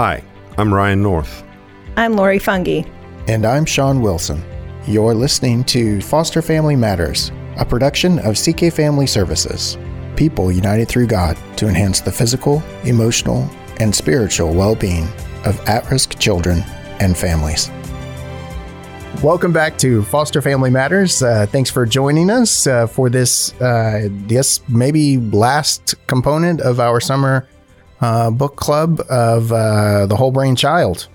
Hi, 0.00 0.22
I'm 0.56 0.72
Ryan 0.72 1.02
North. 1.02 1.42
I'm 1.96 2.12
Lori 2.12 2.38
Fungi. 2.38 2.82
And 3.26 3.44
I'm 3.44 3.64
Sean 3.64 4.00
Wilson. 4.00 4.44
You're 4.86 5.12
listening 5.12 5.64
to 5.64 6.00
Foster 6.00 6.40
Family 6.40 6.76
Matters, 6.76 7.32
a 7.56 7.64
production 7.64 8.20
of 8.20 8.36
CK 8.36 8.72
Family 8.72 9.08
Services. 9.08 9.76
People 10.14 10.52
united 10.52 10.86
through 10.86 11.08
God 11.08 11.36
to 11.56 11.66
enhance 11.66 12.00
the 12.00 12.12
physical, 12.12 12.62
emotional, 12.84 13.50
and 13.80 13.92
spiritual 13.92 14.54
well 14.54 14.76
being 14.76 15.08
of 15.44 15.58
at 15.66 15.90
risk 15.90 16.16
children 16.20 16.62
and 17.00 17.18
families. 17.18 17.68
Welcome 19.20 19.52
back 19.52 19.78
to 19.78 20.04
Foster 20.04 20.40
Family 20.40 20.70
Matters. 20.70 21.24
Uh, 21.24 21.44
thanks 21.46 21.70
for 21.70 21.84
joining 21.84 22.30
us 22.30 22.68
uh, 22.68 22.86
for 22.86 23.10
this, 23.10 23.52
uh, 23.60 24.08
yes, 24.28 24.60
maybe 24.68 25.16
last 25.16 25.96
component 26.06 26.60
of 26.60 26.78
our 26.78 27.00
summer 27.00 27.48
uh, 28.00 28.30
book 28.30 28.56
club 28.56 29.00
of 29.08 29.52
uh, 29.52 30.06
The 30.06 30.16
Whole 30.16 30.30
Brain 30.32 30.56
Child. 30.56 31.08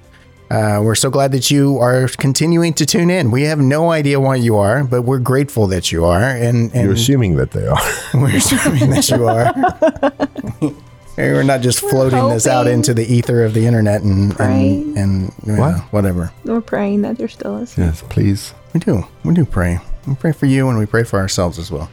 Uh, 0.51 0.79
we're 0.83 0.93
so 0.95 1.09
glad 1.09 1.31
that 1.31 1.49
you 1.49 1.79
are 1.79 2.07
continuing 2.09 2.73
to 2.75 2.85
tune 2.85 3.09
in. 3.09 3.31
We 3.31 3.43
have 3.43 3.57
no 3.59 3.89
idea 3.91 4.19
why 4.19 4.35
you 4.35 4.57
are, 4.57 4.83
but 4.83 5.01
we're 5.01 5.17
grateful 5.19 5.65
that 5.67 5.91
you 5.91 6.05
are. 6.05 6.21
And, 6.21 6.71
and 6.75 6.83
You're 6.83 6.93
assuming 6.93 7.37
that 7.37 7.51
they 7.51 7.65
are. 7.65 7.79
we're 8.13 8.35
assuming 8.35 8.91
that 8.91 9.09
you 9.09 9.25
are. 9.27 10.73
we're 11.17 11.43
not 11.43 11.61
just 11.61 11.79
floating 11.79 12.29
this 12.29 12.45
out 12.45 12.67
into 12.67 12.93
the 12.93 13.03
ether 13.11 13.43
of 13.43 13.55
the 13.55 13.65
internet 13.65 14.03
and 14.03 14.35
Praying. 14.35 14.95
and, 14.95 14.97
and 14.97 15.33
you 15.47 15.53
know, 15.53 15.59
What? 15.59 15.79
whatever. 15.91 16.31
We're 16.43 16.61
praying 16.61 17.01
that 17.01 17.17
there 17.17 17.29
still 17.29 17.57
is. 17.57 17.75
yes, 17.77 18.03
please. 18.09 18.53
We 18.73 18.79
do. 18.79 19.07
We 19.23 19.33
do 19.33 19.45
pray. 19.45 19.79
We 20.05 20.13
pray 20.15 20.33
for 20.33 20.45
you 20.45 20.69
and 20.69 20.77
we 20.77 20.85
pray 20.85 21.03
for 21.03 21.17
ourselves 21.17 21.57
as 21.57 21.71
well. 21.71 21.89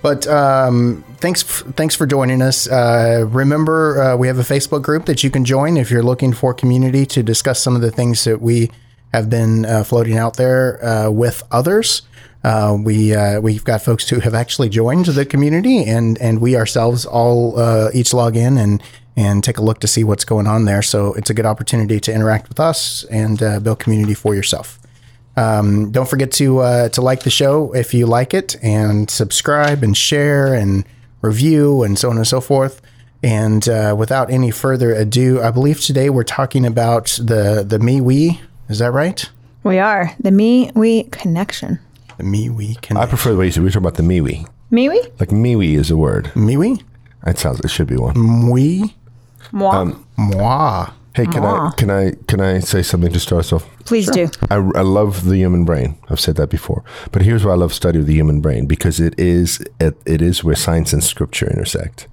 But 0.00 0.26
um, 0.28 1.04
thanks, 1.16 1.42
thanks 1.42 1.94
for 1.94 2.06
joining 2.06 2.40
us. 2.40 2.68
Uh, 2.68 3.26
remember, 3.28 4.00
uh, 4.00 4.16
we 4.16 4.28
have 4.28 4.38
a 4.38 4.42
Facebook 4.42 4.82
group 4.82 5.06
that 5.06 5.24
you 5.24 5.30
can 5.30 5.44
join 5.44 5.76
if 5.76 5.90
you're 5.90 6.02
looking 6.02 6.32
for 6.32 6.54
community 6.54 7.04
to 7.06 7.22
discuss 7.22 7.60
some 7.60 7.74
of 7.74 7.82
the 7.82 7.90
things 7.90 8.24
that 8.24 8.40
we 8.40 8.70
have 9.12 9.28
been 9.28 9.64
uh, 9.64 9.82
floating 9.82 10.16
out 10.16 10.36
there 10.36 10.84
uh, 10.84 11.10
with 11.10 11.42
others. 11.50 12.02
Uh, 12.44 12.76
we 12.80 13.14
uh, 13.14 13.40
we've 13.40 13.64
got 13.64 13.82
folks 13.82 14.08
who 14.08 14.20
have 14.20 14.34
actually 14.34 14.68
joined 14.68 15.06
the 15.06 15.26
community, 15.26 15.84
and 15.84 16.16
and 16.18 16.40
we 16.40 16.56
ourselves 16.56 17.04
all 17.04 17.58
each 17.92 18.14
log 18.14 18.36
in 18.36 18.56
and 18.56 18.80
and 19.16 19.42
take 19.42 19.58
a 19.58 19.62
look 19.62 19.80
to 19.80 19.88
see 19.88 20.04
what's 20.04 20.24
going 20.24 20.46
on 20.46 20.64
there. 20.64 20.80
So 20.80 21.14
it's 21.14 21.30
a 21.30 21.34
good 21.34 21.46
opportunity 21.46 21.98
to 21.98 22.14
interact 22.14 22.48
with 22.48 22.60
us 22.60 23.02
and 23.10 23.38
build 23.64 23.80
community 23.80 24.14
for 24.14 24.36
yourself. 24.36 24.78
Um, 25.38 25.90
don't 25.92 26.08
forget 26.08 26.30
to 26.32 26.58
uh, 26.60 26.88
to 26.90 27.00
like 27.00 27.22
the 27.22 27.30
show 27.30 27.72
if 27.74 27.94
you 27.94 28.06
like 28.06 28.34
it, 28.34 28.56
and 28.62 29.08
subscribe 29.10 29.82
and 29.84 29.96
share 29.96 30.52
and 30.54 30.84
review 31.22 31.82
and 31.84 31.98
so 31.98 32.10
on 32.10 32.16
and 32.16 32.26
so 32.26 32.40
forth. 32.40 32.80
And 33.22 33.68
uh, 33.68 33.94
without 33.98 34.30
any 34.30 34.50
further 34.50 34.92
ado, 34.94 35.40
I 35.42 35.50
believe 35.50 35.80
today 35.80 36.08
we're 36.10 36.24
talking 36.24 36.64
about 36.66 37.06
the 37.22 37.64
the 37.66 37.78
me 37.78 38.00
we. 38.00 38.40
Is 38.68 38.78
that 38.80 38.92
right? 38.92 39.24
We 39.64 39.78
are 39.78 40.12
the 40.20 40.30
me 40.30 40.70
we 40.74 41.04
connection. 41.04 41.78
The 42.16 42.24
me 42.24 42.50
we 42.50 42.74
can 42.76 42.96
I 42.96 43.06
prefer 43.06 43.30
the 43.32 43.36
way 43.38 43.46
you 43.46 43.52
said 43.52 43.62
we 43.64 43.70
talk 43.70 43.80
about 43.80 43.94
the 43.94 44.02
me 44.02 44.20
we. 44.20 44.46
Me 44.70 44.88
we 44.88 45.00
Like 45.20 45.32
me 45.32 45.56
we 45.56 45.76
is 45.76 45.90
a 45.90 45.96
word. 45.96 46.34
me 46.36 46.56
we 46.56 46.82
It 47.26 47.38
sounds 47.38 47.60
it 47.60 47.70
should 47.70 47.86
be 47.88 47.96
one. 47.96 48.50
we 48.50 48.94
moi. 49.52 49.92
moi. 50.16 50.90
Hey, 51.18 51.26
can 51.26 51.44
I 51.44 51.72
can 51.76 51.90
I 51.90 52.12
can 52.28 52.40
I 52.40 52.60
say 52.60 52.80
something 52.80 53.12
to 53.12 53.18
start 53.18 53.40
us 53.40 53.52
off? 53.52 53.68
Please 53.86 54.08
do. 54.08 54.28
I, 54.50 54.54
I 54.54 54.82
love 54.82 55.24
the 55.24 55.36
human 55.36 55.64
brain. 55.64 55.98
I've 56.08 56.20
said 56.20 56.36
that 56.36 56.48
before. 56.48 56.84
But 57.10 57.22
here's 57.22 57.44
why 57.44 57.50
I 57.50 57.56
love 57.56 57.74
study 57.74 57.98
of 57.98 58.06
the 58.06 58.14
human 58.14 58.40
brain 58.40 58.66
because 58.66 59.00
it 59.00 59.18
is 59.18 59.58
it, 59.80 59.96
it 60.06 60.22
is 60.22 60.44
where 60.44 60.54
science 60.54 60.92
and 60.92 61.02
scripture 61.02 61.50
intersect. 61.50 62.06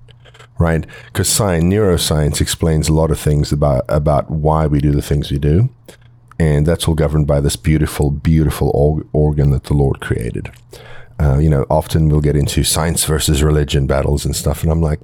Right? 0.57 0.87
Because 1.05 1.29
science, 1.29 1.65
neuroscience 1.65 2.41
explains 2.41 2.89
a 2.89 2.93
lot 2.93 3.11
of 3.11 3.19
things 3.19 3.51
about 3.51 3.85
about 3.89 4.31
why 4.31 4.65
we 4.65 4.81
do 4.81 4.91
the 4.91 5.03
things 5.03 5.29
we 5.29 5.37
do. 5.37 5.69
And 6.39 6.65
that's 6.65 6.87
all 6.87 6.95
governed 6.95 7.27
by 7.27 7.41
this 7.41 7.55
beautiful, 7.55 8.09
beautiful 8.09 8.71
org- 8.73 9.07
organ 9.13 9.51
that 9.51 9.65
the 9.65 9.75
Lord 9.75 10.01
created. 10.01 10.51
Uh, 11.19 11.37
you 11.37 11.49
know, 11.49 11.67
often 11.69 12.09
we'll 12.09 12.21
get 12.21 12.35
into 12.35 12.63
science 12.63 13.05
versus 13.05 13.43
religion 13.43 13.85
battles 13.85 14.25
and 14.25 14.35
stuff. 14.35 14.63
And 14.63 14.71
I'm 14.71 14.81
like, 14.81 14.99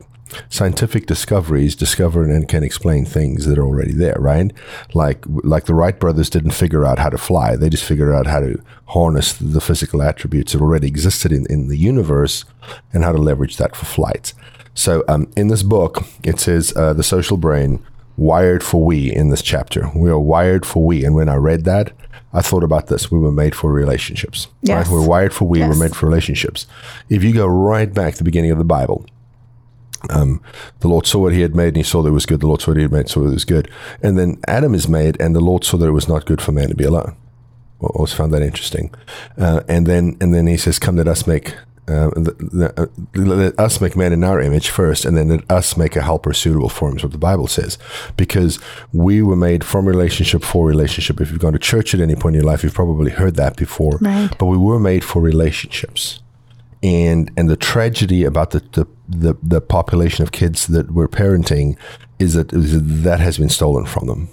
scientific 0.50 1.06
discoveries 1.06 1.76
discover 1.76 2.24
and 2.24 2.48
can 2.48 2.64
explain 2.64 3.06
things 3.06 3.46
that 3.46 3.58
are 3.58 3.66
already 3.66 3.94
there, 3.94 4.18
right? 4.20 4.52
Like, 4.94 5.24
like 5.28 5.66
the 5.66 5.74
Wright 5.74 6.00
brothers 6.00 6.30
didn't 6.30 6.52
figure 6.52 6.86
out 6.86 7.00
how 7.00 7.10
to 7.10 7.18
fly. 7.18 7.56
They 7.56 7.70
just 7.70 7.84
figured 7.84 8.14
out 8.14 8.28
how 8.28 8.40
to 8.42 8.62
harness 8.88 9.34
the 9.34 9.62
physical 9.62 10.02
attributes 10.02 10.54
that 10.54 10.62
already 10.62 10.88
existed 10.88 11.32
in, 11.32 11.46
in 11.50 11.68
the 11.68 11.78
universe 11.78 12.46
and 12.94 13.04
how 13.04 13.12
to 13.12 13.18
leverage 13.18 13.58
that 13.58 13.76
for 13.76 13.86
flight. 13.86 14.34
So, 14.74 15.04
um, 15.08 15.30
in 15.36 15.50
this 15.50 15.64
book, 15.64 16.06
it 16.24 16.40
says 16.40 16.74
uh, 16.76 16.94
the 16.94 17.04
social 17.04 17.38
brain 17.38 17.84
wired 18.18 18.64
for 18.64 18.84
we 18.84 19.14
in 19.14 19.30
this 19.30 19.42
chapter. 19.42 19.90
We 19.96 20.10
are 20.10 20.20
wired 20.20 20.66
for 20.66 20.84
we. 20.84 21.04
And 21.04 21.16
when 21.16 21.28
I 21.28 21.36
read 21.36 21.66
that, 21.66 21.92
I 22.34 22.42
thought 22.42 22.64
about 22.64 22.88
this. 22.88 23.12
We 23.12 23.20
were 23.20 23.32
made 23.32 23.56
for 23.56 23.72
relationships. 23.72 24.48
Yes. 24.62 24.88
Right? 24.88 24.94
We're 24.94 25.08
wired 25.08 25.34
for 25.34 25.46
we. 25.46 25.60
Yes. 25.60 25.70
We're 25.70 25.84
made 25.84 25.96
for 25.96 26.06
relationships. 26.06 26.68
If 27.10 27.24
you 27.24 27.34
go 27.34 27.48
right 27.48 27.94
back 27.94 28.14
to 28.14 28.18
the 28.20 28.24
beginning 28.24 28.52
of 28.52 28.58
the 28.58 28.64
Bible, 28.64 29.06
um, 30.10 30.42
the 30.80 30.88
Lord 30.88 31.06
saw 31.06 31.20
what 31.20 31.34
he 31.34 31.42
had 31.42 31.56
made 31.56 31.70
and 31.70 31.78
he 31.78 31.84
saw 31.84 32.02
that 32.02 32.10
it 32.10 32.14
was 32.14 32.26
good. 32.26 32.40
The 32.40 32.48
Lord 32.48 32.62
saw 32.62 32.72
what 32.72 32.78
he 32.78 32.84
had 32.84 32.92
made, 32.92 33.10
saw 33.10 33.22
that 33.22 33.30
it 33.30 33.34
was 33.34 33.46
good. 33.46 33.70
And 34.02 34.18
then 34.18 34.40
Adam 34.48 34.74
is 34.74 34.88
made 34.88 35.20
and 35.22 35.36
the 35.36 35.42
Lord 35.42 35.64
saw 35.64 35.78
that 35.78 35.88
it 35.88 35.92
was 35.92 36.08
not 36.08 36.26
good 36.26 36.42
for 36.42 36.52
man 36.52 36.70
to 36.70 36.76
be 36.76 36.84
alone. 36.84 37.16
I 37.82 37.88
always 37.88 38.14
found 38.14 38.34
that 38.34 38.42
interesting. 38.42 38.94
Uh, 39.38 39.62
and 39.68 39.88
then 39.88 40.18
and 40.22 40.34
then 40.34 40.46
he 40.48 40.58
says, 40.58 40.78
"Come, 40.78 40.98
let 40.98 41.08
us 41.08 41.26
make 41.26 41.56
uh, 41.88 42.12
the, 42.12 42.36
the, 42.40 42.82
uh, 42.82 42.86
let 43.16 43.60
us 43.60 43.82
make 43.82 43.96
man 43.96 44.14
in 44.14 44.24
our 44.24 44.40
image 44.40 44.70
first, 44.70 45.04
and 45.04 45.18
then 45.18 45.30
let 45.30 45.52
us 45.52 45.76
make 45.76 45.96
a 45.96 46.02
helper 46.02 46.32
suitable 46.32 46.70
for 46.70 46.90
him." 46.90 46.98
Is 46.98 47.04
what 47.04 47.12
the 47.12 47.18
Bible 47.18 47.48
says, 47.48 47.80
because 48.18 48.60
we 48.94 49.24
were 49.24 49.36
made 49.36 49.64
from 49.64 49.88
relationship 49.88 50.44
for 50.44 50.68
relationship. 50.68 51.20
If 51.20 51.32
you've 51.32 51.40
gone 51.40 51.54
to 51.54 51.60
church 51.60 51.96
at 51.96 52.02
any 52.02 52.14
point 52.14 52.36
in 52.36 52.44
your 52.44 52.52
life, 52.52 52.64
you've 52.64 52.76
probably 52.76 53.12
heard 53.12 53.36
that 53.38 53.58
before. 53.58 53.98
Right. 54.00 54.30
But 54.38 54.46
we 54.46 54.58
were 54.58 54.80
made 54.80 55.04
for 55.04 55.20
relationships 55.20 56.20
and 56.84 57.32
and 57.38 57.50
the 57.50 57.56
tragedy 57.56 58.24
about 58.24 58.52
the, 58.52 58.60
the 58.72 58.88
the 59.08 59.36
the 59.44 59.62
population 59.62 60.24
of 60.24 60.32
kids 60.32 60.68
that 60.68 60.92
we're 60.92 61.08
parenting 61.08 61.78
is 62.20 62.34
that 62.34 62.54
is 62.54 63.04
that, 63.04 63.20
has 63.20 63.38
been 63.38 63.50
stolen 63.50 63.86
from 63.86 64.08
them 64.08 64.30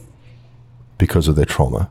because 0.99 1.29
of 1.29 1.37
their 1.37 1.45
trauma. 1.45 1.91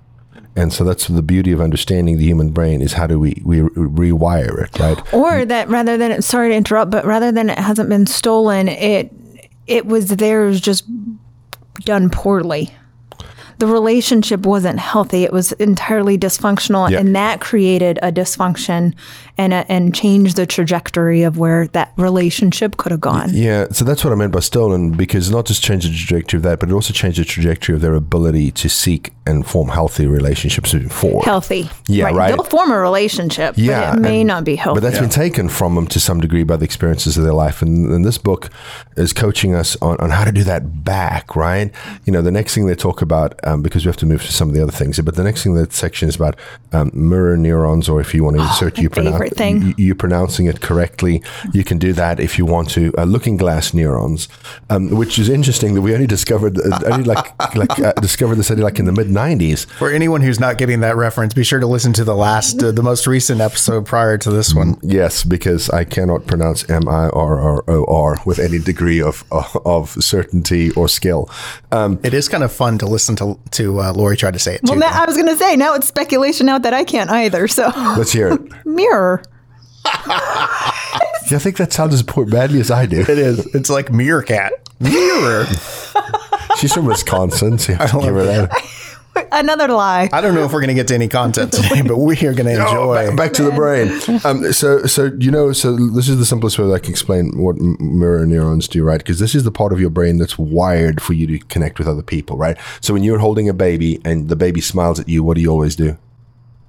And 0.56 0.73
so 0.73 0.84
that's 0.84 1.07
the 1.07 1.22
beauty 1.22 1.51
of 1.51 1.62
understanding 1.62 2.18
the 2.18 2.25
human 2.25 2.50
brain 2.50 2.81
is 2.81 2.94
how 2.94 3.06
do 3.06 3.19
we 3.19 3.41
we 3.45 3.59
rewire 3.59 4.63
it, 4.63 4.79
right? 4.79 5.13
Or 5.13 5.45
that 5.45 5.69
rather 5.69 5.97
than 5.97 6.22
sorry 6.23 6.50
to 6.50 6.56
interrupt, 6.56 6.89
but 6.89 7.06
rather 7.06 7.31
than 7.31 7.51
it 7.51 7.59
hasn't 7.59 7.89
been 7.89 8.07
stolen, 8.07 8.68
it 8.68 9.12
it 9.68 9.85
was 9.85 10.07
theirs 10.07 10.59
just 10.59 10.85
done 11.81 12.09
poorly. 12.09 12.72
The 13.59 13.68
relationship 13.68 14.45
wasn't 14.45 14.79
healthy; 14.79 15.23
it 15.23 15.34
was 15.34 15.51
entirely 15.53 16.18
dysfunctional, 16.18 16.90
Yeah. 16.90 17.00
and 17.00 17.16
that 17.16 17.41
created 17.41 17.97
a 18.03 18.12
dysfunction 18.12 18.94
and 19.38 19.53
a, 19.53 19.72
and 19.72 19.94
changed 19.94 20.35
the 20.35 20.45
trajectory 20.45 21.23
of 21.23 21.38
where 21.38 21.68
that 21.69 21.91
relationship 21.97 22.78
could 22.78 22.91
have 22.91 23.01
gone. 23.01 23.29
Yeah, 23.34 23.68
so 23.72 23.85
that's 23.85 24.03
what 24.03 24.12
I 24.13 24.16
meant 24.16 24.31
by 24.31 24.40
stolen 24.40 24.91
because 24.91 25.29
not 25.31 25.45
just 25.45 25.63
change 25.63 25.84
the 25.85 25.90
trajectory 25.95 26.38
of 26.38 26.44
that, 26.44 26.59
but 26.59 26.69
it 26.69 26.73
also 26.73 26.94
changed 26.94 27.19
the 27.19 27.25
trajectory 27.25 27.75
of 27.75 27.81
their 27.81 27.94
ability 27.95 28.51
to 28.51 28.69
seek 28.69 29.13
and 29.25 29.45
form 29.45 29.68
healthy 29.69 30.07
relationships 30.07 30.74
moving 30.74 30.89
forward. 30.89 31.25
Healthy, 31.25 31.69
Yeah, 31.88 32.12
right. 32.12 32.34
They'll 32.34 32.44
form 32.45 32.72
a 32.72 32.79
relationship, 32.79 33.56
Yeah, 33.57 33.91
but 33.91 33.97
it 33.97 34.01
may 34.01 34.22
and- 34.22 34.28
not 34.28 34.44
be 34.44 34.56
healthy. 34.56 34.79
But 34.81 34.84
that's 34.89 35.00
been 35.00 35.09
taken 35.09 35.50
from 35.50 35.75
them 35.75 35.85
to 35.88 36.00
some 36.00 36.19
degree 36.19 36.44
by 36.44 36.56
the 36.57 36.66
experiences 36.66 37.18
of 37.18 37.24
their 37.24 37.34
life. 37.34 37.62
And, 37.62 37.91
and 37.91 38.06
this 38.06 38.18
book 38.18 38.50
is 38.95 39.13
coaching 39.13 39.53
us 39.53 39.75
on, 39.81 39.97
on 39.97 40.12
how 40.12 40.24
to 40.24 40.31
do 40.31 40.44
that 40.45 40.84
back, 40.84 41.35
right? 41.35 41.72
You 42.06 42.13
know, 42.13 42.22
the 42.22 42.31
next 42.31 42.56
thing 42.56 42.66
they 42.68 42.75
talk 42.75 43.01
about, 43.01 43.38
um, 43.47 43.61
because 43.61 43.85
we 43.85 43.89
have 43.89 43.97
to 43.97 44.05
move 44.05 44.21
to 44.23 44.33
some 44.33 44.49
of 44.49 44.55
the 44.55 44.61
other 44.61 44.71
things, 44.71 44.99
but 44.99 45.15
the 45.15 45.23
next 45.23 45.43
thing 45.43 45.55
that 45.55 45.73
section 45.73 46.09
is 46.09 46.15
about 46.15 46.35
um, 46.73 46.91
mirror 46.93 47.37
neurons, 47.37 47.87
or 47.89 48.01
if 48.01 48.13
you 48.13 48.23
want 48.23 48.35
to 48.37 48.43
insert 48.43 48.77
my 48.77 48.83
you, 48.83 48.89
pronounce, 48.89 49.13
favorite 49.13 49.35
thing. 49.35 49.61
you, 49.61 49.73
you 49.77 49.95
pronouncing 49.95 50.45
it 50.45 50.61
correctly, 50.61 51.23
you 51.53 51.63
can 51.63 51.77
do 51.77 51.93
that 51.93 52.19
if 52.19 52.37
you 52.37 52.45
want 52.45 52.69
to. 52.71 52.93
Uh, 52.97 53.03
looking 53.05 53.37
glass 53.37 53.73
neurons, 53.73 54.27
um, 54.69 54.89
which 54.89 55.17
is 55.17 55.29
interesting 55.29 55.73
that 55.75 55.81
we 55.81 55.93
only 55.93 56.07
discovered, 56.07 56.59
uh, 56.59 56.79
only 56.85 57.03
like, 57.03 57.55
like 57.55 57.79
uh, 57.79 57.93
discovered 57.93 58.35
this 58.35 58.51
only 58.51 58.63
like 58.63 58.79
in 58.79 58.85
the 58.85 58.91
mid 58.91 59.07
90s. 59.07 59.65
For 59.65 59.89
anyone 59.91 60.21
who's 60.21 60.39
not 60.39 60.57
getting 60.57 60.81
that 60.81 60.95
reference, 60.97 61.33
be 61.33 61.43
sure 61.43 61.59
to 61.59 61.67
listen 61.67 61.93
to 61.93 62.03
the 62.03 62.15
last, 62.15 62.61
uh, 62.61 62.71
the 62.71 62.83
most 62.83 63.07
recent 63.07 63.39
episode 63.41 63.85
prior 63.85 64.17
to 64.17 64.29
this 64.29 64.53
one. 64.53 64.77
Yes, 64.81 65.23
because 65.23 65.69
I 65.69 65.83
cannot 65.85 66.27
pronounce 66.27 66.69
M 66.69 66.88
I 66.89 67.07
R 67.09 67.39
R 67.39 67.63
O 67.67 67.85
R 67.85 68.17
with 68.25 68.39
any 68.39 68.59
degree 68.59 69.01
of 69.01 69.23
of 69.31 69.91
certainty 70.03 70.71
or 70.71 70.88
skill. 70.89 71.29
Um, 71.71 72.00
It 72.03 72.13
is 72.13 72.27
kind 72.27 72.43
of 72.43 72.51
fun 72.51 72.77
to 72.79 72.85
listen 72.85 73.15
to 73.17 73.37
to 73.51 73.80
uh, 73.80 73.94
Lori 73.94 74.18
tried 74.18 74.34
to 74.34 74.39
say 74.39 74.56
it 74.56 74.62
too. 74.66 74.72
well, 74.72 74.80
now, 74.80 75.01
I 75.01 75.06
was 75.06 75.16
going 75.16 75.28
to 75.28 75.38
say 75.38 75.56
now 75.56 75.74
it's 75.75 75.88
speculation 75.88 76.50
out 76.50 76.63
that 76.63 76.74
I 76.74 76.84
can't 76.84 77.10
either. 77.10 77.48
So 77.48 77.72
let's 77.98 78.12
hear 78.12 78.34
it. 78.34 78.42
mirror. 78.66 79.24
Yeah, 81.30 81.38
I 81.38 81.39
think 81.39 81.57
that 81.57 81.74
sounds 81.74 81.94
as 81.94 82.04
poor 82.04 82.25
badly 82.25 82.60
as 82.60 82.72
I 82.72 82.86
do. 82.86 83.01
it 83.01 83.10
is. 83.10 83.45
It's 83.56 83.69
like 83.69 83.92
meerkat. 83.92 84.54
Mirror. 84.80 85.45
She's 86.57 86.74
from 86.74 86.86
Wisconsin, 86.86 87.57
so 87.57 87.72
you 87.72 87.78
have 87.78 87.92
to 87.92 88.00
give 88.01 88.13
her 88.13 88.24
that. 88.25 88.51
Another 89.31 89.68
lie. 89.69 90.09
I 90.13 90.21
don't 90.21 90.35
know 90.35 90.44
if 90.44 90.53
we're 90.53 90.62
going 90.62 90.69
to 90.69 90.74
get 90.74 90.88
to 90.89 90.95
any 90.95 91.07
content 91.07 91.51
today, 91.53 91.81
but 91.81 91.97
we're 91.97 92.15
going 92.33 92.35
to 92.56 92.56
Oh, 92.65 92.94
enjoy. 92.94 93.07
back, 93.07 93.18
back 93.18 93.33
to 93.33 93.44
the 93.44 93.51
brain. 93.51 93.89
Um, 94.25 94.51
so, 94.53 94.83
so 94.85 95.12
you 95.19 95.31
know, 95.31 95.51
so 95.51 95.75
this 95.75 96.09
is 96.09 96.18
the 96.18 96.25
simplest 96.25 96.57
way 96.59 96.68
that 96.68 96.74
I 96.74 96.79
can 96.79 96.91
explain 96.91 97.38
what 97.38 97.57
mirror 97.57 98.25
neurons 98.25 98.68
do, 98.68 98.83
right? 98.83 98.97
Because 99.00 99.19
this 99.19 99.35
is 99.35 99.44
the 99.44 99.51
part 99.51 99.74
of 99.74 99.79
your 99.79 99.89
brain 99.89 100.18
that's 100.18 100.38
wired 100.38 101.01
for 101.01 101.13
you 101.13 101.27
to 101.27 101.39
connect 101.47 101.79
with 101.79 101.88
other 101.88 102.03
people, 102.03 102.38
right? 102.38 102.57
So 102.81 102.94
when 102.94 103.03
you're 103.03 103.19
holding 103.19 103.47
a 103.50 103.53
baby 103.53 104.00
and 104.06 104.29
the 104.29 104.35
baby 104.35 104.62
smiles 104.62 105.00
at 105.00 105.07
you, 105.09 105.24
what 105.24 105.35
do 105.35 105.41
you 105.41 105.50
always 105.50 105.75
do? 105.75 105.97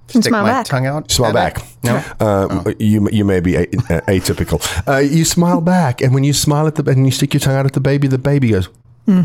Stick 0.09 0.25
Smile 0.25 0.43
my 0.45 0.49
back. 0.49 0.65
tongue 0.67 0.87
out. 0.87 1.11
Smile 1.11 1.37
at 1.37 1.55
back. 1.55 1.59
it? 1.59 1.65
No. 1.85 2.03
Um, 2.19 2.75
You 2.79 3.11
you 3.13 3.27
may 3.27 3.41
be 3.41 3.57
a, 3.57 3.63
a- 3.65 3.67
atypical. 4.09 4.59
Uh, 4.89 4.97
you 5.01 5.27
smile 5.27 5.61
back, 5.61 6.01
and 6.01 6.15
when 6.15 6.25
you 6.25 6.33
smile 6.33 6.67
at 6.67 6.77
the 6.77 6.91
and 6.91 7.05
you 7.05 7.13
stick 7.13 7.35
your 7.35 7.41
tongue 7.41 7.57
out 7.57 7.67
at 7.67 7.75
the 7.75 7.81
baby, 7.81 8.09
the 8.09 8.17
baby 8.17 8.49
goes 8.49 8.71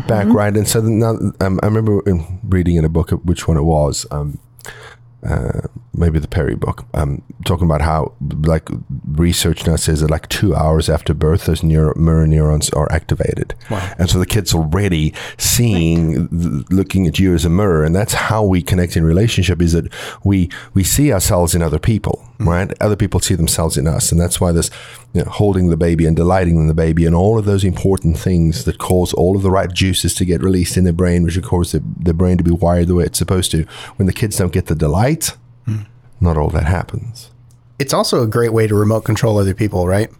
back, 0.06 0.26
right? 0.28 0.56
And 0.56 0.66
so 0.66 0.80
now, 0.80 1.16
um, 1.40 1.60
I 1.62 1.66
remember 1.66 2.00
reading 2.48 2.76
in 2.76 2.84
a 2.84 2.88
book, 2.88 3.10
which 3.10 3.46
one 3.46 3.56
it 3.56 3.62
was, 3.62 4.06
um, 4.10 4.38
uh, 5.26 5.68
maybe 5.94 6.18
the 6.18 6.28
Perry 6.28 6.54
book, 6.54 6.84
um, 6.94 7.22
talking 7.44 7.64
about 7.64 7.80
how 7.80 8.12
like 8.42 8.68
research 9.06 9.66
now 9.66 9.76
says 9.76 10.00
that 10.00 10.10
like 10.10 10.28
two 10.28 10.54
hours 10.54 10.88
after 10.88 11.14
birth, 11.14 11.46
those 11.46 11.62
neuro, 11.62 11.94
mirror 11.96 12.26
neurons 12.26 12.70
are 12.70 12.90
activated, 12.92 13.54
and 13.98 14.10
so 14.10 14.18
the 14.18 14.26
kid's 14.26 14.54
already 14.54 15.14
seeing, 15.38 16.28
th- 16.28 16.70
looking 16.70 17.06
at 17.06 17.18
you 17.18 17.34
as 17.34 17.44
a 17.44 17.50
mirror, 17.50 17.84
and 17.84 17.94
that's 17.94 18.14
how 18.14 18.42
we 18.44 18.62
connect 18.62 18.96
in 18.96 19.04
relationship. 19.04 19.62
Is 19.62 19.72
that 19.72 19.92
we 20.24 20.50
we 20.74 20.84
see 20.84 21.12
ourselves 21.12 21.54
in 21.54 21.62
other 21.62 21.78
people, 21.78 22.24
right? 22.38 22.72
Other 22.80 22.96
people 22.96 23.20
see 23.20 23.34
themselves 23.34 23.76
in 23.76 23.86
us, 23.86 24.12
and 24.12 24.20
that's 24.20 24.40
why 24.40 24.52
this 24.52 24.70
you 25.14 25.22
know, 25.22 25.30
holding 25.30 25.68
the 25.68 25.76
baby 25.76 26.06
and 26.06 26.16
delighting 26.16 26.56
in 26.56 26.66
the 26.66 26.74
baby 26.74 27.06
and 27.06 27.14
all 27.14 27.38
of 27.38 27.44
those 27.44 27.62
important 27.62 28.18
things 28.18 28.64
that 28.64 28.78
cause 28.78 29.12
all 29.14 29.36
of 29.36 29.42
the 29.42 29.50
right 29.50 29.72
juices 29.72 30.12
to 30.14 30.24
get 30.24 30.42
released 30.42 30.76
in 30.76 30.84
the 30.84 30.92
brain, 30.92 31.22
which 31.22 31.36
of 31.36 31.44
course 31.44 31.72
the, 31.72 31.82
the 31.98 32.12
brain 32.12 32.36
to 32.36 32.44
be 32.44 32.50
wired 32.50 32.88
the 32.88 32.96
way 32.96 33.04
it's 33.04 33.18
supposed 33.18 33.52
to. 33.52 33.62
When 33.96 34.06
the 34.06 34.12
kids 34.12 34.36
don't 34.36 34.52
get 34.52 34.66
the 34.66 34.74
delight, 34.74 35.36
not 36.24 36.36
all 36.36 36.50
that 36.50 36.64
happens. 36.64 37.30
It's 37.78 37.92
also 37.92 38.22
a 38.22 38.26
great 38.26 38.52
way 38.52 38.66
to 38.66 38.74
remote 38.74 39.02
control 39.02 39.38
other 39.38 39.54
people, 39.54 39.86
right? 39.86 40.10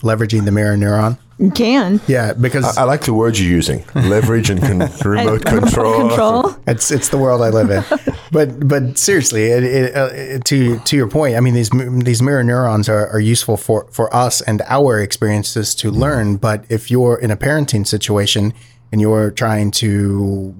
Leveraging 0.00 0.44
the 0.44 0.52
mirror 0.52 0.76
neuron. 0.76 1.18
You 1.38 1.50
can. 1.50 2.00
Yeah, 2.06 2.32
because 2.32 2.76
I 2.76 2.84
like 2.84 3.02
the 3.02 3.12
words 3.12 3.42
you're 3.42 3.50
using: 3.50 3.84
leverage 3.94 4.50
and 4.50 4.60
con- 4.60 4.88
remote 5.04 5.44
control. 5.44 6.08
Control. 6.08 6.56
It's 6.68 6.92
it's 6.92 7.08
the 7.08 7.18
world 7.18 7.42
I 7.42 7.48
live 7.48 7.70
in. 7.70 8.14
but 8.30 8.68
but 8.68 8.96
seriously, 8.96 9.46
it, 9.46 9.64
it, 9.64 9.96
uh, 9.96 10.38
to 10.44 10.78
to 10.78 10.96
your 10.96 11.08
point, 11.08 11.34
I 11.34 11.40
mean 11.40 11.54
these 11.54 11.70
these 11.70 12.22
mirror 12.22 12.44
neurons 12.44 12.88
are, 12.88 13.08
are 13.08 13.18
useful 13.18 13.56
for 13.56 13.88
for 13.90 14.14
us 14.14 14.42
and 14.42 14.62
our 14.66 15.00
experiences 15.00 15.74
to 15.76 15.90
learn. 15.90 16.36
But 16.36 16.64
if 16.68 16.88
you're 16.88 17.18
in 17.18 17.32
a 17.32 17.36
parenting 17.36 17.84
situation 17.84 18.54
and 18.92 19.00
you're 19.00 19.32
trying 19.32 19.72
to 19.72 20.54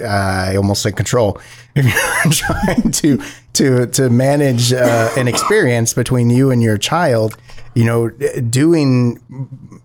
I 0.00 0.56
almost 0.56 0.82
said 0.82 0.96
control. 0.96 1.40
If 1.74 1.86
you're 1.86 2.32
trying 2.32 2.90
to 2.90 3.18
to 3.54 3.86
to 3.86 4.10
manage 4.10 4.74
uh, 4.74 5.08
an 5.16 5.26
experience 5.26 5.94
between 5.94 6.28
you 6.28 6.50
and 6.50 6.62
your 6.62 6.76
child, 6.76 7.38
you 7.74 7.84
know, 7.84 8.10
doing 8.10 9.18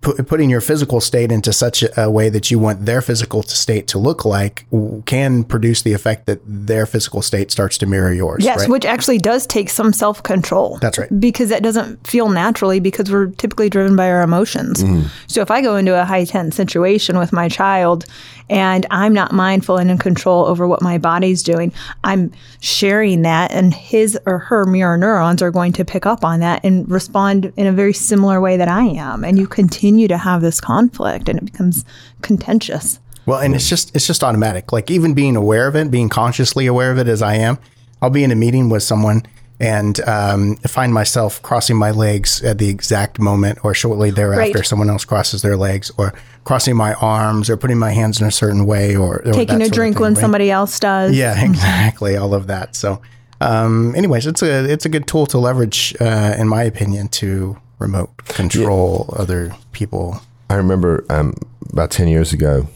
pu- 0.01 0.23
putting 0.23 0.49
your 0.49 0.61
physical 0.61 0.99
state 0.99 1.31
into 1.31 1.53
such 1.53 1.83
a 1.95 2.09
way 2.09 2.29
that 2.29 2.51
you 2.51 2.59
want 2.59 2.85
their 2.85 3.01
physical 3.01 3.43
state 3.43 3.87
to 3.87 3.97
look 3.97 4.25
like 4.25 4.65
can 5.05 5.43
produce 5.43 5.81
the 5.81 5.93
effect 5.93 6.25
that 6.25 6.39
their 6.45 6.85
physical 6.85 7.21
state 7.21 7.51
starts 7.51 7.77
to 7.77 7.85
mirror 7.85 8.13
yours. 8.13 8.43
Yes, 8.43 8.61
right? 8.61 8.69
which 8.69 8.85
actually 8.85 9.17
does 9.17 9.47
take 9.47 9.69
some 9.69 9.93
self 9.93 10.21
control. 10.23 10.77
That's 10.81 10.97
right. 10.97 11.19
Because 11.19 11.49
that 11.49 11.63
doesn't 11.63 12.05
feel 12.05 12.29
naturally 12.29 12.79
because 12.79 13.11
we're 13.11 13.27
typically 13.27 13.69
driven 13.69 13.95
by 13.95 14.09
our 14.09 14.21
emotions. 14.21 14.83
Mm-hmm. 14.83 15.07
So 15.27 15.41
if 15.41 15.51
I 15.51 15.61
go 15.61 15.75
into 15.75 15.99
a 15.99 16.05
high 16.05 16.25
tense 16.25 16.55
situation 16.55 17.17
with 17.17 17.31
my 17.31 17.47
child 17.47 18.05
and 18.49 18.85
I'm 18.91 19.13
not 19.13 19.31
mindful 19.31 19.77
and 19.77 19.91
in 19.91 19.97
control 19.97 20.45
over 20.45 20.67
what 20.67 20.81
my 20.81 20.97
body's 20.97 21.43
doing, 21.43 21.73
I'm 22.03 22.31
sharing 22.61 23.23
that, 23.23 23.51
and 23.51 23.73
his 23.73 24.17
or 24.25 24.39
her 24.39 24.65
mirror 24.65 24.97
neurons 24.97 25.41
are 25.41 25.51
going 25.51 25.73
to 25.73 25.85
pick 25.85 26.05
up 26.05 26.23
on 26.23 26.39
that 26.39 26.63
and 26.63 26.89
respond 26.89 27.51
in 27.57 27.67
a 27.67 27.71
very 27.71 27.93
similar 27.93 28.39
way 28.39 28.57
that 28.57 28.67
I 28.67 28.83
am. 28.83 29.23
And 29.23 29.37
you 29.37 29.47
continue 29.47 30.07
to 30.07 30.17
have 30.17 30.41
this 30.41 30.61
conflict 30.61 31.29
and 31.29 31.39
it 31.39 31.45
becomes 31.45 31.83
contentious. 32.21 32.99
Well, 33.25 33.39
and 33.39 33.53
it's 33.53 33.67
just 33.67 33.93
it's 33.93 34.07
just 34.07 34.23
automatic. 34.23 34.71
Like 34.71 34.89
even 34.89 35.13
being 35.13 35.35
aware 35.35 35.67
of 35.67 35.75
it, 35.75 35.91
being 35.91 36.07
consciously 36.07 36.65
aware 36.65 36.91
of 36.91 36.97
it 36.97 37.07
as 37.09 37.21
I 37.21 37.35
am, 37.35 37.57
I'll 38.01 38.09
be 38.09 38.23
in 38.23 38.31
a 38.31 38.35
meeting 38.35 38.69
with 38.69 38.83
someone 38.83 39.23
and 39.59 39.99
um, 40.01 40.55
find 40.57 40.93
myself 40.93 41.41
crossing 41.41 41.75
my 41.77 41.89
legs 41.91 42.43
at 42.43 42.57
the 42.59 42.69
exact 42.69 43.19
moment 43.19 43.57
or 43.63 43.73
shortly 43.73 44.11
thereafter 44.11 44.57
Right. 44.59 44.65
someone 44.65 44.89
else 44.89 45.03
crosses 45.05 45.41
their 45.41 45.57
legs 45.57 45.91
or 45.97 46.13
crossing 46.43 46.75
my 46.75 46.93
arms 46.95 47.49
or 47.49 47.57
putting 47.57 47.79
my 47.79 47.91
hands 47.91 48.21
in 48.21 48.27
a 48.27 48.31
certain 48.31 48.65
way 48.67 48.95
or, 48.95 49.25
or 49.27 49.33
Taking 49.33 49.61
a 49.61 49.69
drink 49.69 49.95
thing, 49.95 50.01
when 50.03 50.13
right? 50.13 50.21
somebody 50.21 50.51
else 50.51 50.79
does. 50.79 51.15
yeah 51.15 51.43
exactly 51.49 52.15
all 52.17 52.33
of 52.35 52.47
that 52.47 52.75
so 52.75 53.01
um, 53.41 53.93
anyways 53.95 54.25
it's 54.27 54.41
a 54.43 54.71
it's 54.71 54.85
a 54.85 54.89
good 54.89 55.07
tool 55.07 55.25
to 55.27 55.37
leverage 55.37 55.95
uh, 55.99 56.35
in 56.37 56.47
my 56.47 56.63
opinion 56.63 57.07
to 57.07 57.57
remote 57.79 58.15
control 58.25 59.13
other 59.17 59.55
people 59.71 60.21
I 60.49 60.55
remember 60.55 61.03
um, 61.09 61.33
about 61.71 61.91
10 61.91 62.07
years 62.07 62.31
ago 62.31 62.67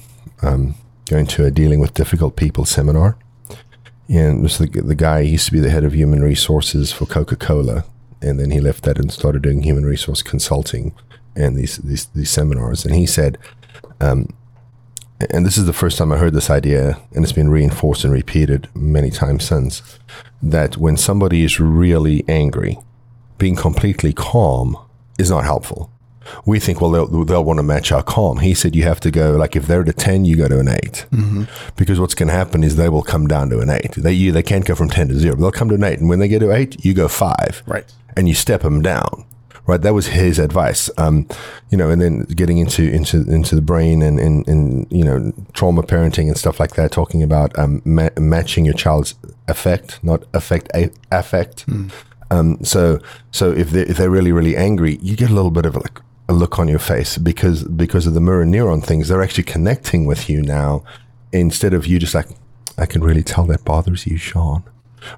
um, 0.42 0.76
going 1.10 1.26
to 1.28 1.46
a 1.46 1.52
dealing 1.52 1.80
with 1.80 1.94
difficult 1.94 2.36
people 2.36 2.66
seminar. 2.66 3.18
And 4.12 4.44
the, 4.44 4.82
the 4.82 4.96
guy, 4.96 5.22
used 5.22 5.46
to 5.46 5.54
be 5.54 5.62
the 5.62 5.70
head 5.70 5.86
of 5.86 5.94
human 5.94 6.22
resources 6.22 6.92
for 6.92 7.06
Coca 7.06 7.38
Cola. 7.38 7.86
And 8.22 8.40
then 8.40 8.52
he 8.52 8.60
left 8.60 8.84
that 8.84 9.00
and 9.00 9.12
started 9.12 9.42
doing 9.42 9.64
human 9.64 9.86
resource 9.86 10.22
consulting 10.22 10.94
and 11.34 11.56
these, 11.56 11.78
these, 11.78 12.08
these 12.08 12.30
seminars. 12.30 12.86
And 12.86 12.94
he 12.94 13.06
said, 13.06 13.38
um, 14.02 14.28
and 15.30 15.46
this 15.46 15.58
is 15.58 15.66
the 15.66 15.74
first 15.74 15.98
time 15.98 16.12
I 16.12 16.18
heard 16.18 16.34
this 16.34 16.50
idea, 16.50 17.00
and 17.14 17.24
it's 17.24 17.32
been 17.32 17.50
reinforced 17.50 18.04
and 18.04 18.12
repeated 18.12 18.68
many 18.76 19.12
times 19.12 19.46
since, 19.46 19.82
that 20.42 20.76
when 20.78 20.98
somebody 20.98 21.44
is 21.44 21.60
really 21.60 22.26
angry, 22.28 22.80
being 23.38 23.56
completely 23.56 24.12
calm 24.12 24.78
is 25.18 25.30
not 25.30 25.46
helpful. 25.46 25.90
We 26.46 26.60
think, 26.60 26.82
well, 26.82 26.92
they'll, 26.92 27.26
they'll 27.26 27.44
want 27.44 27.58
to 27.60 27.64
match 27.64 27.92
our 27.92 28.04
calm. 28.04 28.40
He 28.40 28.54
said 28.54 28.76
you 28.76 28.84
have 28.84 29.00
to 29.02 29.12
go, 29.12 29.32
like, 29.32 29.56
if 29.56 29.68
they're 29.68 29.82
at 29.82 29.90
a 29.90 29.94
10, 29.94 30.26
you 30.26 30.36
go 30.38 30.48
to 30.48 30.60
an 30.60 30.68
8. 30.70 31.06
Because 31.76 32.00
what's 32.00 32.14
going 32.16 32.28
to 32.28 32.34
happen 32.36 32.64
is 32.64 32.76
they 32.76 32.90
will 32.90 33.02
come 33.04 33.28
down 33.28 33.50
to 33.50 33.60
an 33.60 33.70
8. 33.70 33.94
They, 33.98 34.14
you, 34.14 34.32
they 34.32 34.44
can't 34.44 34.66
go 34.66 34.76
from 34.76 34.90
10 34.90 35.08
to 35.10 35.16
0. 35.20 35.36
They'll 35.36 35.52
come 35.52 35.70
to 35.70 35.76
an 35.76 35.84
8. 35.84 36.00
And 36.00 36.10
when 36.10 36.20
they 36.20 36.28
get 36.28 36.40
to 36.40 36.52
8, 36.52 36.86
you 36.86 36.94
go 36.94 37.08
5. 37.08 37.64
Right. 37.66 37.86
And 38.16 38.28
you 38.28 38.34
step 38.36 38.62
them 38.62 38.82
down. 38.82 39.26
Right, 39.68 39.80
that 39.84 39.94
was 39.94 40.08
his 40.08 40.40
advice. 40.40 40.90
Um, 40.98 41.28
you 41.70 41.78
know, 41.78 41.92
and 41.92 42.02
then 42.02 42.24
getting 42.24 42.58
into 42.58 42.82
into 42.92 43.18
into 43.32 43.56
the 43.56 43.62
brain 43.62 44.02
and, 44.02 44.20
and, 44.20 44.46
and 44.48 44.88
you 44.92 45.04
know 45.04 45.32
trauma 45.54 45.84
parenting 45.84 46.28
and 46.28 46.36
stuff 46.36 46.60
like 46.60 46.74
that, 46.76 46.92
talking 46.92 47.22
about 47.22 47.58
um, 47.60 47.80
ma- 47.86 48.10
matching 48.20 48.66
your 48.66 48.74
child's 48.74 49.14
affect, 49.48 50.04
not 50.04 50.24
affect 50.34 50.72
a- 50.74 50.90
affect. 51.12 51.66
Um, 52.32 52.58
so 52.64 53.00
so 53.30 53.52
if 53.52 53.70
they 53.70 53.84
if 53.84 53.98
they're 53.98 54.10
really 54.10 54.32
really 54.32 54.58
angry, 54.58 54.98
you 55.02 55.16
get 55.16 55.30
a 55.30 55.34
little 55.34 55.52
bit 55.52 55.68
of 55.68 55.76
like 55.76 56.02
a 56.32 56.34
look 56.34 56.58
on 56.58 56.68
your 56.68 56.80
face 56.80 57.18
because 57.18 57.64
because 57.64 58.08
of 58.08 58.16
the 58.16 58.22
mirror 58.22 58.46
neuron 58.46 58.84
things. 58.84 59.08
They're 59.08 59.22
actually 59.22 59.44
connecting 59.44 60.06
with 60.06 60.30
you 60.30 60.42
now 60.42 60.84
instead 61.32 61.74
of 61.74 61.86
you 61.86 62.00
just 62.00 62.16
like 62.16 62.28
I 62.78 62.86
can 62.88 63.04
really 63.04 63.24
tell 63.24 63.46
that 63.46 63.64
bothers 63.64 64.08
you, 64.08 64.18
Sean. 64.18 64.64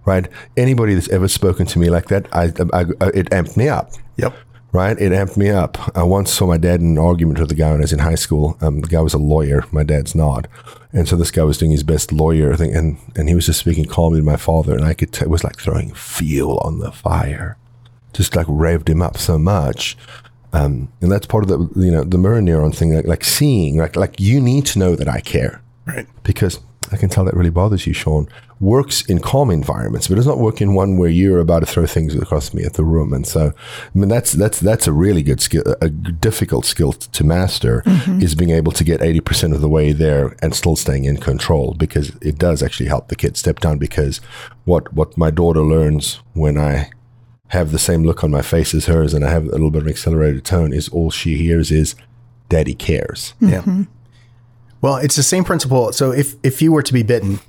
Right? 0.06 0.28
Anybody 0.58 0.94
that's 0.94 1.10
ever 1.10 1.28
spoken 1.28 1.66
to 1.68 1.80
me 1.80 1.90
like 1.90 2.08
that, 2.08 2.28
I, 2.34 2.46
I, 2.74 2.82
I 3.02 3.08
it 3.14 3.30
amped 3.30 3.56
me 3.56 3.70
up 3.70 3.92
yep 4.18 4.36
right? 4.74 5.00
It 5.00 5.12
amped 5.12 5.38
me 5.38 5.52
up. 5.52 5.78
I 5.96 6.02
once 6.04 6.34
saw 6.34 6.48
my 6.48 6.58
dad 6.58 6.82
in 6.82 6.88
an 6.88 6.98
argument 6.98 7.40
with 7.40 7.52
a 7.52 7.56
guy 7.56 7.72
when 7.72 7.80
I 7.80 7.84
was 7.84 7.94
in 7.94 8.00
high 8.00 8.16
school. 8.16 8.58
Um, 8.60 8.82
the 8.82 8.88
guy 8.88 9.02
was 9.02 9.14
a 9.14 9.20
lawyer. 9.20 9.64
My 9.72 9.84
dad's 9.84 10.16
not. 10.16 10.48
And 10.92 11.08
so 11.08 11.16
this 11.16 11.30
guy 11.30 11.44
was 11.44 11.60
doing 11.60 11.72
his 11.72 11.84
best 11.84 12.12
lawyer 12.12 12.56
thing, 12.56 12.76
and, 12.76 12.98
and 13.16 13.30
he 13.30 13.36
was 13.36 13.46
just 13.46 13.60
speaking 13.60 13.86
calmly 13.86 14.20
to 14.20 14.26
my 14.26 14.36
father, 14.36 14.74
and 14.76 14.84
I 14.84 14.96
could 14.96 15.16
it 15.22 15.30
was 15.30 15.44
like 15.44 15.60
throwing 15.60 15.94
fuel 15.94 16.58
on 16.60 16.80
the 16.80 16.92
fire, 16.92 17.56
just 18.14 18.36
like 18.36 18.48
revved 18.48 18.90
him 18.90 19.02
up 19.02 19.18
so 19.18 19.38
much. 19.38 19.96
Um, 20.54 20.92
and 21.02 21.12
that's 21.12 21.26
part 21.26 21.44
of 21.44 21.50
the 21.50 21.82
you 21.82 21.92
know 21.92 22.04
the 22.04 22.18
mirror 22.18 22.42
neuron 22.42 22.74
thing, 22.76 22.94
like, 22.94 23.08
like 23.08 23.24
seeing, 23.24 23.78
like 23.78 23.96
like 23.96 24.20
you 24.20 24.40
need 24.40 24.66
to 24.68 24.80
know 24.80 24.96
that 24.96 25.08
I 25.08 25.20
care 25.20 25.62
right 25.86 26.08
because 26.24 26.60
I 26.92 26.98
can 26.98 27.10
tell 27.10 27.26
that 27.26 27.34
really 27.34 27.50
bothers 27.50 27.88
you, 27.88 27.94
Sean, 27.94 28.28
works 28.60 29.02
in 29.06 29.20
calm 29.20 29.50
environments, 29.50 30.08
but 30.08 30.16
does 30.16 30.28
not 30.28 30.38
work 30.38 30.62
in 30.62 30.76
one 30.76 30.98
where 30.98 31.10
you're 31.10 31.40
about 31.40 31.62
to 31.62 31.66
throw 31.66 31.88
things 31.88 32.16
across 32.16 32.54
me 32.54 32.64
at 32.64 32.74
the 32.74 32.84
room. 32.84 33.14
And 33.14 33.26
so, 33.26 33.48
I 33.48 33.98
mean, 33.98 34.10
that's 34.10 34.34
that's 34.34 34.60
that's 34.60 34.86
a 34.86 34.94
really 34.94 35.24
good 35.24 35.42
skill, 35.42 35.64
a 35.82 35.90
difficult 35.90 36.66
skill 36.66 36.94
to 36.94 37.24
master, 37.24 37.82
is 38.22 38.36
being 38.36 38.52
able 38.52 38.72
to 38.74 38.84
get 38.84 39.02
eighty 39.02 39.22
percent 39.22 39.54
of 39.54 39.62
the 39.62 39.70
way 39.70 39.92
there 39.92 40.36
and 40.42 40.54
still 40.54 40.76
staying 40.76 41.06
in 41.06 41.18
control 41.18 41.74
because 41.74 42.16
it 42.22 42.38
does 42.38 42.62
actually 42.62 42.90
help 42.90 43.08
the 43.08 43.16
kid 43.16 43.38
step 43.38 43.60
down. 43.60 43.78
Because 43.80 44.22
what 44.66 44.94
what 44.94 45.18
my 45.18 45.32
daughter 45.32 45.62
learns 45.62 46.22
when 46.34 46.58
I 46.58 46.92
have 47.50 47.72
the 47.72 47.80
same 47.80 48.04
look 48.04 48.24
on 48.24 48.32
my 48.32 48.42
face 48.42 48.74
as 48.74 48.86
hers 48.86 49.14
and 49.14 49.24
I 49.24 49.30
have 49.30 49.46
a 49.46 49.52
little 49.52 49.70
bit 49.72 49.82
of 49.82 49.88
an 49.88 49.92
accelerated 49.92 50.44
tone 50.46 50.74
is 50.74 50.90
all 50.90 51.12
she 51.12 51.38
hears 51.38 51.72
is, 51.72 51.96
"Daddy 52.50 52.74
cares." 52.74 53.34
Yeah. 53.40 53.60
Mm-hmm. 53.62 53.84
Well, 54.82 54.98
it's 54.98 55.16
the 55.16 55.24
same 55.24 55.44
principle. 55.44 55.94
So 55.94 56.12
if 56.12 56.36
if 56.44 56.62
you 56.62 56.72
were 56.72 56.84
to 56.84 56.94
be 56.94 57.04
bitten, 57.04 57.40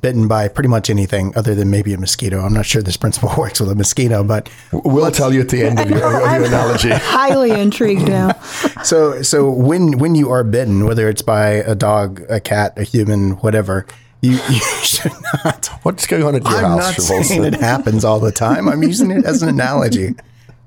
bitten 0.00 0.28
by 0.28 0.48
pretty 0.48 0.68
much 0.68 0.88
anything 0.88 1.32
other 1.36 1.54
than 1.54 1.68
maybe 1.70 1.92
a 1.92 1.98
mosquito, 1.98 2.40
I'm 2.40 2.52
not 2.52 2.64
sure 2.64 2.80
this 2.80 2.96
principle 2.96 3.32
works 3.38 3.60
with 3.60 3.70
a 3.70 3.74
mosquito, 3.74 4.22
but 4.22 4.48
We'll 4.72 5.10
tell 5.10 5.32
you 5.32 5.40
at 5.40 5.48
the 5.48 5.64
end 5.64 5.80
of 5.80 5.90
your, 5.90 6.04
of 6.04 6.32
your 6.32 6.44
analogy. 6.44 6.88
Highly 6.92 7.50
intrigued 7.50 8.08
now. 8.08 8.32
so 8.84 9.20
so 9.22 9.50
when 9.50 9.98
when 9.98 10.14
you 10.14 10.30
are 10.30 10.44
bitten, 10.44 10.86
whether 10.86 11.08
it's 11.08 11.22
by 11.22 11.48
a 11.48 11.74
dog, 11.74 12.22
a 12.28 12.40
cat, 12.40 12.78
a 12.78 12.82
human, 12.84 13.32
whatever, 13.32 13.86
You, 14.24 14.32
you 14.50 14.60
should 14.82 15.12
not. 15.44 15.66
What's 15.82 16.06
going 16.06 16.22
on 16.22 16.34
at 16.34 16.42
your 16.44 16.56
I'm 16.56 16.64
house, 16.64 16.78
not 16.78 16.94
Travolta? 16.94 17.24
saying 17.24 17.44
it 17.44 17.54
happens 17.60 18.04
all 18.04 18.20
the 18.20 18.32
time. 18.32 18.68
I'm 18.68 18.82
using 18.82 19.10
it 19.10 19.24
as 19.24 19.42
an 19.42 19.48
analogy. 19.48 20.14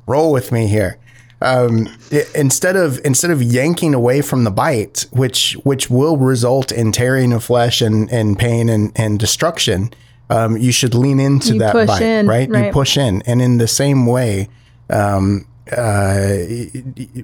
Roll 0.05 0.31
with 0.31 0.51
me 0.51 0.67
here. 0.67 0.97
Um, 1.41 1.87
i- 2.11 2.25
instead 2.35 2.75
of 2.75 2.99
instead 3.05 3.29
of 3.31 3.41
yanking 3.43 3.93
away 3.93 4.21
from 4.21 4.43
the 4.43 4.51
bite, 4.51 5.05
which 5.11 5.53
which 5.63 5.89
will 5.89 6.17
result 6.17 6.71
in 6.71 6.91
tearing 6.91 7.31
of 7.33 7.43
flesh 7.43 7.81
and, 7.81 8.11
and 8.11 8.37
pain 8.39 8.69
and, 8.69 8.91
and 8.95 9.19
destruction, 9.19 9.91
um, 10.29 10.57
you 10.57 10.71
should 10.71 10.95
lean 10.95 11.19
into 11.19 11.53
You 11.53 11.59
that 11.59 11.73
push 11.73 11.87
bite, 11.87 12.01
in, 12.01 12.27
right? 12.27 12.49
You 12.49 12.71
push 12.71 12.97
in, 12.97 13.21
and 13.27 13.41
in 13.41 13.57
the 13.59 13.67
same 13.67 14.05
way, 14.07 14.49
um, 14.89 15.45
uh, 15.73 16.37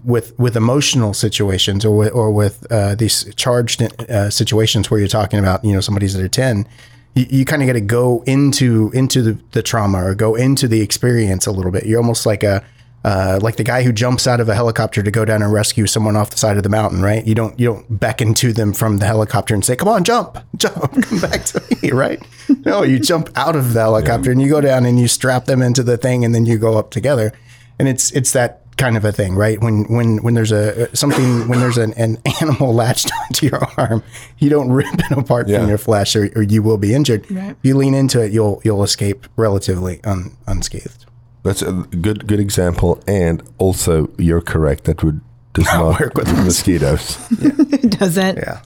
with 0.04 0.38
with 0.40 0.56
emotional 0.56 1.14
situations 1.14 1.86
or 1.86 1.96
with, 1.96 2.14
or 2.14 2.32
with 2.32 2.66
uh, 2.72 2.96
these 2.96 3.34
charged 3.36 3.82
uh, 3.82 4.30
situations 4.30 4.90
where 4.90 5.00
you're 5.00 5.08
talking 5.08 5.40
about 5.40 5.64
you 5.64 5.74
know 5.74 5.82
somebody's 5.82 6.16
at 6.16 6.24
a 6.24 6.30
ten, 6.30 6.68
you, 7.16 7.26
you 7.30 7.46
kind 7.46 7.62
of 7.62 7.68
got 7.68 7.74
to 7.74 7.82
go 7.82 8.24
into 8.26 8.92
into 8.94 9.22
the, 9.22 9.38
the 9.52 9.62
trauma 9.62 10.04
or 10.04 10.16
go 10.16 10.36
into 10.36 10.68
the 10.68 10.82
experience 10.82 11.46
a 11.46 11.52
little 11.52 11.72
bit. 11.72 11.86
You're 11.86 12.00
almost 12.00 12.26
like 12.26 12.44
a 12.44 12.64
uh, 13.04 13.38
like 13.42 13.58
the 13.58 13.64
guy 13.64 13.84
who 13.84 13.92
jumps 13.92 14.28
out 14.28 14.40
of 14.40 14.48
a 14.48 14.56
helicopter 14.56 15.04
to 15.04 15.12
go 15.12 15.26
down 15.26 15.42
and 15.42 15.52
rescue 15.52 15.86
someone 15.86 16.16
off 16.16 16.30
the 16.30 16.38
side 16.38 16.56
of 16.56 16.64
the 16.64 16.70
mountain, 16.70 17.02
right? 17.02 17.26
You 17.26 17.36
don't 17.36 17.60
you 17.60 17.68
don't 17.68 18.00
beckon 18.00 18.34
to 18.36 18.54
them 18.54 18.74
from 18.74 18.98
the 18.98 19.06
helicopter 19.06 19.54
and 19.54 19.64
say, 19.64 19.76
"Come 19.76 19.90
on, 19.90 20.04
jump, 20.04 20.38
jump, 20.56 21.04
come 21.04 21.20
back 21.20 21.44
to 21.46 21.62
me," 21.82 21.92
right? 21.92 22.22
No, 22.66 22.84
you 22.84 23.00
jump 23.00 23.30
out 23.36 23.56
of 23.56 23.74
the 23.74 23.82
helicopter 23.82 24.32
and 24.32 24.42
you 24.42 24.50
go 24.50 24.62
down 24.62 24.86
and 24.86 25.00
you 25.00 25.08
strap 25.08 25.46
them 25.46 25.62
into 25.62 25.84
the 25.84 25.98
thing, 25.98 26.24
and 26.24 26.34
then 26.34 26.46
you 26.46 26.58
go 26.58 26.78
up 26.78 26.92
together, 26.92 27.34
and 27.80 27.88
it's 27.88 28.12
it's 28.12 28.32
that 28.32 28.60
kind 28.78 28.98
of 28.98 29.06
a 29.06 29.12
thing, 29.12 29.36
right? 29.36 29.62
When 29.62 29.84
when 29.86 30.18
when 30.24 30.34
there's 30.34 30.52
a 30.52 30.94
something 30.96 31.48
when 31.48 31.60
there's 31.60 31.78
an, 31.78 31.94
an 31.94 32.18
animal 32.42 32.74
latched 32.74 33.12
onto 33.26 33.48
your 33.48 33.62
arm, 33.78 34.04
you 34.40 34.50
don't 34.50 34.72
rip 34.72 34.88
it 34.94 35.12
apart 35.12 35.48
Yeah. 35.48 35.60
from 35.60 35.70
your 35.70 35.78
flesh, 35.78 36.16
or, 36.16 36.30
or 36.36 36.42
you 36.42 36.62
will 36.64 36.78
be 36.78 36.94
injured. 36.94 37.26
If 37.30 37.56
you 37.62 37.78
lean 37.78 37.94
into 37.94 38.22
it, 38.22 38.32
you'll 38.32 38.62
you'll 38.64 38.84
escape 38.84 39.28
relatively 39.36 40.00
un, 40.04 40.36
unscathed. 40.48 41.06
That's 41.44 41.62
a 41.62 41.72
good 41.74 42.26
good 42.28 42.40
example, 42.40 43.02
and 43.08 43.44
also 43.58 44.10
you're 44.18 44.42
correct 44.42 44.86
that 44.86 45.04
would 45.04 45.22
does 45.54 45.66
not 45.74 46.00
work 46.00 46.16
with 46.16 46.28
mosquitoes. 46.44 47.18
It 47.84 48.00
doesn't. 48.00 48.38
Yeah. 48.38 48.62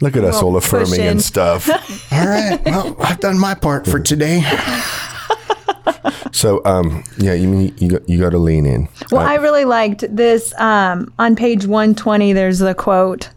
Look 0.00 0.16
at 0.16 0.24
us 0.24 0.42
all 0.42 0.56
affirming 0.56 1.00
and 1.00 1.20
stuff. 1.20 1.68
All 2.12 2.26
right. 2.26 2.60
Well, 2.64 2.94
I've 3.00 3.20
done 3.20 3.38
my 3.38 3.54
part 3.54 3.86
for 3.86 3.98
today. 3.98 4.42
So, 6.32 6.62
um, 6.64 7.02
yeah, 7.16 7.32
you 7.32 7.48
mean 7.48 7.74
you 7.78 7.88
got, 7.90 8.08
you 8.08 8.20
got 8.20 8.30
to 8.30 8.38
lean 8.38 8.66
in. 8.66 8.88
Well, 9.10 9.26
I 9.26 9.36
really 9.36 9.64
liked 9.64 10.04
this. 10.14 10.54
Um, 10.58 11.12
on 11.18 11.34
page 11.34 11.66
120, 11.66 12.32
there's 12.32 12.60
the 12.60 12.74
quote. 12.74 13.30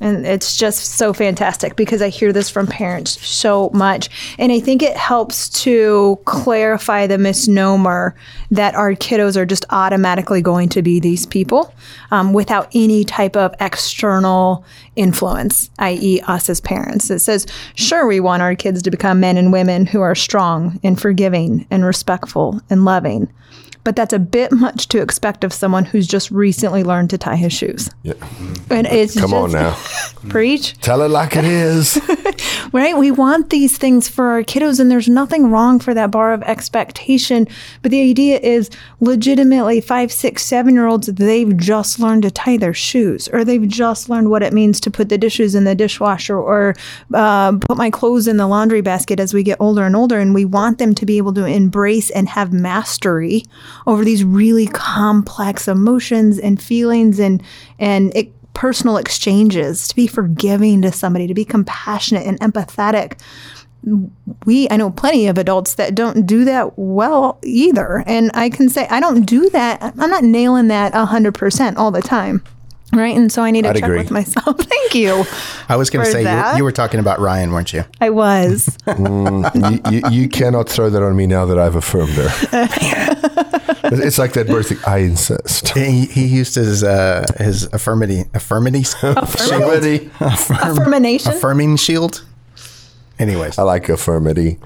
And 0.00 0.26
it's 0.26 0.56
just 0.56 0.96
so 0.96 1.12
fantastic 1.12 1.74
because 1.74 2.02
I 2.02 2.08
hear 2.08 2.32
this 2.32 2.50
from 2.50 2.66
parents 2.66 3.24
so 3.26 3.70
much. 3.72 4.10
And 4.38 4.52
I 4.52 4.60
think 4.60 4.82
it 4.82 4.96
helps 4.96 5.48
to 5.62 6.18
clarify 6.26 7.06
the 7.06 7.16
misnomer 7.16 8.14
that 8.50 8.74
our 8.74 8.92
kiddos 8.92 9.36
are 9.36 9.46
just 9.46 9.64
automatically 9.70 10.42
going 10.42 10.68
to 10.70 10.82
be 10.82 11.00
these 11.00 11.24
people 11.24 11.74
um, 12.10 12.34
without 12.34 12.68
any 12.74 13.04
type 13.04 13.36
of 13.36 13.54
external 13.58 14.64
influence, 14.96 15.70
i.e., 15.78 16.20
us 16.26 16.50
as 16.50 16.60
parents. 16.60 17.10
It 17.10 17.20
says, 17.20 17.46
sure, 17.74 18.06
we 18.06 18.20
want 18.20 18.42
our 18.42 18.54
kids 18.54 18.82
to 18.82 18.90
become 18.90 19.20
men 19.20 19.38
and 19.38 19.52
women 19.52 19.86
who 19.86 20.02
are 20.02 20.14
strong 20.14 20.78
and 20.82 21.00
forgiving 21.00 21.66
and 21.70 21.84
respectful 21.84 22.60
and 22.68 22.84
loving 22.84 23.32
but 23.86 23.94
that's 23.94 24.12
a 24.12 24.18
bit 24.18 24.50
much 24.50 24.88
to 24.88 25.00
expect 25.00 25.44
of 25.44 25.52
someone 25.52 25.84
who's 25.84 26.08
just 26.08 26.32
recently 26.32 26.82
learned 26.82 27.08
to 27.08 27.16
tie 27.16 27.36
his 27.36 27.52
shoes. 27.52 27.88
Yeah. 28.02 28.14
And 28.68 28.84
it's 28.88 29.16
Come 29.16 29.32
on 29.32 29.52
now. 29.52 29.78
preach, 30.28 30.76
Tell 30.80 31.02
it 31.02 31.08
like 31.08 31.36
it 31.36 31.44
is. 31.44 31.96
right? 32.72 32.98
We 32.98 33.12
want 33.12 33.50
these 33.50 33.78
things 33.78 34.08
for 34.08 34.26
our 34.26 34.42
kiddos, 34.42 34.80
and 34.80 34.90
there's 34.90 35.08
nothing 35.08 35.52
wrong 35.52 35.78
for 35.78 35.94
that 35.94 36.10
bar 36.10 36.32
of 36.32 36.42
expectation. 36.42 37.46
But 37.82 37.92
the 37.92 38.00
idea 38.00 38.40
is 38.40 38.70
legitimately 38.98 39.82
five, 39.82 40.10
six, 40.10 40.44
seven 40.44 40.74
year 40.74 40.88
olds, 40.88 41.06
they've 41.06 41.56
just 41.56 42.00
learned 42.00 42.22
to 42.24 42.30
tie 42.32 42.56
their 42.56 42.74
shoes, 42.74 43.28
or 43.28 43.44
they've 43.44 43.68
just 43.68 44.08
learned 44.08 44.30
what 44.30 44.42
it 44.42 44.52
means 44.52 44.80
to 44.80 44.90
put 44.90 45.10
the 45.10 45.18
dishes 45.18 45.54
in 45.54 45.62
the 45.62 45.76
dishwasher, 45.76 46.36
or 46.36 46.74
uh, 47.14 47.52
put 47.52 47.76
my 47.76 47.90
clothes 47.90 48.26
in 48.26 48.36
the 48.36 48.48
laundry 48.48 48.80
basket 48.80 49.20
as 49.20 49.32
we 49.32 49.44
get 49.44 49.60
older 49.60 49.84
and 49.84 49.94
older. 49.94 50.18
And 50.18 50.34
we 50.34 50.44
want 50.44 50.78
them 50.78 50.92
to 50.96 51.06
be 51.06 51.18
able 51.18 51.34
to 51.34 51.44
embrace 51.44 52.10
and 52.10 52.28
have 52.30 52.52
mastery 52.52 53.44
over 53.86 54.04
these 54.04 54.24
really 54.24 54.66
complex 54.66 55.68
emotions 55.68 56.38
and 56.38 56.60
feelings 56.60 57.18
and, 57.18 57.42
and 57.78 58.14
it, 58.16 58.32
personal 58.56 58.96
exchanges, 58.96 59.86
to 59.88 59.94
be 59.94 60.06
forgiving 60.06 60.80
to 60.80 60.90
somebody, 60.90 61.26
to 61.26 61.34
be 61.34 61.44
compassionate 61.44 62.26
and 62.26 62.40
empathetic. 62.40 63.20
We, 64.46 64.66
I 64.70 64.78
know 64.78 64.90
plenty 64.90 65.26
of 65.26 65.36
adults 65.36 65.74
that 65.74 65.94
don't 65.94 66.26
do 66.26 66.44
that 66.46 66.72
well 66.76 67.38
either. 67.44 68.02
And 68.06 68.30
I 68.34 68.48
can 68.48 68.68
say, 68.68 68.88
I 68.88 68.98
don't 68.98 69.24
do 69.24 69.50
that. 69.50 69.80
I'm 69.82 70.10
not 70.10 70.24
nailing 70.24 70.68
that 70.68 70.94
100% 70.94 71.76
all 71.76 71.90
the 71.90 72.00
time. 72.00 72.42
Right. 72.92 73.16
And 73.16 73.30
so 73.30 73.42
I 73.42 73.50
need 73.50 73.62
to 73.62 73.70
I'd 73.70 73.74
check 73.76 73.84
agree. 73.84 73.98
with 73.98 74.10
myself. 74.10 74.56
Thank 74.60 74.94
you. 74.94 75.24
I 75.68 75.76
was 75.76 75.90
going 75.90 76.04
to 76.04 76.10
say 76.10 76.22
you, 76.22 76.58
you 76.58 76.64
were 76.64 76.72
talking 76.72 77.00
about 77.00 77.18
Ryan, 77.18 77.50
weren't 77.52 77.72
you? 77.72 77.84
I 78.00 78.10
was. 78.10 78.76
you, 78.86 79.80
you, 79.90 80.02
you 80.10 80.28
cannot 80.28 80.68
throw 80.68 80.88
that 80.90 81.02
on 81.02 81.16
me 81.16 81.26
now 81.26 81.46
that 81.46 81.58
I've 81.58 81.74
affirmed 81.76 82.12
her. 82.12 82.28
it's 83.84 84.18
like 84.18 84.32
that 84.34 84.46
birthday. 84.46 84.76
I 84.86 84.98
insist. 84.98 85.68
He, 85.70 86.06
he 86.06 86.26
used 86.26 86.54
his 86.54 86.84
uh, 86.84 87.26
his 87.38 87.68
affirmity 87.68 88.28
affirmity 88.30 88.84
Affirmity. 89.14 90.10
Affirmation. 90.20 91.32
affirming 91.32 91.76
shield. 91.76 92.24
Anyways, 93.18 93.58
I 93.58 93.62
like 93.62 93.84
affirmity. 93.84 94.58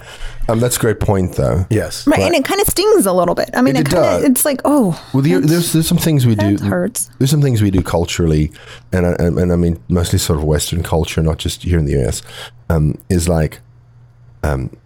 Um, 0.48 0.58
that's 0.58 0.76
a 0.76 0.80
great 0.80 0.98
point, 0.98 1.34
though. 1.36 1.66
yes. 1.70 2.04
Right. 2.06 2.20
And 2.20 2.34
it 2.34 2.44
kind 2.44 2.60
of 2.60 2.66
stings 2.66 3.06
a 3.06 3.12
little 3.12 3.36
bit. 3.36 3.50
I 3.54 3.62
mean, 3.62 3.76
It 3.76 3.82
it, 3.82 3.90
kind 3.90 4.02
does. 4.02 4.24
of, 4.24 4.30
it's 4.30 4.44
like, 4.44 4.60
oh, 4.64 5.00
Well, 5.14 5.22
the, 5.22 5.38
there's 5.38 5.72
there's 5.72 5.86
some 5.86 5.98
things 5.98 6.26
we 6.26 6.34
do. 6.34 6.56
hurts. 6.58 7.08
There's 7.18 7.30
some 7.30 7.42
things 7.42 7.62
we 7.62 7.70
do 7.70 7.80
culturally, 7.82 8.50
and 8.92 9.06
I, 9.06 9.12
and, 9.20 9.38
and 9.38 9.52
I 9.52 9.56
mean 9.56 9.80
mostly 9.88 10.18
sort 10.18 10.38
of 10.40 10.44
Western 10.44 10.82
culture, 10.82 11.22
not 11.22 11.38
just 11.38 11.62
here 11.62 11.78
in 11.78 11.84
the 11.84 11.96
US. 12.04 12.22
Um, 12.68 12.98
is 13.08 13.28
like, 13.28 13.60
um, 14.42 14.76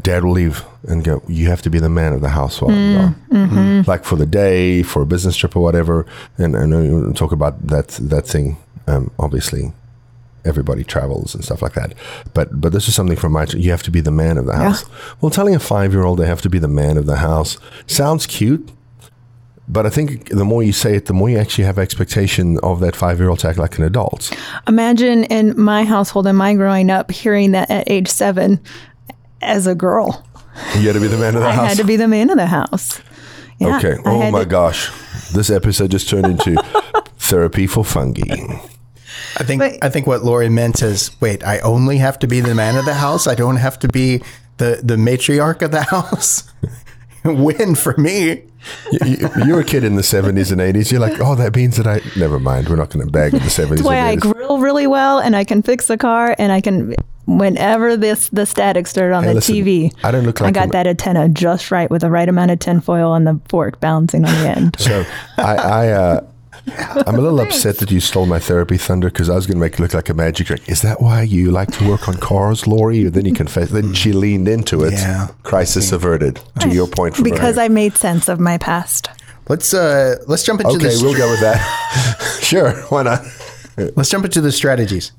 dad 0.00 0.24
will 0.24 0.32
leave 0.32 0.64
and 0.84 1.02
go. 1.04 1.22
You 1.28 1.48
have 1.48 1.62
to 1.62 1.70
be 1.70 1.78
the 1.80 1.88
man 1.90 2.12
of 2.12 2.20
the 2.20 2.28
house 2.30 2.60
while 2.62 2.70
I'm 2.70 3.14
gone. 3.30 3.84
Like 3.86 4.04
for 4.04 4.16
the 4.16 4.26
day, 4.26 4.82
for 4.82 5.02
a 5.02 5.06
business 5.06 5.36
trip 5.36 5.56
or 5.56 5.62
whatever. 5.62 6.06
And 6.38 6.56
I 6.56 6.64
know 6.66 6.80
you 6.82 7.12
talk 7.12 7.32
about 7.32 7.66
that 7.68 7.88
that 8.00 8.26
thing. 8.26 8.56
Um, 8.86 9.10
obviously, 9.18 9.72
everybody 10.44 10.84
travels 10.84 11.34
and 11.34 11.44
stuff 11.44 11.62
like 11.62 11.74
that. 11.74 11.94
But 12.34 12.60
but 12.60 12.72
this 12.72 12.88
is 12.88 12.94
something 12.94 13.16
from 13.16 13.32
my. 13.32 13.44
You 13.46 13.70
have 13.70 13.82
to 13.84 13.90
be 13.90 14.00
the 14.00 14.10
man 14.10 14.38
of 14.38 14.46
the 14.46 14.56
house. 14.56 14.84
Well, 15.20 15.30
telling 15.30 15.54
a 15.54 15.60
five 15.60 15.92
year 15.92 16.04
old 16.04 16.18
they 16.18 16.26
have 16.26 16.42
to 16.42 16.50
be 16.50 16.58
the 16.58 16.68
man 16.68 16.96
of 16.96 17.06
the 17.06 17.16
house 17.16 17.58
sounds 17.86 18.26
cute. 18.26 18.68
But 19.68 19.86
I 19.86 19.90
think 19.90 20.30
the 20.30 20.44
more 20.44 20.64
you 20.64 20.72
say 20.72 20.96
it, 20.96 21.06
the 21.06 21.12
more 21.12 21.30
you 21.30 21.38
actually 21.38 21.62
have 21.64 21.78
expectation 21.78 22.58
of 22.60 22.80
that 22.80 22.96
five 22.96 23.20
year 23.20 23.28
old 23.28 23.38
to 23.40 23.48
act 23.48 23.58
like 23.58 23.78
an 23.78 23.84
adult. 23.84 24.36
Imagine 24.66 25.22
in 25.24 25.58
my 25.60 25.84
household 25.84 26.26
and 26.26 26.36
my 26.36 26.54
growing 26.54 26.90
up 26.90 27.10
hearing 27.12 27.52
that 27.52 27.70
at 27.70 27.88
age 27.88 28.08
seven 28.08 28.58
as 29.42 29.68
a 29.68 29.74
girl. 29.76 30.26
You 30.74 30.88
had 30.88 30.94
to 30.94 31.00
be 31.00 31.06
the 31.06 31.16
man 31.18 31.36
of 31.36 31.42
the 31.42 31.46
I 31.48 31.52
house. 31.52 31.64
I 31.64 31.68
had 31.68 31.76
to 31.78 31.84
be 31.84 31.94
the 31.96 32.08
man 32.08 32.30
of 32.30 32.36
the 32.36 32.46
house. 32.46 33.00
Yeah, 33.60 33.76
okay. 33.76 33.92
I 33.94 34.02
Oh 34.06 34.30
my 34.32 34.40
to- 34.40 34.46
gosh. 34.46 34.90
This 35.32 35.50
episode 35.50 35.92
just 35.92 36.08
turned 36.08 36.26
into 36.26 36.60
therapy 37.18 37.68
for 37.68 37.84
fungi. 37.84 38.24
I 39.38 39.44
think 39.44 39.60
But- 39.60 39.78
I 39.82 39.88
think 39.88 40.06
what 40.06 40.24
Lori 40.24 40.48
meant 40.48 40.82
is, 40.82 41.10
wait, 41.20 41.44
I 41.44 41.58
only 41.60 41.98
have 41.98 42.18
to 42.20 42.26
be 42.26 42.40
the 42.40 42.54
man 42.54 42.76
of 42.76 42.84
the 42.84 42.94
house. 42.94 43.26
I 43.26 43.34
don't 43.34 43.56
have 43.56 43.78
to 43.80 43.88
be 43.88 44.22
the 44.58 44.80
the 44.82 44.96
matriarch 44.96 45.62
of 45.62 45.70
the 45.70 45.82
house. 45.96 46.44
Win 47.24 47.74
for 47.74 47.94
me. 47.98 48.44
You, 48.92 48.98
you, 49.06 49.30
you 49.46 49.54
were 49.54 49.60
a 49.60 49.64
kid 49.64 49.84
in 49.84 49.94
the 49.96 50.02
70s 50.02 50.50
and 50.52 50.60
80s. 50.60 50.90
You're 50.90 51.00
like, 51.00 51.20
oh, 51.20 51.34
that 51.34 51.54
means 51.54 51.76
that 51.76 51.86
I. 51.86 52.00
Never 52.18 52.38
mind. 52.38 52.68
We're 52.68 52.76
not 52.76 52.88
going 52.90 53.04
to 53.04 53.10
bag 53.12 53.34
in 53.34 53.40
the 53.40 53.46
70s 53.46 53.68
That's 53.68 53.82
why 53.82 53.96
I 53.96 54.12
and 54.12 54.22
80s. 54.22 54.32
grill 54.32 54.58
really 54.58 54.86
well 54.86 55.18
and 55.18 55.36
I 55.36 55.44
can 55.44 55.62
fix 55.62 55.88
a 55.90 55.98
car 55.98 56.34
and 56.38 56.50
I 56.50 56.60
can 56.62 56.94
whenever 57.26 57.96
this 57.96 58.28
the 58.30 58.44
static 58.46 58.86
started 58.86 59.14
on 59.14 59.22
Hey, 59.24 59.28
the 59.30 59.34
listen, 59.36 59.54
TV. 59.54 59.94
I 60.02 60.10
don't 60.10 60.24
look 60.24 60.40
like 60.40 60.48
I 60.48 60.52
got 60.52 60.64
an- 60.64 60.70
that 60.70 60.86
antenna 60.86 61.28
just 61.28 61.70
right 61.70 61.90
with 61.90 62.00
the 62.00 62.10
right 62.10 62.28
amount 62.28 62.50
of 62.52 62.58
tinfoil 62.58 63.14
and 63.14 63.26
the 63.26 63.38
fork 63.50 63.80
balancing 63.80 64.24
on 64.24 64.32
the 64.42 64.48
end. 64.50 64.76
So 64.80 65.04
I, 65.36 65.54
I 65.56 65.88
uh, 65.88 66.20
I'm 67.06 67.14
a 67.14 67.20
little 67.20 67.40
upset 67.40 67.78
that 67.78 67.90
you 67.90 68.00
stole 68.00 68.26
my 68.26 68.38
therapy 68.38 68.76
thunder 68.76 69.08
because 69.08 69.28
I 69.30 69.34
was 69.34 69.46
going 69.46 69.56
to 69.56 69.60
make 69.60 69.74
it 69.74 69.80
look 69.80 69.94
like 69.94 70.08
a 70.08 70.14
magic 70.14 70.48
trick. 70.48 70.68
Is 70.68 70.82
that 70.82 71.00
why 71.00 71.22
you 71.22 71.50
like 71.50 71.70
to 71.72 71.88
work 71.88 72.08
on 72.08 72.14
cars, 72.16 72.66
Lori? 72.66 73.04
Then 73.04 73.24
you 73.24 73.32
confess. 73.32 73.70
Then 73.70 73.94
she 73.94 74.12
leaned 74.12 74.48
into 74.48 74.84
it. 74.84 74.92
Yeah. 74.92 75.28
Crisis 75.42 75.92
averted. 75.92 76.40
To 76.60 76.68
your 76.68 76.86
point, 76.86 77.14
from 77.14 77.24
because 77.24 77.56
earlier. 77.56 77.64
I 77.64 77.68
made 77.68 77.96
sense 77.96 78.28
of 78.28 78.38
my 78.38 78.58
past. 78.58 79.08
Let's 79.48 79.74
uh 79.74 80.16
let's 80.28 80.44
jump 80.44 80.60
into 80.60 80.74
Okay, 80.74 80.94
the 80.94 81.00
we'll 81.02 81.16
go 81.16 81.30
with 81.30 81.40
that. 81.40 82.38
sure, 82.42 82.72
why 82.90 83.02
not? 83.02 83.22
let's 83.96 84.10
jump 84.10 84.24
into 84.24 84.40
the 84.40 84.52
strategies. 84.52 85.12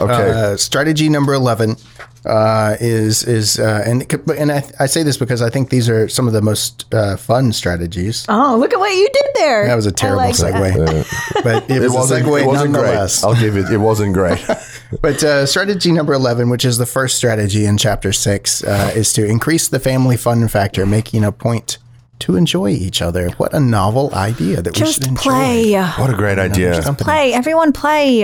Okay. 0.00 0.30
Uh, 0.30 0.56
strategy 0.56 1.08
number 1.08 1.32
11 1.32 1.76
uh, 2.24 2.76
is 2.80 3.24
is 3.24 3.58
uh, 3.58 3.82
and 3.86 4.10
and 4.38 4.52
I, 4.52 4.62
I 4.78 4.86
say 4.86 5.02
this 5.02 5.16
because 5.16 5.42
I 5.42 5.50
think 5.50 5.70
these 5.70 5.88
are 5.88 6.08
some 6.08 6.26
of 6.26 6.32
the 6.32 6.42
most 6.42 6.92
uh, 6.94 7.16
fun 7.16 7.52
strategies. 7.52 8.24
Oh, 8.28 8.56
look 8.58 8.72
at 8.72 8.78
what 8.78 8.92
you 8.92 9.08
did 9.12 9.26
there. 9.34 9.66
That 9.66 9.74
was 9.74 9.86
a 9.86 9.92
terrible 9.92 10.18
like 10.18 10.36
that. 10.36 10.54
segue, 10.54 11.42
but 11.44 11.70
it, 11.70 11.80
was 11.90 12.10
a 12.10 12.20
segue 12.20 12.42
it 12.42 12.46
wasn't 12.46 12.72
great. 12.74 12.82
nonetheless. 12.82 13.24
I'll 13.24 13.38
give 13.38 13.56
it. 13.56 13.70
It 13.70 13.78
wasn't 13.78 14.14
great. 14.14 14.44
But 15.00 15.24
uh, 15.24 15.46
strategy 15.46 15.90
number 15.90 16.12
11, 16.12 16.50
which 16.50 16.66
is 16.66 16.76
the 16.76 16.84
first 16.84 17.16
strategy 17.16 17.64
in 17.64 17.78
chapter 17.78 18.12
six, 18.12 18.62
uh, 18.62 18.92
is 18.94 19.14
to 19.14 19.24
increase 19.24 19.66
the 19.66 19.80
family 19.80 20.18
fun 20.18 20.46
factor, 20.48 20.84
making 20.84 21.24
a 21.24 21.32
point 21.32 21.78
to 22.18 22.36
enjoy 22.36 22.68
each 22.68 23.00
other. 23.00 23.30
What 23.30 23.54
a 23.54 23.58
novel 23.58 24.14
idea 24.14 24.60
that 24.60 24.74
we 24.74 24.78
Just 24.78 24.94
should 24.94 25.06
enjoy. 25.06 25.22
play. 25.22 25.72
what 25.96 26.10
a 26.10 26.14
great 26.14 26.38
idea. 26.38 26.82
Company. 26.82 27.04
Play. 27.06 27.32
Everyone 27.32 27.72
play. 27.72 28.18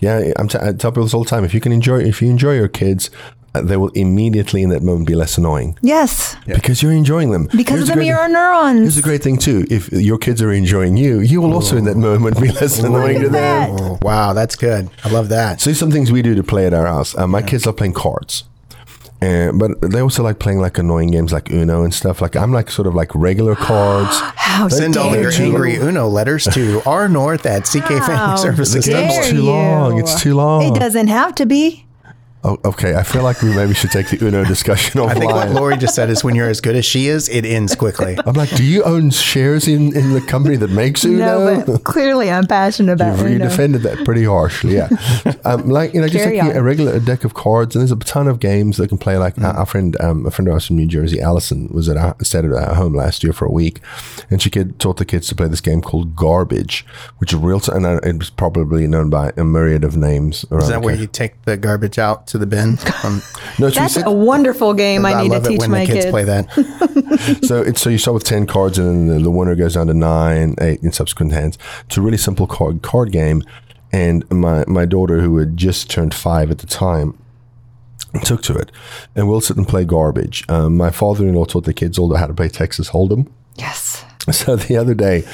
Yeah, 0.00 0.32
I'm 0.36 0.48
t- 0.48 0.58
I 0.60 0.72
tell 0.72 0.90
people 0.90 1.04
this 1.04 1.14
all 1.14 1.22
the 1.24 1.30
time. 1.30 1.44
If 1.44 1.54
you 1.54 1.60
can 1.60 1.72
enjoy, 1.72 2.00
if 2.00 2.20
you 2.20 2.28
enjoy 2.30 2.54
your 2.54 2.68
kids, 2.68 3.10
they 3.62 3.76
will 3.76 3.88
immediately 3.94 4.62
in 4.62 4.70
that 4.70 4.82
moment 4.82 5.06
be 5.06 5.14
less 5.14 5.36
annoying 5.38 5.76
Yes. 5.82 6.36
because 6.46 6.82
you're 6.82 6.92
enjoying 6.92 7.30
them. 7.30 7.48
Because 7.56 7.76
Here's 7.78 7.82
of 7.82 7.86
the 7.88 7.92
the 7.92 7.94
great- 7.96 8.06
mirror 8.06 8.28
neurons. 8.28 8.80
Here's 8.80 8.98
a 8.98 9.02
great 9.02 9.22
thing 9.22 9.36
too: 9.38 9.66
if 9.70 9.90
your 9.92 10.18
kids 10.18 10.40
are 10.42 10.52
enjoying 10.52 10.96
you, 10.96 11.20
you 11.20 11.40
will 11.40 11.52
also 11.54 11.76
in 11.76 11.84
that 11.84 11.96
moment 11.96 12.40
be 12.40 12.48
less 12.52 12.78
annoying 12.78 13.20
to 13.20 13.28
them. 13.28 13.32
that. 13.32 13.70
Oh, 13.80 13.98
wow, 14.02 14.32
that's 14.32 14.56
good. 14.56 14.88
I 15.04 15.10
love 15.10 15.28
that. 15.30 15.60
So 15.60 15.72
some 15.72 15.90
things 15.90 16.10
we 16.12 16.22
do 16.22 16.34
to 16.34 16.42
play 16.42 16.66
at 16.66 16.74
our 16.74 16.86
house. 16.86 17.16
Uh, 17.16 17.26
my 17.26 17.42
kids 17.42 17.66
love 17.66 17.76
playing 17.76 17.94
cards. 17.94 18.44
Uh, 19.20 19.50
but 19.50 19.80
they 19.80 19.98
also 20.00 20.22
like 20.22 20.38
playing 20.38 20.60
like 20.60 20.78
annoying 20.78 21.10
games 21.10 21.32
like 21.32 21.50
Uno 21.50 21.82
and 21.82 21.92
stuff. 21.92 22.20
Like 22.22 22.36
I'm 22.36 22.52
like 22.52 22.70
sort 22.70 22.86
of 22.86 22.94
like 22.94 23.12
regular 23.16 23.56
cards. 23.68 24.16
How 24.36 24.68
Send 24.68 24.96
all 24.96 25.12
your 25.16 25.32
you. 25.32 25.44
angry 25.46 25.74
Uno 25.76 26.06
letters 26.06 26.44
to 26.54 26.80
R 26.86 27.08
North 27.08 27.44
at 27.44 27.64
CK 27.64 27.88
Family 28.06 28.36
Services. 28.38 28.84
The 28.84 28.92
game's 28.92 29.14
dare 29.14 29.30
too 29.32 29.42
long. 29.42 29.98
It's 29.98 30.22
too 30.22 30.34
long. 30.36 30.62
It 30.62 30.78
doesn't 30.78 31.08
have 31.08 31.34
to 31.34 31.46
be. 31.46 31.84
Oh, 32.44 32.56
okay, 32.64 32.94
I 32.94 33.02
feel 33.02 33.24
like 33.24 33.42
we 33.42 33.52
maybe 33.54 33.74
should 33.74 33.90
take 33.90 34.08
the 34.10 34.24
Uno 34.24 34.44
discussion 34.44 35.00
offline. 35.00 35.08
I 35.10 35.14
think 35.14 35.32
what 35.32 35.50
Lori 35.50 35.76
just 35.76 35.94
said 35.96 36.08
is 36.08 36.22
when 36.22 36.36
you're 36.36 36.48
as 36.48 36.60
good 36.60 36.76
as 36.76 36.84
she 36.86 37.08
is, 37.08 37.28
it 37.28 37.44
ends 37.44 37.74
quickly. 37.74 38.16
I'm 38.24 38.34
like, 38.34 38.48
do 38.50 38.62
you 38.62 38.84
own 38.84 39.10
shares 39.10 39.66
in, 39.66 39.94
in 39.96 40.12
the 40.12 40.20
company 40.20 40.54
that 40.56 40.70
makes 40.70 41.04
Uno? 41.04 41.18
No, 41.56 41.64
but 41.66 41.82
clearly 41.82 42.30
I'm 42.30 42.46
passionate 42.46 42.92
about 42.92 43.18
You've- 43.18 43.32
you 43.32 43.38
defended 43.38 43.82
that 43.82 44.04
pretty 44.04 44.24
harshly, 44.24 44.76
yeah. 44.76 44.88
um, 45.44 45.68
like 45.68 45.94
you 45.94 46.00
know, 46.00 46.06
just 46.06 46.22
Carry 46.24 46.38
like 46.38 46.50
on. 46.50 46.56
a 46.56 46.62
regular 46.62 46.92
a 46.92 47.00
deck 47.00 47.24
of 47.24 47.34
cards, 47.34 47.74
and 47.74 47.80
there's 47.82 47.90
a 47.90 47.96
ton 47.96 48.28
of 48.28 48.38
games 48.38 48.76
that 48.76 48.88
can 48.88 48.98
play. 48.98 49.18
Like 49.18 49.36
uh, 49.40 49.54
our 49.56 49.66
friend, 49.66 50.00
um, 50.00 50.24
a 50.24 50.30
friend 50.30 50.46
of 50.48 50.54
ours 50.54 50.66
from 50.66 50.76
New 50.76 50.86
Jersey, 50.86 51.20
Allison, 51.20 51.68
was 51.72 51.88
at 51.88 51.96
our, 51.96 52.14
stayed 52.22 52.44
at 52.44 52.52
our 52.52 52.74
home 52.76 52.94
last 52.94 53.24
year 53.24 53.32
for 53.32 53.46
a 53.46 53.50
week, 53.52 53.80
and 54.30 54.40
she 54.40 54.48
kid, 54.48 54.78
taught 54.78 54.98
the 54.98 55.04
kids 55.04 55.26
to 55.28 55.34
play 55.34 55.48
this 55.48 55.60
game 55.60 55.82
called 55.82 56.14
Garbage, 56.14 56.86
which 57.18 57.32
is 57.32 57.38
real. 57.40 57.58
T- 57.58 57.72
and 57.72 57.84
uh, 57.84 57.98
it 58.04 58.16
was 58.16 58.30
probably 58.30 58.86
known 58.86 59.10
by 59.10 59.32
a 59.36 59.42
myriad 59.44 59.82
of 59.82 59.96
names. 59.96 60.44
Around 60.52 60.62
Is 60.62 60.68
that 60.68 60.82
where 60.82 60.94
you 60.94 61.08
take 61.08 61.42
the 61.42 61.56
garbage 61.56 61.98
out 61.98 62.27
to 62.28 62.38
the 62.38 62.46
bin? 62.46 62.78
No, 63.58 63.70
That's 63.70 63.96
a 63.96 64.10
wonderful 64.10 64.74
game 64.74 65.04
I 65.04 65.22
need 65.22 65.32
to 65.32 65.40
teach 65.40 65.66
my 65.68 65.80
the 65.80 65.86
kids, 65.86 66.04
kids. 66.04 66.10
play 66.10 66.24
that. 66.24 67.40
so 67.44 67.62
it's 67.62 67.80
so 67.80 67.90
you 67.90 67.98
start 67.98 68.14
with 68.14 68.24
ten 68.24 68.46
cards, 68.46 68.78
and 68.78 69.08
then 69.08 69.16
the, 69.18 69.24
the 69.24 69.30
winner 69.30 69.54
goes 69.54 69.74
down 69.74 69.88
to 69.88 69.94
nine, 69.94 70.54
eight 70.60 70.82
in 70.82 70.92
subsequent 70.92 71.32
hands. 71.32 71.58
It's 71.86 71.96
a 71.96 72.00
really 72.00 72.16
simple 72.16 72.46
card 72.46 72.82
card 72.82 73.12
game, 73.12 73.42
and 73.92 74.28
my 74.30 74.64
my 74.66 74.84
daughter, 74.84 75.20
who 75.20 75.36
had 75.38 75.56
just 75.56 75.90
turned 75.90 76.14
five 76.14 76.50
at 76.50 76.58
the 76.58 76.66
time, 76.66 77.18
took 78.22 78.42
to 78.42 78.54
it, 78.54 78.70
and 79.16 79.28
we'll 79.28 79.40
sit 79.40 79.56
and 79.56 79.66
play 79.66 79.84
garbage. 79.84 80.44
Um, 80.48 80.76
my 80.76 80.90
father-in-law 80.90 81.46
taught 81.46 81.64
the 81.64 81.74
kids 81.74 81.98
all 81.98 82.14
how 82.14 82.26
to 82.26 82.34
play 82.34 82.48
Texas 82.48 82.90
Hold'em. 82.90 83.30
Yes. 83.56 84.04
So 84.30 84.56
the 84.56 84.76
other 84.76 84.92
day, 84.92 85.24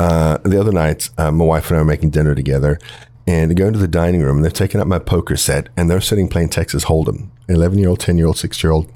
uh, 0.00 0.38
the 0.38 0.58
other 0.58 0.72
night, 0.72 1.08
uh, 1.16 1.30
my 1.30 1.44
wife 1.44 1.70
and 1.70 1.76
I 1.76 1.82
were 1.82 1.86
making 1.86 2.10
dinner 2.10 2.34
together 2.34 2.80
and 3.30 3.56
go 3.56 3.68
into 3.68 3.78
the 3.78 3.86
dining 3.86 4.22
room 4.22 4.38
and 4.38 4.44
they've 4.44 4.52
taken 4.52 4.80
up 4.80 4.88
my 4.88 4.98
poker 4.98 5.36
set 5.36 5.68
and 5.76 5.88
they're 5.88 6.00
sitting 6.00 6.28
playing 6.28 6.48
Texas 6.48 6.86
Hold'em. 6.86 7.28
11 7.48 7.78
year 7.78 7.88
old, 7.88 8.00
10 8.00 8.18
year 8.18 8.26
old, 8.26 8.36
6 8.36 8.62
year 8.62 8.72
old, 8.72 8.92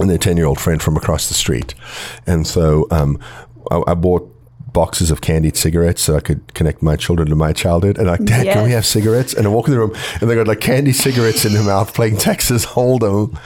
and 0.00 0.10
their 0.10 0.18
10 0.18 0.36
year 0.36 0.46
old 0.46 0.60
friend 0.60 0.82
from 0.82 0.96
across 0.96 1.28
the 1.28 1.34
street. 1.34 1.72
And 2.26 2.48
so 2.48 2.88
um, 2.90 3.20
I, 3.70 3.80
I 3.86 3.94
bought 3.94 4.28
boxes 4.72 5.12
of 5.12 5.20
candied 5.20 5.56
cigarettes 5.56 6.02
so 6.02 6.16
I 6.16 6.20
could 6.20 6.52
connect 6.54 6.82
my 6.82 6.96
children 6.96 7.28
to 7.28 7.36
my 7.36 7.52
childhood. 7.52 7.96
And 7.96 8.08
like, 8.08 8.24
Dad, 8.24 8.44
can 8.44 8.64
we 8.64 8.72
have 8.72 8.84
cigarettes? 8.84 9.32
And 9.32 9.46
I 9.46 9.50
walk 9.50 9.68
in 9.68 9.72
the 9.72 9.78
room 9.78 9.94
and 10.20 10.28
they 10.28 10.34
got 10.34 10.48
like 10.48 10.60
candy 10.60 10.92
cigarettes 10.92 11.44
in 11.44 11.52
their 11.52 11.62
mouth 11.62 11.94
playing 11.94 12.16
Texas 12.16 12.66
Hold'em. 12.66 13.38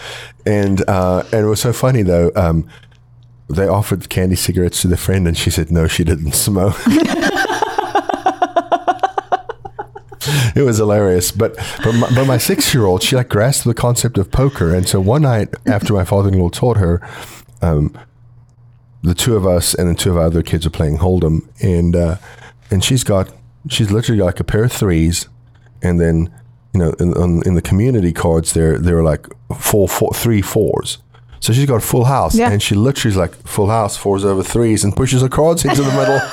And, 0.46 0.88
uh, 0.88 1.24
and 1.32 1.44
it 1.44 1.48
was 1.48 1.60
so 1.60 1.74
funny 1.74 2.00
though. 2.00 2.32
Um, 2.34 2.66
they 3.50 3.68
offered 3.68 4.08
candy 4.08 4.36
cigarettes 4.36 4.80
to 4.82 4.88
the 4.88 4.96
friend 4.96 5.26
and 5.26 5.36
she 5.36 5.50
said 5.50 5.70
no 5.70 5.88
she 5.88 6.04
didn't 6.04 6.32
smoke 6.32 6.76
it 10.58 10.62
was 10.62 10.78
hilarious. 10.78 11.30
But 11.30 11.56
but 11.84 11.92
my, 11.92 12.08
but 12.14 12.26
my 12.26 12.38
six-year-old 12.38 13.02
she 13.02 13.16
like 13.16 13.28
grasped 13.28 13.64
the 13.64 13.74
concept 13.74 14.18
of 14.18 14.30
poker. 14.30 14.74
And 14.74 14.88
so 14.88 15.00
one 15.00 15.22
night 15.22 15.54
after 15.66 15.92
my 15.92 16.04
father-in-law 16.04 16.50
taught 16.50 16.76
her 16.78 17.00
um, 17.62 17.96
the 19.02 19.14
two 19.14 19.37
of 19.37 19.46
us 19.46 19.74
and 19.74 19.88
the 19.88 19.94
two 19.94 20.11
of 20.11 20.16
our 20.16 20.24
other 20.24 20.42
kids 20.42 20.66
are 20.66 20.70
playing 20.70 20.98
hold'em. 20.98 21.48
And 21.62 21.94
uh, 21.94 22.16
and 22.70 22.83
she's 22.83 23.04
got 23.04 23.30
she's 23.68 23.90
literally 23.90 24.18
got 24.18 24.26
like 24.26 24.40
a 24.40 24.44
pair 24.44 24.64
of 24.64 24.72
threes. 24.72 25.28
And 25.83 26.00
then 26.00 26.33
you 26.74 26.80
know 26.80 26.90
in, 26.98 27.14
on, 27.14 27.42
in 27.46 27.54
the 27.54 27.62
community 27.62 28.12
cards 28.12 28.52
there 28.52 28.78
there 28.78 28.98
are 28.98 29.04
like 29.04 29.26
four, 29.56 29.88
four 29.88 30.12
three 30.12 30.42
fours. 30.42 30.98
So 31.40 31.52
she's 31.52 31.66
got 31.66 31.76
a 31.76 31.80
full 31.80 32.04
house. 32.04 32.35
Yeah. 32.35 32.50
and 32.50 32.61
she 32.61 32.74
literally 32.74 33.12
is 33.12 33.16
like 33.16 33.33
full 33.46 33.68
house 33.68 33.96
fours 33.96 34.24
over 34.24 34.42
threes 34.42 34.83
and 34.83 34.94
pushes 34.96 35.22
her 35.22 35.28
cards 35.28 35.64
into 35.64 35.83
the 35.83 35.92
middle 35.92 36.20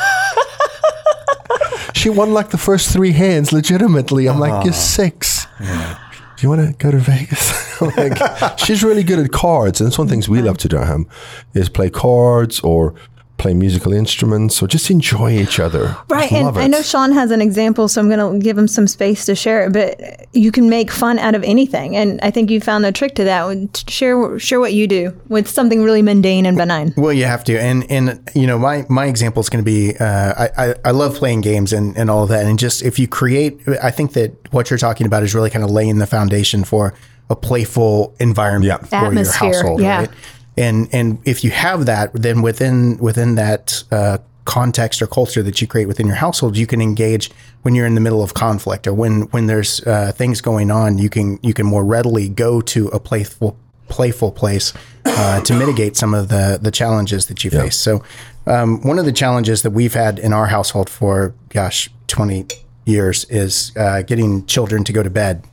she 1.96 2.10
won 2.10 2.34
like 2.34 2.50
the 2.50 2.58
first 2.58 2.92
three 2.92 3.14
hands 3.14 3.54
legitimately. 3.54 4.28
I'm 4.28 4.40
like 4.40 4.66
you're 4.66 4.74
ah. 4.74 4.78
six. 4.78 5.48
Do 5.60 6.44
you 6.44 6.50
want 6.50 6.68
to 6.68 6.74
go 6.78 6.92
to 6.92 6.98
Vegas? 6.98 7.82
like, 7.98 8.60
she's 8.60 8.84
really 8.84 9.04
good 9.04 9.20
at 9.20 9.32
cards, 9.32 9.80
and 9.80 9.88
it's 9.88 9.98
one 9.98 10.06
of 10.06 10.10
the 10.10 10.14
things 10.14 10.28
we 10.28 10.42
love 10.42 10.58
to 10.60 10.68
do 10.68 10.78
at 10.78 10.88
home 10.88 11.08
is 11.54 11.70
play 11.70 11.90
cards 11.90 12.60
or 12.60 12.94
play 13.38 13.54
musical 13.54 13.92
instruments 13.94 14.62
or 14.64 14.68
just 14.68 14.90
enjoy 14.90 15.32
each 15.32 15.60
other. 15.60 15.96
Right, 16.08 16.22
Just 16.30 16.34
and 16.34 16.46
love 16.46 16.58
I 16.58 16.68
know 16.68 16.82
Sean 16.82 17.12
has 17.12 17.32
an 17.32 17.42
example, 17.42 17.88
so 17.88 18.02
I'm 18.02 18.10
going 18.10 18.34
to 18.34 18.44
give 18.44 18.58
him 18.58 18.68
some 18.68 18.88
space 18.88 19.26
to 19.26 19.36
share 19.36 19.66
it. 19.66 19.74
But 19.74 20.28
you 20.34 20.52
can 20.52 20.70
make 20.70 20.90
fun 20.90 21.20
out 21.20 21.36
of 21.36 21.44
anything, 21.44 21.96
and 21.96 22.20
I 22.22 22.32
think 22.32 22.50
you 22.50 22.62
found 22.62 22.86
the 22.86 22.92
trick 22.92 23.16
to 23.16 23.24
that. 23.26 23.84
Share 23.90 24.40
share 24.40 24.60
what 24.60 24.74
you 24.74 24.88
do 24.88 25.20
with 25.28 25.48
something 25.50 25.84
really 25.84 26.02
mundane 26.02 26.46
and 26.46 26.58
benign. 26.58 26.94
Well, 26.98 27.14
you 27.14 27.26
have 27.26 27.44
to, 27.46 27.60
and 27.60 27.90
and 27.92 28.22
you 28.34 28.48
know, 28.48 28.58
my 28.58 28.86
my 28.90 29.06
example 29.08 29.42
is 29.42 29.50
going 29.50 29.64
to 29.64 29.70
be, 29.70 29.96
uh, 29.98 30.34
I, 30.38 30.50
I 30.70 30.76
I 30.86 30.92
love 30.92 31.16
playing 31.16 31.42
games 31.42 31.74
and 31.74 31.98
and 31.98 32.10
all 32.10 32.24
of 32.24 32.30
that, 32.30 32.46
and 32.46 32.58
just 32.58 32.84
if 32.84 32.98
you 33.00 33.08
create, 33.08 33.60
I 33.84 33.92
think 33.92 34.14
that 34.14 34.32
what 34.54 34.70
you're 34.70 34.80
talking 34.80 35.06
about 35.08 35.24
is 35.24 35.36
really 35.36 35.50
kind 35.50 35.64
of 35.64 35.72
laying 35.72 35.98
the 35.98 36.08
foundation 36.08 36.64
for 36.64 36.94
a 37.30 37.36
playful 37.36 38.16
environment 38.20 38.66
Yeah. 38.68 38.78
for 38.88 39.08
Atmosphere, 39.08 39.50
your 39.50 39.56
household, 39.58 39.82
yeah. 39.82 39.98
right? 40.02 40.10
And 40.58 40.88
and 40.94 41.20
if 41.26 41.44
you 41.44 41.52
have 41.52 41.86
that, 41.86 42.12
then 42.14 42.42
within 42.42 42.98
within 42.98 43.36
that 43.36 43.84
uh, 43.92 44.20
context 44.46 45.02
or 45.02 45.08
culture 45.08 45.44
that 45.44 45.60
you 45.60 45.68
create 45.68 45.88
within 45.88 46.08
your 46.08 46.16
household, 46.16 46.56
you 46.56 46.68
can 46.68 46.82
engage 46.82 47.32
when 47.64 47.76
you're 47.76 47.88
in 47.88 47.96
the 47.96 48.02
middle 48.02 48.24
of 48.24 48.34
conflict 48.34 48.88
or 48.88 48.94
when 48.94 49.24
when 49.32 49.48
there's 49.48 49.86
uh, 49.86 50.12
things 50.14 50.42
going 50.42 50.72
on. 50.72 50.98
You 50.98 51.10
can 51.10 51.40
you 51.42 51.54
can 51.54 51.66
more 51.66 51.84
readily 51.84 52.30
go 52.30 52.62
to 52.62 52.88
a 52.90 53.00
playful 53.00 53.58
playful 53.88 54.32
place 54.32 54.74
uh, 55.06 55.42
to 55.42 55.54
mitigate 55.54 55.98
some 55.98 56.14
of 56.14 56.30
the 56.30 56.60
the 56.62 56.72
challenges 56.72 57.26
that 57.28 57.44
you 57.44 57.52
face. 57.52 57.76
So, 57.76 58.04
um, 58.48 58.82
one 58.82 59.00
of 59.00 59.06
the 59.06 59.14
challenges 59.14 59.62
that 59.64 59.72
we've 59.72 59.94
had 59.94 60.20
in 60.20 60.34
our 60.34 60.48
household 60.48 60.90
for 60.90 61.34
gosh 61.50 61.90
twenty 62.08 62.46
years 62.86 63.26
is 63.26 63.72
uh, 63.78 64.04
getting 64.04 64.46
children 64.46 64.84
to 64.84 64.94
go 64.94 65.04
to 65.04 65.10
bed 65.10 65.44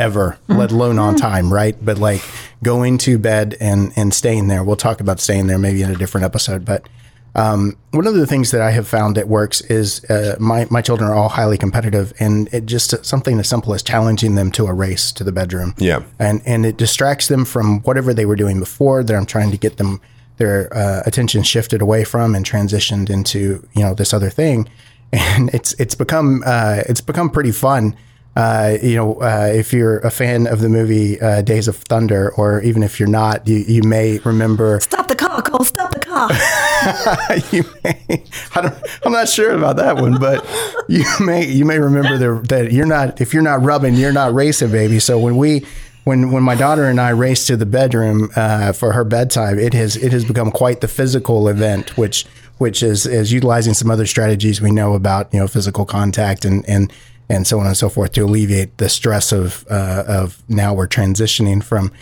ever, 0.00 0.38
let 0.48 0.72
alone 0.72 0.98
on 0.98 1.14
time, 1.14 1.52
right? 1.52 1.76
But 1.84 1.98
like 1.98 2.22
going 2.62 2.98
to 2.98 3.18
bed 3.18 3.56
and 3.60 3.92
and 3.96 4.12
staying 4.12 4.48
there. 4.48 4.64
We'll 4.64 4.76
talk 4.76 5.00
about 5.00 5.20
staying 5.20 5.46
there 5.46 5.58
maybe 5.58 5.82
in 5.82 5.90
a 5.90 5.96
different 5.96 6.24
episode, 6.24 6.64
but. 6.64 6.88
Um, 7.32 7.76
one 7.92 8.08
of 8.08 8.14
the 8.14 8.26
things 8.26 8.50
that 8.50 8.60
I 8.60 8.72
have 8.72 8.88
found 8.88 9.16
that 9.16 9.28
works 9.28 9.60
is 9.60 10.04
uh, 10.06 10.34
my 10.40 10.66
my 10.68 10.82
children 10.82 11.08
are 11.08 11.14
all 11.14 11.28
highly 11.28 11.56
competitive, 11.56 12.12
and 12.18 12.52
it 12.52 12.66
just 12.66 13.04
something 13.06 13.38
as 13.38 13.48
simple 13.48 13.72
as 13.72 13.84
challenging 13.84 14.34
them 14.34 14.50
to 14.50 14.66
a 14.66 14.74
race 14.74 15.12
to 15.12 15.22
the 15.22 15.30
bedroom. 15.30 15.76
Yeah. 15.78 16.02
and 16.18 16.42
and 16.44 16.66
it 16.66 16.76
distracts 16.76 17.28
them 17.28 17.44
from 17.44 17.82
whatever 17.82 18.12
they 18.12 18.26
were 18.26 18.34
doing 18.34 18.58
before 18.58 19.04
that 19.04 19.14
I'm 19.14 19.26
trying 19.26 19.52
to 19.52 19.56
get 19.56 19.76
them 19.76 20.00
their 20.38 20.74
uh, 20.76 21.02
attention 21.06 21.44
shifted 21.44 21.82
away 21.82 22.02
from 22.02 22.34
and 22.34 22.44
transitioned 22.44 23.10
into 23.10 23.64
you 23.74 23.82
know 23.84 23.94
this 23.94 24.12
other 24.12 24.30
thing, 24.30 24.68
and 25.12 25.54
it's 25.54 25.72
it's 25.74 25.94
become 25.94 26.42
uh, 26.44 26.82
it's 26.88 27.00
become 27.00 27.30
pretty 27.30 27.52
fun. 27.52 27.94
Uh, 28.40 28.78
you 28.82 28.96
know, 28.96 29.16
uh, 29.16 29.52
if 29.52 29.70
you're 29.70 29.98
a 29.98 30.10
fan 30.10 30.46
of 30.46 30.60
the 30.60 30.68
movie 30.70 31.20
uh, 31.20 31.42
Days 31.42 31.68
of 31.68 31.76
Thunder, 31.76 32.32
or 32.38 32.62
even 32.62 32.82
if 32.82 32.98
you're 32.98 33.06
not, 33.06 33.46
you, 33.46 33.58
you 33.58 33.82
may 33.82 34.16
remember 34.20 34.80
Stop 34.80 35.08
the 35.08 35.14
car, 35.14 35.42
Cole. 35.42 35.62
Stop 35.62 35.92
the 35.92 36.00
car. 36.00 36.30
you 37.52 37.64
may, 37.84 38.24
I 38.54 38.62
don't, 38.62 38.74
I'm 39.04 39.12
not 39.12 39.28
sure 39.28 39.50
about 39.50 39.76
that 39.76 39.96
one, 39.96 40.18
but 40.18 40.42
you 40.88 41.04
may 41.20 41.46
you 41.46 41.66
may 41.66 41.78
remember 41.78 42.16
the, 42.16 42.40
that 42.48 42.72
you're 42.72 42.86
not 42.86 43.20
if 43.20 43.34
you're 43.34 43.42
not 43.42 43.62
rubbing, 43.62 43.92
you're 43.92 44.10
not 44.10 44.32
racing, 44.32 44.70
baby. 44.70 45.00
So 45.00 45.18
when 45.18 45.36
we 45.36 45.66
when 46.04 46.30
when 46.30 46.42
my 46.42 46.54
daughter 46.54 46.84
and 46.84 46.98
I 46.98 47.10
race 47.10 47.46
to 47.48 47.58
the 47.58 47.66
bedroom 47.66 48.30
uh, 48.36 48.72
for 48.72 48.94
her 48.94 49.04
bedtime, 49.04 49.58
it 49.58 49.74
has 49.74 49.96
it 49.96 50.12
has 50.12 50.24
become 50.24 50.50
quite 50.50 50.80
the 50.80 50.88
physical 50.88 51.46
event, 51.46 51.98
which 51.98 52.24
which 52.56 52.82
is 52.82 53.04
is 53.04 53.32
utilizing 53.32 53.74
some 53.74 53.90
other 53.90 54.06
strategies 54.06 54.62
we 54.62 54.70
know 54.70 54.94
about, 54.94 55.32
you 55.34 55.40
know, 55.40 55.46
physical 55.46 55.84
contact 55.84 56.46
and 56.46 56.66
and 56.66 56.90
and 57.30 57.46
so 57.46 57.60
on 57.60 57.66
and 57.66 57.76
so 57.76 57.88
forth 57.88 58.12
to 58.12 58.22
alleviate 58.22 58.76
the 58.78 58.88
stress 58.88 59.32
of 59.32 59.64
uh, 59.70 60.04
of 60.06 60.42
now 60.48 60.74
we're 60.74 60.88
transitioning 60.88 61.62
from 61.62 61.92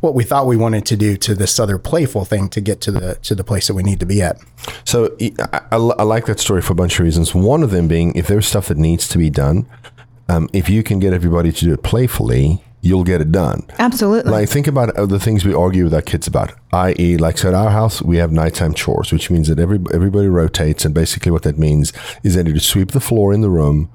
what 0.00 0.14
we 0.14 0.22
thought 0.22 0.46
we 0.46 0.56
wanted 0.56 0.86
to 0.86 0.96
do 0.96 1.16
to 1.16 1.34
this 1.34 1.58
other 1.58 1.76
playful 1.76 2.24
thing 2.24 2.48
to 2.48 2.60
get 2.60 2.80
to 2.80 2.92
the 2.92 3.16
to 3.16 3.34
the 3.34 3.44
place 3.44 3.66
that 3.66 3.74
we 3.74 3.82
need 3.82 4.00
to 4.00 4.06
be 4.06 4.22
at. 4.22 4.38
So 4.84 5.16
I, 5.20 5.60
I, 5.72 5.76
I 5.76 6.02
like 6.04 6.26
that 6.26 6.38
story 6.38 6.62
for 6.62 6.72
a 6.72 6.76
bunch 6.76 6.98
of 6.98 7.04
reasons. 7.04 7.34
One 7.34 7.62
of 7.62 7.70
them 7.70 7.88
being 7.88 8.14
if 8.14 8.28
there's 8.28 8.46
stuff 8.46 8.68
that 8.68 8.78
needs 8.78 9.08
to 9.08 9.18
be 9.18 9.30
done, 9.30 9.66
um, 10.28 10.48
if 10.52 10.68
you 10.68 10.82
can 10.82 11.00
get 11.00 11.12
everybody 11.12 11.50
to 11.50 11.64
do 11.64 11.72
it 11.72 11.82
playfully, 11.82 12.62
you'll 12.80 13.04
get 13.04 13.20
it 13.20 13.32
done. 13.32 13.66
Absolutely. 13.78 14.30
Like 14.30 14.48
think 14.48 14.68
about 14.68 14.94
the 14.94 15.18
things 15.18 15.44
we 15.44 15.52
argue 15.52 15.84
with 15.84 15.94
our 15.94 16.02
kids 16.02 16.28
about. 16.28 16.52
I.e., 16.72 17.16
like 17.16 17.38
so 17.38 17.48
at 17.48 17.54
our 17.54 17.70
house 17.70 18.00
we 18.00 18.18
have 18.18 18.30
nighttime 18.30 18.74
chores, 18.74 19.10
which 19.10 19.30
means 19.30 19.48
that 19.48 19.58
every 19.58 19.80
everybody 19.92 20.28
rotates, 20.28 20.84
and 20.84 20.94
basically 20.94 21.32
what 21.32 21.42
that 21.42 21.58
means 21.58 21.92
is 22.22 22.36
that 22.36 22.46
you 22.46 22.58
sweep 22.60 22.92
the 22.92 23.00
floor 23.00 23.32
in 23.32 23.40
the 23.40 23.50
room. 23.50 23.90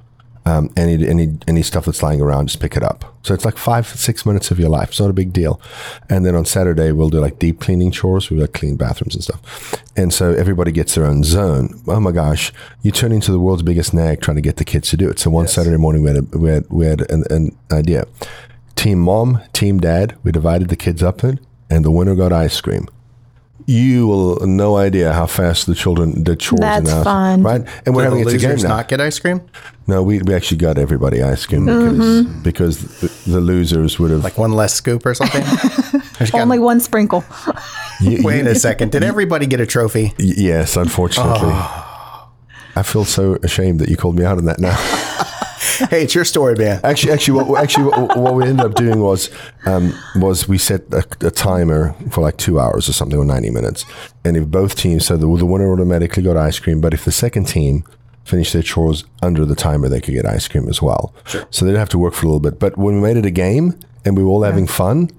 Um, 0.45 0.71
any 0.75 1.07
any 1.07 1.37
any 1.47 1.63
stuff 1.63 1.85
that's 1.85 2.03
lying 2.03 2.19
around, 2.19 2.47
just 2.47 2.59
pick 2.59 2.75
it 2.75 2.83
up. 2.83 3.15
So 3.23 3.33
it's 3.33 3.45
like 3.45 3.57
five 3.57 3.87
six 3.87 4.25
minutes 4.25 4.51
of 4.51 4.59
your 4.59 4.69
life. 4.69 4.89
It's 4.89 4.99
not 4.99 5.09
a 5.09 5.13
big 5.13 5.31
deal. 5.31 5.61
And 6.09 6.25
then 6.25 6.35
on 6.35 6.43
Saturday 6.43 6.91
we'll 6.91 7.09
do 7.09 7.21
like 7.21 7.39
deep 7.39 7.61
cleaning 7.61 7.91
chores. 7.91 8.29
We 8.29 8.37
like 8.37 8.51
clean 8.51 8.75
bathrooms 8.75 9.15
and 9.15 9.23
stuff. 9.23 9.81
And 9.95 10.13
so 10.13 10.33
everybody 10.33 10.73
gets 10.73 10.95
their 10.95 11.05
own 11.05 11.23
zone. 11.23 11.81
Oh 11.87 12.01
my 12.01 12.11
gosh, 12.11 12.51
you 12.81 12.91
turn 12.91 13.13
into 13.13 13.31
the 13.31 13.39
world's 13.39 13.63
biggest 13.63 13.93
nag 13.93 14.19
trying 14.19 14.35
to 14.35 14.41
get 14.41 14.57
the 14.57 14.65
kids 14.65 14.89
to 14.89 14.97
do 14.97 15.09
it. 15.09 15.17
So 15.17 15.29
one 15.29 15.47
Saturday 15.47 15.77
morning 15.77 16.03
we 16.03 16.09
had 16.09 16.17
a, 16.17 16.37
we 16.37 16.49
had 16.49 16.65
we 16.69 16.85
had 16.87 17.09
an, 17.09 17.23
an 17.29 17.57
idea. 17.71 18.05
Team 18.75 18.99
mom, 18.99 19.41
team 19.53 19.79
dad. 19.79 20.17
We 20.23 20.33
divided 20.33 20.67
the 20.67 20.75
kids 20.75 21.01
up 21.01 21.23
in, 21.23 21.39
and 21.69 21.85
the 21.85 21.91
winner 21.91 22.15
got 22.15 22.33
ice 22.33 22.59
cream. 22.59 22.89
You 23.65 24.07
will 24.07 24.45
no 24.45 24.75
idea 24.77 25.13
how 25.13 25.25
fast 25.25 25.67
the 25.67 25.75
children 25.75 26.23
did 26.23 26.39
chores. 26.39 26.59
That's 26.59 26.89
in 26.89 26.97
the 26.97 27.03
fun. 27.03 27.43
right? 27.43 27.61
And 27.85 27.95
we're 27.95 28.03
Do 28.05 28.09
the 28.11 28.17
having 28.17 28.19
it 28.19 28.33
again 28.35 28.51
losers 28.51 28.63
now. 28.63 28.69
not 28.77 28.87
get 28.89 28.99
ice 29.01 29.19
cream? 29.19 29.41
No, 29.87 30.01
we, 30.03 30.21
we 30.21 30.33
actually 30.33 30.57
got 30.57 30.77
everybody 30.77 31.21
ice 31.23 31.45
cream 31.45 31.65
Mm-hmm. 31.65 32.41
because, 32.43 32.77
because 32.83 32.99
the, 33.25 33.31
the 33.31 33.39
losers 33.41 33.99
would 33.99 34.11
have. 34.11 34.23
Like 34.23 34.37
one 34.37 34.51
less 34.53 34.73
scoop 34.73 35.05
or 35.05 35.13
something? 35.13 35.41
There's 36.17 36.31
got- 36.31 36.41
Only 36.41 36.59
one 36.59 36.79
sprinkle. 36.79 37.23
y- 38.01 38.17
Wait 38.21 38.45
a 38.47 38.55
second. 38.55 38.91
Did 38.91 39.03
everybody 39.03 39.45
get 39.45 39.59
a 39.59 39.65
trophy? 39.65 40.13
y- 40.19 40.33
yes, 40.37 40.75
unfortunately. 40.77 41.39
Oh. 41.51 42.29
I 42.75 42.83
feel 42.83 43.05
so 43.05 43.35
ashamed 43.43 43.79
that 43.81 43.89
you 43.89 43.95
called 43.97 44.17
me 44.17 44.25
out 44.25 44.37
on 44.37 44.45
that 44.45 44.59
now. 44.59 44.75
Hey, 45.89 46.03
it's 46.03 46.15
your 46.15 46.25
story, 46.25 46.55
man. 46.55 46.79
Actually, 46.83 47.13
actually, 47.13 47.43
what 47.43 47.61
actually 47.61 47.85
what, 47.85 48.17
what 48.17 48.35
we 48.35 48.43
ended 48.43 48.65
up 48.65 48.75
doing 48.75 48.99
was 48.99 49.29
um, 49.65 49.93
was 50.15 50.47
we 50.47 50.57
set 50.57 50.81
a, 50.93 51.03
a 51.21 51.31
timer 51.31 51.95
for 52.11 52.21
like 52.21 52.37
two 52.37 52.59
hours 52.59 52.87
or 52.89 52.93
something 52.93 53.17
or 53.17 53.25
ninety 53.25 53.49
minutes, 53.49 53.85
and 54.23 54.37
if 54.37 54.47
both 54.47 54.75
teams 54.75 55.05
so 55.05 55.17
the, 55.17 55.27
the 55.37 55.45
winner 55.45 55.71
automatically 55.71 56.23
got 56.23 56.37
ice 56.37 56.59
cream, 56.59 56.81
but 56.81 56.93
if 56.93 57.05
the 57.05 57.11
second 57.11 57.45
team 57.47 57.83
finished 58.23 58.53
their 58.53 58.61
chores 58.61 59.03
under 59.21 59.45
the 59.45 59.55
timer, 59.55 59.89
they 59.89 60.01
could 60.01 60.13
get 60.13 60.25
ice 60.25 60.47
cream 60.47 60.67
as 60.69 60.81
well. 60.81 61.13
Sure. 61.25 61.45
So 61.49 61.65
they 61.65 61.71
didn't 61.71 61.79
have 61.79 61.89
to 61.89 61.99
work 61.99 62.13
for 62.13 62.25
a 62.25 62.29
little 62.29 62.39
bit. 62.39 62.59
But 62.59 62.77
when 62.77 62.95
we 62.95 63.01
made 63.01 63.17
it 63.17 63.25
a 63.25 63.31
game 63.31 63.77
and 64.05 64.15
we 64.17 64.23
were 64.23 64.29
all 64.29 64.43
having 64.43 64.67
fun, 64.67 65.09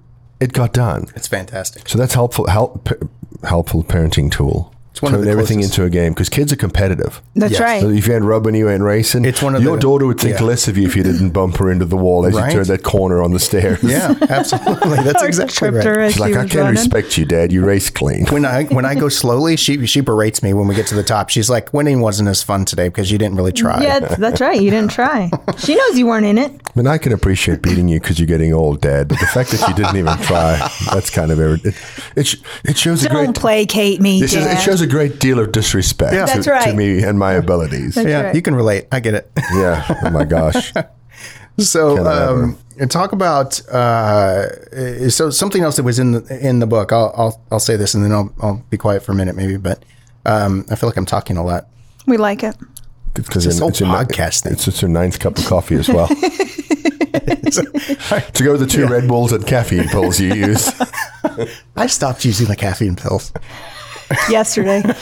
it 0.40 0.52
got 0.52 0.72
done. 0.72 1.06
It's 1.14 1.28
fantastic. 1.28 1.88
So 1.88 1.98
that's 1.98 2.14
helpful 2.14 2.46
help, 2.46 2.88
helpful 3.42 3.84
parenting 3.84 4.30
tool. 4.30 4.73
It's 4.94 5.02
one 5.02 5.12
of 5.12 5.18
Turn 5.18 5.24
the 5.24 5.30
everything 5.32 5.58
closest- 5.58 5.76
into 5.76 5.86
a 5.86 5.90
game 5.90 6.12
because 6.12 6.28
kids 6.28 6.52
are 6.52 6.56
competitive. 6.56 7.20
That's 7.34 7.54
Yes. 7.54 7.60
right. 7.60 7.80
So 7.82 7.88
if 7.90 8.06
you 8.06 8.12
had 8.12 8.22
rub 8.22 8.46
and 8.46 8.56
you 8.56 8.70
ain't 8.70 8.80
racing, 8.84 9.24
It's 9.24 9.42
one 9.42 9.56
of 9.56 9.62
your 9.64 9.74
the- 9.74 9.80
daughter 9.82 10.06
would 10.06 10.20
think 10.20 10.38
yeah. 10.38 10.44
less 10.46 10.68
of 10.68 10.78
you 10.78 10.86
if 10.86 10.94
you 10.94 11.02
didn't 11.02 11.30
bump 11.30 11.56
her 11.56 11.68
into 11.68 11.84
the 11.84 11.96
wall 11.96 12.24
as 12.26 12.34
Right. 12.34 12.46
you 12.52 12.58
turned 12.58 12.66
that 12.68 12.84
corner 12.84 13.20
on 13.20 13.32
the 13.32 13.40
stairs. 13.40 13.80
Yeah, 13.82 14.14
absolutely. 14.28 14.98
That's 15.02 15.20
exactly 15.24 15.52
tripped 15.70 15.84
right. 15.84 15.98
as 15.98 16.12
She's 16.12 16.14
she 16.14 16.20
like, 16.20 16.34
I 16.36 16.42
can't 16.46 16.54
running. 16.54 16.74
respect 16.74 17.18
you, 17.18 17.24
Dad. 17.24 17.50
You 17.50 17.64
race 17.64 17.90
clean. 17.90 18.26
When 18.26 18.44
I 18.44 18.64
when 18.66 18.84
I 18.84 18.94
go 18.94 19.08
slowly, 19.22 19.56
she 19.56 19.84
she 19.84 20.00
berates 20.00 20.44
me 20.44 20.54
when 20.54 20.68
we 20.68 20.76
get 20.76 20.86
to 20.86 20.94
the 20.94 21.02
top. 21.02 21.28
She's 21.28 21.50
like, 21.50 21.74
"Winning 21.74 22.00
wasn't 22.00 22.28
as 22.28 22.44
fun 22.44 22.64
today 22.64 22.86
because 22.86 23.10
you 23.10 23.18
didn't 23.18 23.36
really 23.36 23.50
try." 23.52 23.82
Yeah, 23.82 23.98
that's- 23.98 24.20
that's 24.20 24.40
right. 24.40 24.60
You 24.62 24.70
didn't 24.70 24.92
try. 24.92 25.28
She 25.58 25.74
knows 25.74 25.98
you 25.98 26.06
weren't 26.06 26.26
in 26.26 26.38
it. 26.38 26.52
I 26.52 26.70
mean, 26.80 26.86
I 26.86 26.98
can 26.98 27.12
appreciate 27.12 27.62
beating 27.62 27.88
you 27.88 27.98
because 27.98 28.20
you're 28.20 28.26
getting 28.28 28.52
old, 28.54 28.80
Dad. 28.80 29.08
But 29.08 29.18
the 29.18 29.26
fact 29.26 29.50
that 29.50 29.68
you 29.68 29.74
didn't 29.74 29.96
even 29.96 30.16
try, 30.18 30.56
that's 30.92 31.10
kind 31.10 31.32
of 31.32 31.38
irri- 31.38 31.64
it. 31.64 31.74
It, 32.16 32.26
sh- 32.28 32.36
it 32.64 32.76
shows 32.78 33.04
a 33.04 33.08
great. 33.08 33.24
Don't 33.24 33.26
great. 33.26 33.68
placate 33.68 34.00
me. 34.00 34.20
This 34.20 34.34
is, 34.34 34.44
it 34.44 34.48
Dad. 34.48 34.60
shows 34.60 34.80
a 34.84 34.86
great 34.86 35.18
deal 35.18 35.38
of 35.38 35.52
disrespect 35.52 36.12
Yeah. 36.14 36.26
to, 36.26 36.34
That's 36.34 36.46
right. 36.46 36.70
to 36.70 36.74
me 36.74 37.02
and 37.02 37.18
my 37.18 37.32
abilities. 37.32 37.94
That's 37.96 38.08
yeah, 38.08 38.20
right. 38.22 38.34
you 38.34 38.40
can 38.42 38.54
relate. 38.54 38.86
I 38.92 39.00
get 39.00 39.14
it. 39.14 39.30
yeah. 39.54 39.84
Oh 40.04 40.10
my 40.10 40.24
gosh. 40.24 40.72
So, 41.56 42.04
um, 42.04 42.58
and 42.80 42.90
talk 42.90 43.12
about 43.12 43.60
uh, 43.68 45.08
so 45.08 45.30
something 45.30 45.62
else 45.62 45.76
that 45.76 45.84
was 45.84 46.00
in 46.00 46.10
the 46.10 46.38
in 46.48 46.58
the 46.58 46.66
book. 46.66 46.92
I'll 46.92 47.12
I'll, 47.16 47.40
I'll 47.52 47.60
say 47.60 47.76
this 47.76 47.94
and 47.94 48.02
then 48.02 48.10
I'll 48.10 48.34
I'll 48.42 48.64
be 48.70 48.76
quiet 48.76 49.04
for 49.04 49.12
a 49.12 49.14
minute, 49.14 49.36
maybe. 49.36 49.56
But 49.56 49.84
um, 50.26 50.64
I 50.68 50.74
feel 50.74 50.88
like 50.88 50.96
I'm 50.96 51.06
talking 51.06 51.36
a 51.36 51.44
lot. 51.44 51.68
we 52.06 52.16
like 52.16 52.42
it. 52.42 52.56
Because 53.14 53.44
This 53.44 53.60
whole 53.60 53.70
your, 53.70 53.88
podcast 53.88 54.42
thing. 54.42 54.54
It's, 54.54 54.66
it's 54.66 54.82
your 54.82 54.88
ninth 54.88 55.20
cup 55.20 55.38
of 55.38 55.46
coffee 55.46 55.76
as 55.76 55.88
well. 55.88 56.08
to 56.18 56.24
go 58.42 58.50
with 58.52 58.60
the 58.60 58.66
two 58.68 58.88
Red 58.88 59.06
Bulls 59.06 59.30
and 59.30 59.46
caffeine 59.46 59.86
pills 59.88 60.18
you 60.18 60.34
use. 60.34 60.72
I 61.76 61.86
stopped 61.86 62.24
using 62.24 62.48
the 62.48 62.56
caffeine 62.56 62.96
pills. 62.96 63.32
Yesterday. 64.30 64.82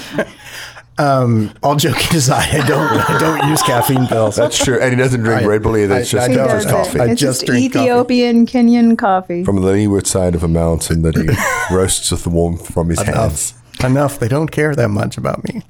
All 0.99 1.75
joking 1.77 2.17
aside, 2.17 2.49
I 2.51 2.67
don't 2.67 2.81
I 3.11 3.19
don't 3.19 3.49
use 3.51 3.63
caffeine 3.63 4.07
pills. 4.07 4.37
That's 4.37 4.63
true. 4.63 4.79
And 4.81 4.91
he 4.91 4.97
doesn't 4.97 5.23
drink 5.23 5.43
I- 5.43 5.47
Red 5.47 5.63
Bull 5.63 5.77
either. 5.77 5.97
It's 5.97 6.11
just, 6.11 6.29
I 6.29 6.31
He 6.31 6.37
don't. 6.37 6.49
just 6.49 6.69
does 6.69 6.87
it. 6.89 6.99
coffee. 6.99 7.01
I 7.01 7.09
just 7.09 7.21
just 7.21 7.47
drink 7.47 7.73
coffee. 7.73 7.85
Ethiopian 7.87 8.47
Kenyan 8.47 8.97
coffee. 8.97 9.43
From 9.45 9.57
the 9.57 9.73
leeward 9.73 10.07
side 10.07 10.35
of 10.35 10.45
a 10.45 10.49
mountain 10.49 11.03
that 11.03 11.17
he 11.17 11.29
roasts 11.75 12.11
with 12.11 12.23
the 12.25 12.31
warmth 12.31 12.73
from 12.73 12.89
his 12.91 13.01
hands. 13.01 13.55
Enough. 13.81 13.85
Enough. 13.91 14.19
They 14.21 14.29
don't 14.29 14.51
care 14.51 14.75
that 14.77 14.89
much 14.91 15.17
about 15.19 15.43
me. 15.45 15.63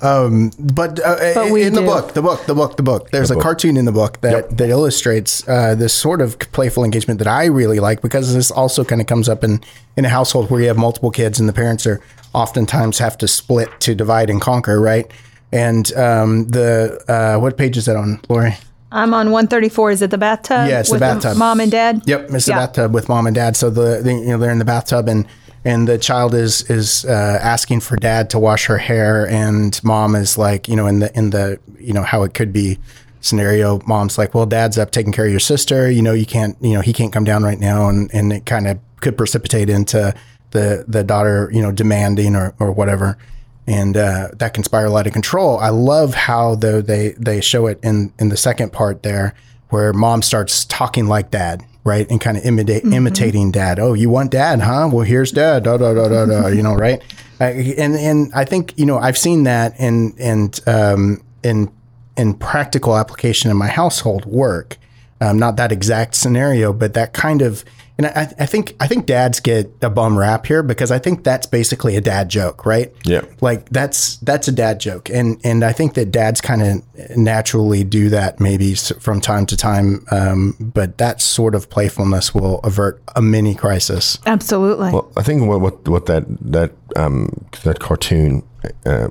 Um, 0.00 0.50
but, 0.58 0.98
uh, 1.00 1.32
But 1.34 1.50
we 1.52 1.62
in 1.62 1.74
the 1.74 1.80
book, 1.82 2.12
the 2.14 2.22
book, 2.22 2.44
the 2.46 2.54
book, 2.54 2.76
the 2.76 2.82
book. 2.82 3.10
There's 3.10 3.30
a 3.30 3.34
book. 3.34 3.42
cartoon 3.44 3.76
in 3.76 3.84
the 3.84 3.92
book 3.92 4.20
that 4.20 4.56
that 4.58 4.68
illustrates 4.68 5.46
uh, 5.48 5.74
this 5.76 5.94
sort 5.94 6.20
of 6.20 6.38
playful 6.52 6.82
engagement 6.84 7.18
that 7.18 7.28
I 7.28 7.44
really 7.46 7.78
like 7.80 8.02
because 8.02 8.34
this 8.34 8.50
also 8.50 8.84
kind 8.84 9.00
of 9.00 9.06
comes 9.06 9.28
up 9.28 9.42
in 9.44 9.60
in 9.96 10.04
a 10.04 10.08
household 10.08 10.50
where 10.50 10.60
you 10.60 10.66
have 10.68 10.76
multiple 10.76 11.10
kids 11.12 11.38
and 11.40 11.48
the 11.48 11.52
parents 11.52 11.86
are 11.86 12.00
oftentimes 12.34 12.98
have 12.98 13.16
to 13.18 13.28
split 13.28 13.68
to 13.80 13.94
divide 13.94 14.30
and 14.30 14.40
conquer, 14.40 14.80
right? 14.80 15.10
And 15.52 15.92
um, 15.94 16.48
the 16.48 17.02
uh, 17.08 17.38
what 17.40 17.56
page 17.56 17.76
is 17.76 17.86
that 17.86 17.96
on, 17.96 18.20
Lori? 18.28 18.56
I'm 18.90 19.14
on 19.14 19.30
134. 19.30 19.90
Is 19.90 20.02
it 20.02 20.10
the 20.10 20.18
bathtub? 20.18 20.68
Yeah, 20.68 20.80
it's 20.80 20.90
the 20.90 20.98
bathtub. 20.98 21.36
mom 21.36 21.60
and 21.60 21.70
dad? 21.70 22.02
Yep, 22.06 22.30
it's 22.30 22.46
Yeah. 22.48 22.54
the 22.56 22.60
bathtub 22.66 22.94
with 22.94 23.08
mom 23.08 23.26
and 23.26 23.34
dad. 23.34 23.56
So 23.56 23.70
the, 23.70 24.00
the 24.02 24.12
you 24.12 24.26
know 24.28 24.38
they're 24.38 24.50
in 24.50 24.58
the 24.58 24.64
bathtub 24.64 25.08
and 25.08 25.26
and 25.64 25.86
the 25.86 25.96
child 25.98 26.34
is 26.34 26.68
is 26.70 27.04
uh, 27.04 27.38
asking 27.42 27.80
for 27.80 27.96
dad 27.96 28.30
to 28.30 28.38
wash 28.38 28.66
her 28.66 28.78
hair 28.78 29.26
and 29.28 29.78
mom 29.84 30.14
is 30.14 30.36
like 30.36 30.68
you 30.68 30.76
know 30.76 30.86
in 30.86 30.98
the 31.00 31.16
in 31.16 31.30
the 31.30 31.58
you 31.78 31.92
know 31.92 32.02
how 32.02 32.22
it 32.22 32.34
could 32.34 32.52
be 32.52 32.78
scenario 33.20 33.78
mom's 33.86 34.18
like 34.18 34.34
well 34.34 34.46
dad's 34.46 34.76
up 34.76 34.90
taking 34.90 35.12
care 35.12 35.24
of 35.26 35.30
your 35.30 35.38
sister 35.38 35.88
you 35.88 36.02
know 36.02 36.12
you 36.12 36.26
can't 36.26 36.56
you 36.60 36.72
know 36.74 36.80
he 36.80 36.92
can't 36.92 37.12
come 37.12 37.22
down 37.22 37.44
right 37.44 37.60
now 37.60 37.88
and 37.88 38.12
and 38.12 38.32
it 38.32 38.44
kind 38.46 38.66
of 38.66 38.78
could 39.00 39.16
precipitate 39.16 39.70
into 39.70 40.12
the 40.52 40.84
the 40.88 41.04
daughter 41.04 41.50
you 41.52 41.60
know 41.60 41.72
demanding 41.72 42.36
or 42.36 42.54
or 42.58 42.72
whatever 42.72 43.18
and 43.66 43.96
uh, 43.96 44.28
that 44.34 44.54
can 44.54 44.64
spiral 44.64 44.96
out 44.96 45.06
of 45.06 45.12
control. 45.12 45.58
I 45.58 45.68
love 45.68 46.14
how 46.14 46.56
though 46.56 46.80
they 46.80 47.10
they 47.18 47.40
show 47.40 47.66
it 47.66 47.78
in 47.82 48.12
in 48.18 48.28
the 48.28 48.36
second 48.36 48.72
part 48.72 49.02
there, 49.02 49.34
where 49.68 49.92
mom 49.92 50.22
starts 50.22 50.64
talking 50.64 51.06
like 51.06 51.30
dad, 51.30 51.62
right, 51.84 52.08
and 52.10 52.20
kind 52.20 52.36
of 52.36 52.44
imitate 52.44 52.84
imitating 52.84 53.52
dad. 53.52 53.78
Oh, 53.78 53.94
you 53.94 54.10
want 54.10 54.30
dad, 54.30 54.60
huh? 54.60 54.90
Well, 54.92 55.04
here's 55.04 55.30
dad. 55.30 55.64
Da 55.64 55.76
da 55.76 55.94
da 55.94 56.08
da 56.08 56.26
da. 56.26 56.46
You 56.52 56.62
know, 56.62 56.74
right? 56.74 57.02
Uh, 57.40 57.44
and 57.44 57.94
and 57.96 58.32
I 58.34 58.44
think 58.44 58.74
you 58.76 58.86
know 58.86 58.98
I've 58.98 59.18
seen 59.18 59.44
that 59.44 59.78
in 59.78 60.14
and 60.18 60.60
um, 60.66 61.22
in 61.42 61.70
in 62.16 62.34
practical 62.34 62.96
application 62.96 63.50
in 63.50 63.56
my 63.56 63.68
household 63.68 64.24
work. 64.24 64.76
Um, 65.20 65.38
not 65.38 65.56
that 65.56 65.70
exact 65.70 66.16
scenario, 66.16 66.72
but 66.72 66.94
that 66.94 67.12
kind 67.12 67.42
of. 67.42 67.64
And 68.04 68.18
I, 68.18 68.42
I 68.42 68.46
think 68.46 68.74
I 68.80 68.86
think 68.86 69.06
dads 69.06 69.40
get 69.40 69.70
a 69.82 69.90
bum 69.90 70.18
rap 70.18 70.46
here 70.46 70.62
because 70.62 70.90
I 70.90 70.98
think 70.98 71.24
that's 71.24 71.46
basically 71.46 71.96
a 71.96 72.00
dad 72.00 72.28
joke, 72.28 72.66
right? 72.66 72.92
Yeah. 73.04 73.22
like 73.40 73.68
that's 73.70 74.16
that's 74.18 74.48
a 74.48 74.52
dad 74.52 74.80
joke 74.80 75.10
and 75.10 75.40
and 75.44 75.64
i 75.64 75.72
think 75.72 75.94
that 75.94 76.10
dads 76.10 76.40
kind 76.40 76.62
of 76.62 77.16
naturally 77.16 77.84
do 77.84 78.08
that 78.10 78.38
maybe 78.40 78.74
from 78.74 79.20
time 79.20 79.46
to 79.46 79.56
time 79.56 80.04
um, 80.10 80.54
but 80.60 80.98
that 80.98 81.20
sort 81.20 81.54
of 81.54 81.68
playfulness 81.68 82.34
will 82.34 82.60
avert 82.60 83.02
a 83.16 83.22
mini 83.22 83.54
crisis 83.54 84.18
Absolutely. 84.26 84.92
Well, 84.92 85.10
I 85.16 85.22
think 85.22 85.46
what 85.48 85.60
what, 85.60 85.88
what 85.88 86.06
that 86.06 86.24
that 86.40 86.72
um, 86.96 87.46
that 87.64 87.80
cartoon 87.80 88.42
uh, 88.86 89.08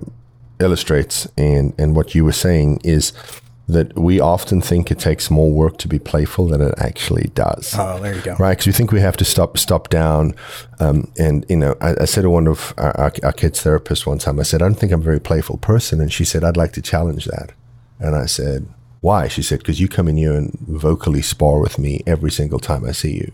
illustrates 0.60 1.28
and 1.38 1.74
and 1.78 1.96
what 1.96 2.16
you 2.16 2.26
were 2.26 2.32
saying 2.32 2.82
is 2.84 3.14
that 3.72 3.98
we 3.98 4.20
often 4.20 4.62
think 4.62 4.92
it 4.92 5.00
takes 5.00 5.32
more 5.32 5.52
work 5.52 5.78
to 5.78 5.88
be 5.88 6.00
playful 6.00 6.48
than 6.48 6.62
it 6.62 6.74
actually 6.78 7.30
does. 7.36 7.74
oh 7.78 8.00
there 8.00 8.16
you 8.16 8.22
go 8.22 8.36
Right, 8.36 8.52
because 8.52 8.68
we 8.68 8.74
think 8.74 8.92
we 8.92 9.02
have 9.02 9.18
to 9.18 9.26
stop, 9.26 9.58
stop 9.58 9.90
down, 9.90 10.36
um, 10.80 11.12
and 11.18 11.46
you 11.50 11.56
know, 11.56 11.76
I, 11.82 11.96
I 12.02 12.06
said 12.06 12.24
to 12.24 12.30
one 12.30 12.48
of 12.48 12.74
our, 12.78 12.96
our, 13.00 13.14
our 13.24 13.34
kids' 13.34 13.64
therapists 13.64 14.06
one 14.06 14.18
time, 14.18 14.40
I 14.40 14.44
said, 14.44 14.62
I 14.62 14.66
don't 14.66 14.76
think 14.76 14.92
I'm 14.92 15.02
a 15.02 15.04
very 15.04 15.20
playful 15.20 15.58
person, 15.58 16.02
and 16.02 16.12
she 16.12 16.26
said, 16.26 16.44
I'd 16.44 16.58
like 16.58 16.74
to 16.74 16.82
challenge 16.82 17.26
that, 17.26 17.54
and 18.00 18.16
I 18.16 18.26
said, 18.26 18.68
why? 19.02 19.28
She 19.28 19.42
said, 19.42 19.60
because 19.60 19.80
you 19.80 19.88
come 19.88 20.08
in 20.08 20.18
here 20.18 20.34
and 20.34 20.58
vocally 20.60 21.22
spar 21.24 21.60
with 21.60 21.80
me 21.80 22.02
every 22.06 22.32
single 22.32 22.60
time 22.60 22.86
I 22.86 22.92
see 22.92 23.14
you. 23.16 23.32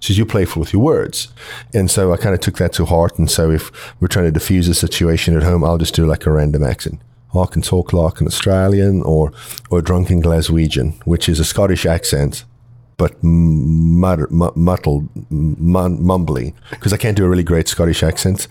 She 0.00 0.12
says, 0.12 0.18
you're 0.18 0.26
playful 0.26 0.60
with 0.60 0.72
your 0.72 0.82
words. 0.82 1.28
And 1.72 1.90
so 1.90 2.12
I 2.12 2.16
kind 2.16 2.34
of 2.34 2.40
took 2.40 2.58
that 2.58 2.72
to 2.74 2.84
heart. 2.84 3.18
And 3.18 3.30
so 3.30 3.50
if 3.50 3.70
we're 4.00 4.08
trying 4.08 4.26
to 4.26 4.32
diffuse 4.32 4.68
a 4.68 4.74
situation 4.74 5.36
at 5.36 5.42
home, 5.42 5.64
I'll 5.64 5.78
just 5.78 5.94
do 5.94 6.06
like 6.06 6.26
a 6.26 6.32
random 6.32 6.64
accent. 6.64 7.00
I 7.42 7.46
can 7.46 7.62
talk 7.62 7.92
like 7.92 8.20
an 8.20 8.26
Australian 8.26 9.02
or 9.02 9.32
or 9.70 9.78
a 9.80 9.82
drunken 9.82 10.22
Glaswegian, 10.22 10.94
which 11.04 11.28
is 11.28 11.40
a 11.40 11.44
Scottish 11.44 11.84
accent, 11.86 12.44
but 12.96 13.12
mutter, 13.22 14.28
mu- 14.30 14.52
muddled, 14.54 15.08
mumbly, 15.30 16.54
because 16.70 16.92
I 16.92 16.96
can't 16.96 17.16
do 17.16 17.24
a 17.24 17.28
really 17.28 17.42
great 17.42 17.66
Scottish 17.66 18.02
accent, 18.04 18.46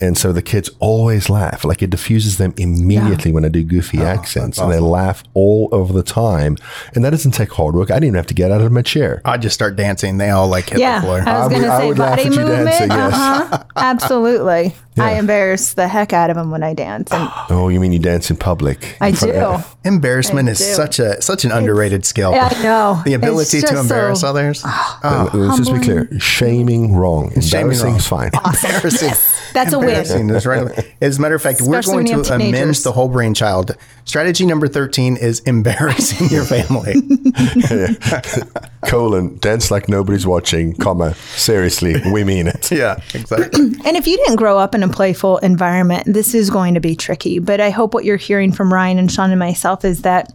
and 0.00 0.16
so 0.16 0.32
the 0.32 0.42
kids 0.42 0.70
always 0.78 1.28
laugh. 1.28 1.64
Like 1.64 1.82
it 1.82 1.90
diffuses 1.90 2.38
them 2.38 2.54
immediately 2.56 3.32
when 3.32 3.44
I 3.44 3.48
do 3.48 3.64
goofy 3.64 4.00
accents, 4.00 4.58
and 4.58 4.70
they 4.70 4.78
laugh 4.78 5.24
all 5.34 5.68
over 5.72 5.92
the 5.92 6.04
time. 6.04 6.56
And 6.94 7.04
that 7.04 7.10
doesn't 7.10 7.32
take 7.32 7.52
hard 7.52 7.74
work. 7.74 7.90
I 7.90 7.94
didn't 7.94 8.04
even 8.04 8.14
have 8.16 8.26
to 8.28 8.34
get 8.34 8.50
out 8.52 8.60
of 8.60 8.70
my 8.70 8.82
chair. 8.82 9.20
I 9.24 9.36
just 9.38 9.54
start 9.54 9.74
dancing. 9.76 10.18
They 10.18 10.30
all 10.30 10.46
like 10.48 10.70
hit 10.70 10.78
Yeah, 10.78 11.00
the 11.00 11.06
floor. 11.06 11.18
I 11.18 11.22
was 11.22 11.26
I 11.26 11.48
going 11.48 11.62
would- 11.62 11.66
to 11.66 11.72
I 11.72 11.78
say 11.80 11.88
would 11.88 11.98
laugh 11.98 12.10
body 12.16 12.22
at 12.28 12.32
you 12.34 12.38
movement. 12.40 12.66
dancing, 12.68 12.90
yes. 12.90 13.12
Uh-huh. 13.14 13.64
Absolutely. 13.76 14.74
I 15.00 15.18
embarrass 15.18 15.74
the 15.74 15.88
heck 15.88 16.12
out 16.12 16.30
of 16.30 16.36
them 16.36 16.50
when 16.50 16.62
I 16.62 16.74
dance, 16.74 17.10
and 17.12 17.28
Oh, 17.50 17.68
you 17.68 17.80
mean 17.80 17.92
you 17.92 17.98
dance 17.98 18.30
in 18.30 18.36
public? 18.36 18.96
I 19.00 19.08
In 19.08 19.14
do. 19.14 19.32
of- 19.32 19.76
Embarrassment 19.84 20.48
I 20.48 20.52
is 20.52 20.58
do. 20.58 20.64
such 20.64 20.98
a 20.98 21.20
such 21.22 21.44
an 21.44 21.52
underrated 21.52 22.04
skill. 22.04 22.32
Yeah, 22.32 22.48
I 22.52 22.62
know. 22.62 23.02
The 23.04 23.14
ability 23.14 23.62
to 23.62 23.78
embarrass 23.80 24.20
so- 24.20 24.28
others. 24.28 24.64
Uh, 25.02 25.30
Let's 25.32 25.56
just 25.58 25.72
be 25.72 25.80
clear. 25.80 26.20
Shaming 26.20 26.94
wrong. 26.94 27.30
Shaming 27.40 27.72
Embarrassing 27.72 27.94
is 27.96 28.06
fine. 28.06 28.30
Embarrassing. 28.44 29.14
That's 29.54 29.72
a 29.72 29.78
win. 29.78 29.88
Embarrassing 30.06 30.28
right. 30.50 30.94
As 31.00 31.18
a 31.18 31.20
matter 31.22 31.34
of 31.34 31.40
fact, 31.42 31.62
we're 31.62 31.80
going 31.82 32.04
to 32.06 32.16
have 32.16 32.30
amend 32.30 32.74
the 32.74 32.92
whole 32.92 33.08
brain 33.08 33.32
child. 33.32 33.76
Strategy 34.04 34.44
number 34.44 34.68
13 34.68 35.16
is 35.16 35.40
embarrassing 35.40 36.28
your 36.28 36.44
family. 36.44 36.94
Colon, 38.86 39.36
dance 39.38 39.70
like 39.70 39.88
nobody's 39.88 40.26
watching, 40.26 40.74
comma, 40.74 41.14
seriously, 41.36 41.94
we 42.12 42.24
mean 42.24 42.46
it. 42.46 42.70
yeah, 42.70 43.00
exactly. 43.14 43.60
And 43.84 43.96
if 43.96 44.06
you 44.06 44.16
didn't 44.18 44.36
grow 44.36 44.58
up 44.58 44.74
in 44.74 44.82
a 44.82 44.88
playful 44.90 45.38
environment, 45.38 46.04
this 46.06 46.34
is 46.34 46.50
going 46.50 46.74
to 46.74 46.80
be 46.80 46.94
tricky. 46.94 47.38
But 47.38 47.60
I 47.60 47.70
hope 47.70 47.94
what 47.94 48.04
you're 48.04 48.16
hearing 48.16 48.52
from 48.52 48.72
Ryan 48.72 48.98
and 48.98 49.10
Sean 49.10 49.30
and 49.30 49.38
myself 49.38 49.84
is 49.84 50.02
that 50.02 50.32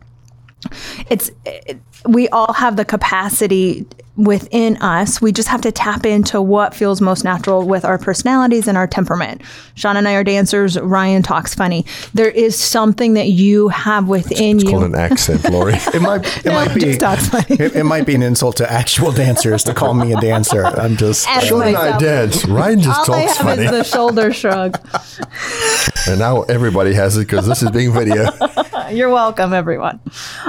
it's 1.09 1.31
it, 1.45 1.79
we 2.07 2.27
all 2.29 2.53
have 2.53 2.75
the 2.75 2.85
capacity 2.85 3.85
within 4.17 4.77
us. 4.77 5.21
We 5.21 5.31
just 5.31 5.49
have 5.49 5.61
to 5.61 5.71
tap 5.71 6.05
into 6.05 6.41
what 6.41 6.73
feels 6.73 7.01
most 7.01 7.23
natural 7.23 7.67
with 7.67 7.83
our 7.83 7.97
personalities 7.97 8.67
and 8.67 8.77
our 8.77 8.87
temperament. 8.87 9.41
Sean 9.75 9.97
and 9.97 10.07
I 10.07 10.13
are 10.13 10.23
dancers. 10.23 10.79
Ryan 10.79 11.21
talks 11.21 11.53
funny. 11.53 11.85
There 12.13 12.29
is 12.29 12.57
something 12.57 13.13
that 13.15 13.27
you 13.27 13.67
have 13.69 14.07
within 14.07 14.55
It's 14.57 14.63
you. 14.63 14.69
called 14.71 14.83
an 14.83 14.95
accent, 14.95 15.43
Lori. 15.51 15.73
It 15.93 16.01
might 16.01 16.25
it 16.37 16.45
No, 16.45 16.53
might 16.53 16.73
be 16.73 16.81
just 16.81 16.99
talks 17.01 17.27
funny. 17.27 17.45
it, 17.59 17.75
it 17.75 17.83
might 17.83 18.05
be 18.05 18.15
an 18.15 18.23
insult 18.23 18.57
to 18.57 18.71
actual 18.71 19.11
dancers 19.11 19.63
to 19.65 19.73
call 19.73 19.93
me 19.93 20.13
a 20.13 20.19
dancer. 20.21 20.65
I'm 20.65 20.95
just 20.97 21.27
As 21.29 21.43
Sean 21.45 21.61
and 21.63 21.75
I 21.75 21.97
dance. 21.97 22.45
Ryan 22.45 22.81
just 22.81 23.09
all 23.09 23.15
I 23.15 23.25
talks 23.25 23.37
have 23.37 23.47
funny. 23.47 23.65
is 23.65 23.71
the 23.71 23.83
shoulder 23.83 24.31
shrug. 24.33 24.77
and 26.07 26.19
now 26.19 26.43
everybody 26.43 26.93
has 26.93 27.17
it 27.17 27.21
because 27.27 27.47
this 27.47 27.61
is 27.63 27.71
being 27.71 27.91
video. 27.93 28.29
You're 28.91 29.09
welcome, 29.09 29.51
everyone. 29.53 29.99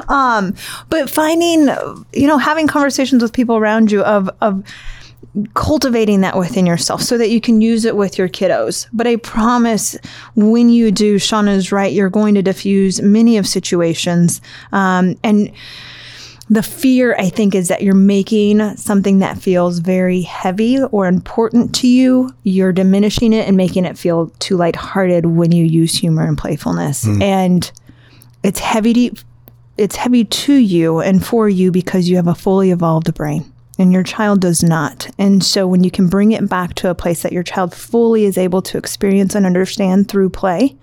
Um, 0.09 0.55
but 0.91 1.09
finding, 1.09 1.69
you 2.13 2.27
know, 2.27 2.37
having 2.39 2.67
conversations 2.67 3.23
with 3.23 3.33
people 3.33 3.56
around 3.57 3.91
you 3.91 4.03
of 4.03 4.31
of 4.41 4.63
cultivating 5.55 6.23
that 6.23 6.37
within 6.37 6.65
yourself 6.65 7.03
so 7.03 7.19
that 7.19 7.29
you 7.29 7.41
can 7.41 7.61
use 7.61 7.85
it 7.85 7.97
with 7.97 8.17
your 8.17 8.29
kiddos. 8.29 8.87
But 8.93 9.07
I 9.07 9.17
promise 9.17 9.97
when 10.35 10.69
you 10.71 10.91
do, 10.91 11.17
Shauna's 11.17 11.73
right, 11.73 11.93
you're 11.93 12.09
going 12.11 12.35
to 12.37 12.43
diffuse 12.43 13.03
many 13.03 13.37
of 13.37 13.47
situations. 13.47 14.41
Um, 14.73 15.17
and 15.23 15.53
the 16.49 16.63
fear, 16.63 17.17
I 17.19 17.29
think, 17.29 17.55
is 17.55 17.69
that 17.69 17.83
you're 17.83 17.95
making 17.95 18.77
something 18.77 19.19
that 19.19 19.37
feels 19.37 19.81
very 19.81 20.23
heavy 20.23 20.81
or 20.81 21.07
important 21.07 21.75
to 21.77 21.89
you. 21.89 22.31
You're 22.45 22.73
diminishing 22.73 23.33
it 23.33 23.49
and 23.49 23.57
making 23.57 23.85
it 23.85 23.99
feel 23.99 24.29
too 24.39 24.57
lighthearted 24.57 25.27
when 25.27 25.53
you 25.53 25.65
use 25.65 25.95
humor 25.95 26.25
and 26.27 26.39
playfulness. 26.39 27.05
And 27.21 27.71
it's 28.43 28.61
heavy 28.61 29.11
to, 29.11 29.25
it's 29.77 29.97
heavy 29.97 30.25
to 30.25 30.55
you 30.55 31.01
and 31.01 31.25
for 31.25 31.49
you 31.49 31.71
because 31.71 32.09
you 32.09 32.17
have 32.17 32.27
a 32.29 32.35
fully 32.35 32.71
evolved 32.71 33.13
brain 33.15 33.51
and 33.79 33.93
your 33.93 34.03
child 34.03 34.41
does 34.41 34.63
not. 34.63 35.09
And 35.19 35.45
so 35.45 35.67
when 35.67 35.85
you 35.85 35.91
can 35.91 36.09
bring 36.09 36.33
it 36.33 36.49
back 36.49 36.75
to 36.77 36.91
a 36.91 36.95
place 36.95 37.23
that 37.23 37.33
your 37.33 37.43
child 37.43 37.75
fully 37.75 38.25
is 38.25 38.39
able 38.39 38.63
to 38.63 38.79
experience 38.79 39.35
and 39.35 39.45
understand 39.45 40.09
through 40.09 40.31
play, 40.31 40.77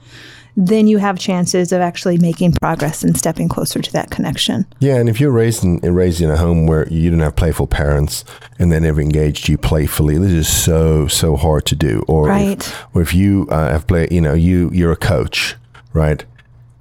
then 0.56 0.86
you 0.86 1.00
have 1.00 1.18
chances 1.18 1.72
of 1.72 1.82
actually 1.82 2.20
making 2.20 2.52
progress 2.54 3.04
and 3.04 3.18
stepping 3.18 3.50
closer 3.50 3.82
to 3.82 3.92
that 3.94 4.12
connection. 4.12 4.68
Yeah, 4.80 4.98
and 4.98 5.10
if 5.10 5.20
you're 5.20 5.32
raised 5.32 5.64
in 5.64 5.80
raised 5.80 6.22
in 6.22 6.30
a 6.30 6.38
home 6.38 6.68
where 6.68 6.88
you 6.90 7.10
didn't 7.10 7.22
have 7.22 7.36
playful 7.36 7.66
parents 7.66 8.24
and 8.60 8.72
they 8.72 8.80
never 8.80 9.02
engaged 9.02 9.50
you 9.50 9.58
playfully, 9.58 10.20
this 10.20 10.32
is 10.32 10.48
so 10.48 11.08
so 11.08 11.36
hard 11.36 11.66
to 11.66 11.76
do. 11.76 12.04
Or 12.08 12.28
Right. 12.28 12.60
if, 12.60 12.86
or 12.94 13.02
if 13.02 13.16
you 13.16 13.48
uh, 13.50 13.72
have 13.72 13.88
played, 13.88 14.12
you 14.12 14.22
know, 14.22 14.36
you 14.36 14.70
you're 14.72 14.92
a 14.92 14.96
coach, 14.98 15.56
right? 15.92 16.24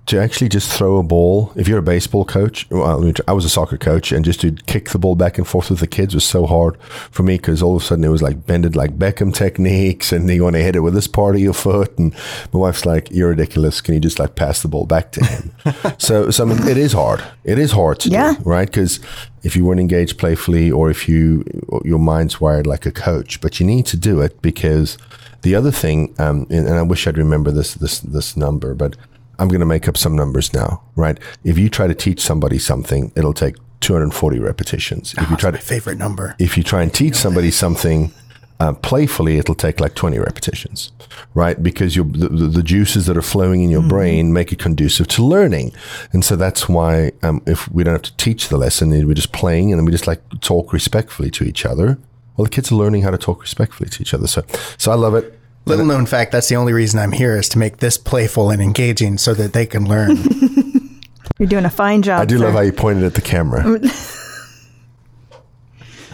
To 0.06 0.20
actually 0.20 0.48
just 0.48 0.68
throw 0.70 0.96
a 0.98 1.02
ball, 1.04 1.52
if 1.54 1.68
you're 1.68 1.78
a 1.78 1.82
baseball 1.82 2.24
coach, 2.24 2.66
well, 2.70 3.08
I 3.28 3.32
was 3.32 3.44
a 3.44 3.48
soccer 3.48 3.78
coach, 3.78 4.10
and 4.10 4.24
just 4.24 4.40
to 4.40 4.50
kick 4.66 4.90
the 4.90 4.98
ball 4.98 5.14
back 5.14 5.38
and 5.38 5.46
forth 5.46 5.70
with 5.70 5.78
the 5.78 5.86
kids 5.86 6.12
was 6.12 6.24
so 6.24 6.44
hard 6.44 6.76
for 6.82 7.22
me 7.22 7.36
because 7.36 7.62
all 7.62 7.76
of 7.76 7.82
a 7.82 7.84
sudden 7.84 8.02
it 8.04 8.08
was 8.08 8.20
like 8.20 8.44
bended 8.44 8.74
like 8.74 8.98
Beckham 8.98 9.32
techniques, 9.32 10.10
and 10.10 10.28
you 10.28 10.42
want 10.42 10.56
to 10.56 10.62
hit 10.62 10.74
it 10.74 10.80
with 10.80 10.94
this 10.94 11.06
part 11.06 11.36
of 11.36 11.40
your 11.40 11.52
foot, 11.54 11.96
and 11.98 12.12
my 12.52 12.58
wife's 12.58 12.84
like, 12.84 13.12
"You're 13.12 13.28
ridiculous. 13.28 13.80
Can 13.80 13.94
you 13.94 14.00
just 14.00 14.18
like 14.18 14.34
pass 14.34 14.60
the 14.60 14.66
ball 14.68 14.86
back 14.86 15.12
to 15.12 15.24
him?" 15.24 15.52
so, 15.98 16.30
so 16.30 16.44
I 16.44 16.48
mean, 16.48 16.66
it 16.66 16.76
is 16.76 16.92
hard. 16.92 17.22
It 17.44 17.60
is 17.60 17.70
hard 17.70 18.00
to 18.00 18.08
Yeah. 18.08 18.34
do, 18.34 18.42
right? 18.42 18.66
Because 18.66 18.98
if 19.44 19.54
you 19.54 19.64
weren't 19.64 19.80
engaged 19.80 20.18
playfully, 20.18 20.68
or 20.70 20.90
if 20.90 21.08
you 21.08 21.44
your 21.84 22.00
mind's 22.00 22.40
wired 22.40 22.66
like 22.66 22.86
a 22.86 22.92
coach, 22.92 23.40
but 23.40 23.60
you 23.60 23.66
need 23.66 23.86
to 23.86 23.96
do 23.96 24.20
it 24.20 24.42
because 24.42 24.98
the 25.42 25.54
other 25.54 25.70
thing, 25.70 26.12
um, 26.18 26.46
and, 26.50 26.66
and 26.66 26.74
I 26.76 26.82
wish 26.82 27.06
I'd 27.06 27.16
remember 27.18 27.52
this 27.52 27.74
this 27.74 28.00
this 28.00 28.36
number, 28.36 28.74
but 28.74 28.96
I'm 29.42 29.48
going 29.48 29.58
to 29.58 29.66
make 29.66 29.88
up 29.88 29.96
some 29.96 30.14
numbers 30.14 30.54
now, 30.54 30.84
right? 30.94 31.18
If 31.42 31.58
you 31.58 31.68
try 31.68 31.88
to 31.88 31.96
teach 31.96 32.20
somebody 32.20 32.60
something, 32.60 33.10
it'll 33.16 33.34
take 33.34 33.56
240 33.80 34.38
repetitions. 34.38 35.14
If 35.18 35.28
you 35.30 35.36
try 35.36 35.50
my 35.50 35.56
to 35.56 35.62
favorite 35.64 35.98
number. 35.98 36.36
if 36.38 36.56
you 36.56 36.62
try 36.62 36.80
and 36.80 36.94
teach 36.94 37.16
somebody 37.16 37.50
something 37.50 38.12
uh, 38.60 38.74
playfully, 38.74 39.38
it'll 39.38 39.56
take 39.56 39.80
like 39.80 39.96
20 39.96 40.20
repetitions, 40.20 40.92
right? 41.34 41.60
Because 41.60 41.96
your 41.96 42.04
the, 42.04 42.28
the 42.28 42.46
the 42.46 42.62
juices 42.62 43.06
that 43.06 43.16
are 43.16 43.22
flowing 43.22 43.64
in 43.64 43.70
your 43.70 43.82
brain 43.82 44.32
make 44.32 44.52
it 44.52 44.60
conducive 44.60 45.08
to 45.08 45.24
learning, 45.24 45.72
and 46.12 46.24
so 46.24 46.36
that's 46.36 46.68
why 46.68 47.10
um, 47.24 47.42
if 47.44 47.68
we 47.72 47.82
don't 47.82 47.94
have 47.94 48.02
to 48.02 48.16
teach 48.18 48.48
the 48.48 48.56
lesson, 48.56 48.90
we're 48.90 49.14
just 49.14 49.32
playing, 49.32 49.72
and 49.72 49.80
then 49.80 49.84
we 49.84 49.90
just 49.90 50.06
like 50.06 50.22
talk 50.40 50.72
respectfully 50.72 51.32
to 51.32 51.42
each 51.42 51.66
other. 51.66 51.98
Well, 52.36 52.44
the 52.44 52.50
kids 52.50 52.70
are 52.70 52.76
learning 52.76 53.02
how 53.02 53.10
to 53.10 53.18
talk 53.18 53.40
respectfully 53.40 53.90
to 53.90 54.02
each 54.02 54.14
other. 54.14 54.28
So, 54.28 54.44
so 54.78 54.92
I 54.92 54.94
love 54.94 55.16
it. 55.16 55.36
Little 55.64 55.86
known 55.86 56.06
fact, 56.06 56.32
that's 56.32 56.48
the 56.48 56.56
only 56.56 56.72
reason 56.72 56.98
I'm 56.98 57.12
here 57.12 57.36
is 57.36 57.48
to 57.50 57.58
make 57.58 57.76
this 57.76 57.96
playful 57.96 58.50
and 58.50 58.60
engaging 58.60 59.16
so 59.16 59.32
that 59.34 59.52
they 59.52 59.64
can 59.64 59.88
learn. 59.88 60.16
You're 61.38 61.48
doing 61.48 61.64
a 61.64 61.70
fine 61.70 62.02
job. 62.02 62.20
I 62.22 62.24
do 62.24 62.38
sir. 62.38 62.44
love 62.44 62.54
how 62.54 62.60
you 62.60 62.72
pointed 62.72 63.04
at 63.04 63.14
the 63.14 63.20
camera. 63.20 63.62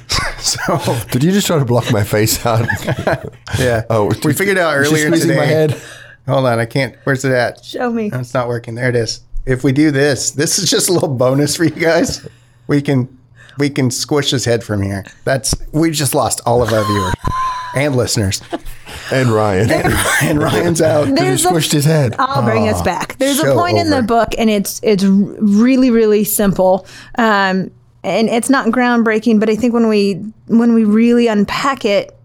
so 0.38 0.98
Did 1.10 1.24
you 1.24 1.32
just 1.32 1.46
try 1.46 1.58
to 1.58 1.64
block 1.64 1.90
my 1.92 2.04
face 2.04 2.44
out? 2.44 2.66
yeah. 3.58 3.84
Oh, 3.90 4.10
we 4.24 4.32
figured 4.32 4.58
out 4.58 4.74
earlier 4.74 5.06
squeezing 5.06 5.28
today. 5.28 5.40
my 5.40 5.46
head. 5.46 5.80
Hold 6.26 6.46
on, 6.46 6.58
I 6.58 6.66
can't. 6.66 6.94
Where's 7.04 7.24
it 7.24 7.32
at? 7.32 7.64
Show 7.64 7.90
me. 7.90 8.10
No, 8.10 8.20
it's 8.20 8.34
not 8.34 8.48
working. 8.48 8.74
There 8.74 8.88
it 8.88 8.96
is. 8.96 9.20
If 9.46 9.64
we 9.64 9.72
do 9.72 9.90
this, 9.90 10.30
this 10.32 10.58
is 10.58 10.68
just 10.70 10.90
a 10.90 10.92
little 10.92 11.08
bonus 11.08 11.56
for 11.56 11.64
you 11.64 11.70
guys. 11.70 12.26
We 12.66 12.82
can 12.82 13.08
we 13.56 13.70
can 13.70 13.90
squish 13.90 14.30
his 14.30 14.44
head 14.44 14.62
from 14.62 14.82
here. 14.82 15.04
That's 15.24 15.54
we 15.72 15.90
just 15.90 16.14
lost 16.14 16.42
all 16.44 16.62
of 16.62 16.72
our 16.72 16.84
viewers 16.84 17.14
and 17.74 17.96
listeners. 17.96 18.42
And 19.12 19.30
Ryan. 19.30 19.70
And 20.22 20.38
Ryan's 20.40 20.82
out. 20.82 21.06
He 21.06 21.12
a- 21.12 21.16
squished 21.34 21.72
his 21.72 21.84
head. 21.84 22.16
I'll 22.18 22.42
bring 22.42 22.68
us 22.68 22.82
back. 22.82 23.16
There's 23.18 23.38
a 23.38 23.54
point 23.54 23.78
in 23.78 23.90
the 23.90 24.02
book, 24.02 24.30
and 24.36 24.50
it's 24.50 24.80
it's 24.82 25.04
really 25.04 25.90
really 25.90 26.24
simple, 26.24 26.86
um, 27.16 27.70
and 28.02 28.28
it's 28.28 28.50
not 28.50 28.68
groundbreaking. 28.68 29.38
But 29.40 29.48
I 29.48 29.56
think 29.56 29.74
when 29.74 29.88
we 29.88 30.14
when 30.46 30.74
we 30.74 30.84
really 30.84 31.28
unpack 31.28 31.84
it, 31.84 32.16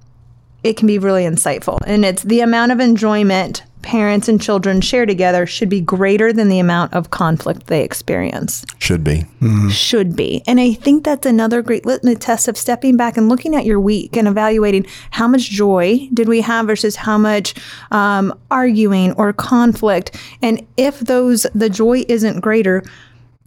it 0.64 0.78
can 0.78 0.88
be 0.88 0.98
really 0.98 1.24
insightful. 1.24 1.78
And 1.86 2.04
it's 2.04 2.24
the 2.24 2.40
amount 2.42 2.72
of 2.72 2.80
enjoyment 2.80 3.64
parents 3.84 4.28
and 4.28 4.42
children 4.42 4.82
share 4.82 5.06
together 5.06 5.46
should 5.46 5.70
be 5.70 5.82
greater 5.82 6.34
than 6.34 6.50
the 6.50 6.60
amount 6.60 6.94
of 6.94 7.12
conflict 7.12 7.68
they 7.68 7.84
experience. 7.84 8.66
Should 8.80 9.04
be. 9.04 9.26
Should 9.70 10.16
be. 10.16 10.42
And 10.48 10.60
I 10.60 10.74
think 10.74 11.04
that's 11.04 11.26
another 11.26 11.62
great 11.62 11.86
litmus 11.86 12.18
test 12.20 12.48
of 12.48 12.58
stepping 12.58 12.98
back 12.98 13.18
and 13.18 13.30
looking 13.30 13.56
at 13.56 13.66
your 13.66 13.80
week 13.80 14.18
and 14.18 14.28
evaluating 14.28 14.88
how 15.12 15.28
much 15.28 15.50
joy 15.50 16.08
did 16.14 16.28
we 16.28 16.42
have 16.42 16.66
versus 16.66 16.96
how 16.96 17.18
much 17.18 17.54
um, 17.92 18.38
arguing 18.50 19.12
or 19.14 19.34
conflict. 19.34 20.18
And 20.42 20.66
if 20.78 21.00
those, 21.02 21.46
the 21.54 21.70
joy 21.70 22.06
isn't 22.08 22.40
greater, 22.40 22.84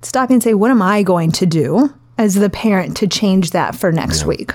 stop 0.03 0.31
and 0.31 0.43
say, 0.43 0.55
what 0.55 0.71
am 0.71 0.83
I 0.83 1.03
going 1.03 1.33
to 1.33 1.47
do 1.47 1.93
as 2.19 2.35
the 2.35 2.51
parent 2.51 2.97
to 2.99 3.07
change 3.07 3.51
that 3.51 3.75
for 3.75 3.91
next 3.91 4.25
week? 4.25 4.53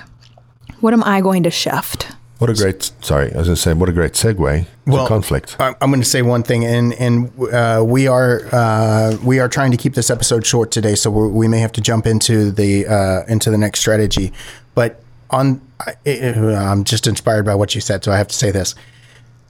What 0.80 0.92
am 0.92 1.04
I 1.04 1.20
going 1.20 1.42
to 1.42 1.50
shift? 1.50 2.12
What 2.42 2.50
a 2.50 2.54
great, 2.54 2.90
sorry, 3.02 3.32
I 3.32 3.38
was 3.38 3.46
going 3.46 3.54
to 3.54 3.62
say, 3.62 3.72
what 3.72 3.88
a 3.88 3.92
great 3.92 4.14
segue 4.14 4.66
to 4.86 5.06
conflict. 5.06 5.54
I- 5.60 5.76
I'm 5.80 5.90
going 5.90 6.02
to 6.02 6.08
say 6.08 6.22
one 6.22 6.42
thing, 6.42 6.64
and 6.64 6.92
and 6.94 7.30
uh, 7.52 7.84
we 7.86 8.08
are 8.08 8.40
uh, 8.50 9.16
we 9.22 9.38
are 9.38 9.48
trying 9.48 9.70
to 9.70 9.76
keep 9.76 9.94
this 9.94 10.10
episode 10.10 10.44
short 10.44 10.72
today, 10.72 10.96
so 10.96 11.08
we're, 11.08 11.28
we 11.28 11.46
may 11.46 11.60
have 11.60 11.70
to 11.72 11.80
jump 11.80 12.04
into 12.04 12.50
the 12.50 12.88
uh, 12.88 13.22
into 13.28 13.48
the 13.48 13.58
next 13.58 13.78
strategy. 13.78 14.32
But 14.74 15.00
on, 15.30 15.60
I, 15.78 15.94
I'm 16.04 16.82
just 16.82 17.06
inspired 17.06 17.44
by 17.44 17.54
what 17.54 17.76
you 17.76 17.80
said, 17.80 18.02
so 18.02 18.10
I 18.10 18.18
have 18.18 18.28
to 18.28 18.34
say 18.34 18.50
this. 18.50 18.74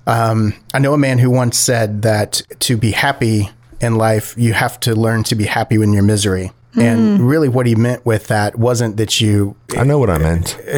Um, 0.07 0.53
I 0.75 0.79
know 0.79 0.93
a 0.93 0.99
man 0.99 1.19
who 1.19 1.31
once 1.31 1.57
said 1.57 2.03
that 2.03 2.43
to 2.61 2.77
be 2.77 2.91
happy 2.91 3.49
in 3.81 3.97
life, 3.97 4.35
you 4.37 4.53
have 4.53 4.79
to 4.81 4.95
learn 4.95 5.23
to 5.25 5.35
be 5.35 5.45
happy 5.45 5.77
in 5.77 5.95
your 5.95 6.03
misery. 6.03 6.53
And 6.75 7.29
really, 7.29 7.51
what 7.51 7.67
he 7.67 7.75
meant 7.75 8.07
with 8.07 8.29
that 8.29 8.59
wasn't 8.59 8.97
that 8.97 9.21
you 9.21 9.57
I 9.77 9.85
know 9.85 9.99
what 9.99 10.09
I 10.09 10.17
meant. 10.17 10.59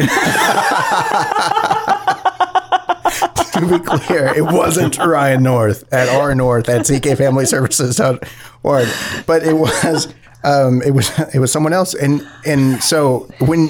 to 3.67 3.79
be 3.79 3.85
clear, 3.85 4.27
it 4.27 4.43
wasn't 4.43 4.97
Ryan 4.97 5.43
North 5.43 5.91
at 5.93 6.09
R 6.09 6.33
North 6.35 6.69
at 6.69 6.85
CK 6.85 7.17
Family 7.17 7.45
Services.org, 7.45 8.87
but 9.25 9.43
it 9.43 9.53
was. 9.53 10.13
Um, 10.43 10.83
it 10.83 10.91
was 10.91 11.09
it 11.33 11.39
was 11.39 11.51
someone 11.51 11.73
else, 11.73 11.95
and 11.95 12.23
and 12.45 12.83
so 12.83 13.27
when 13.39 13.67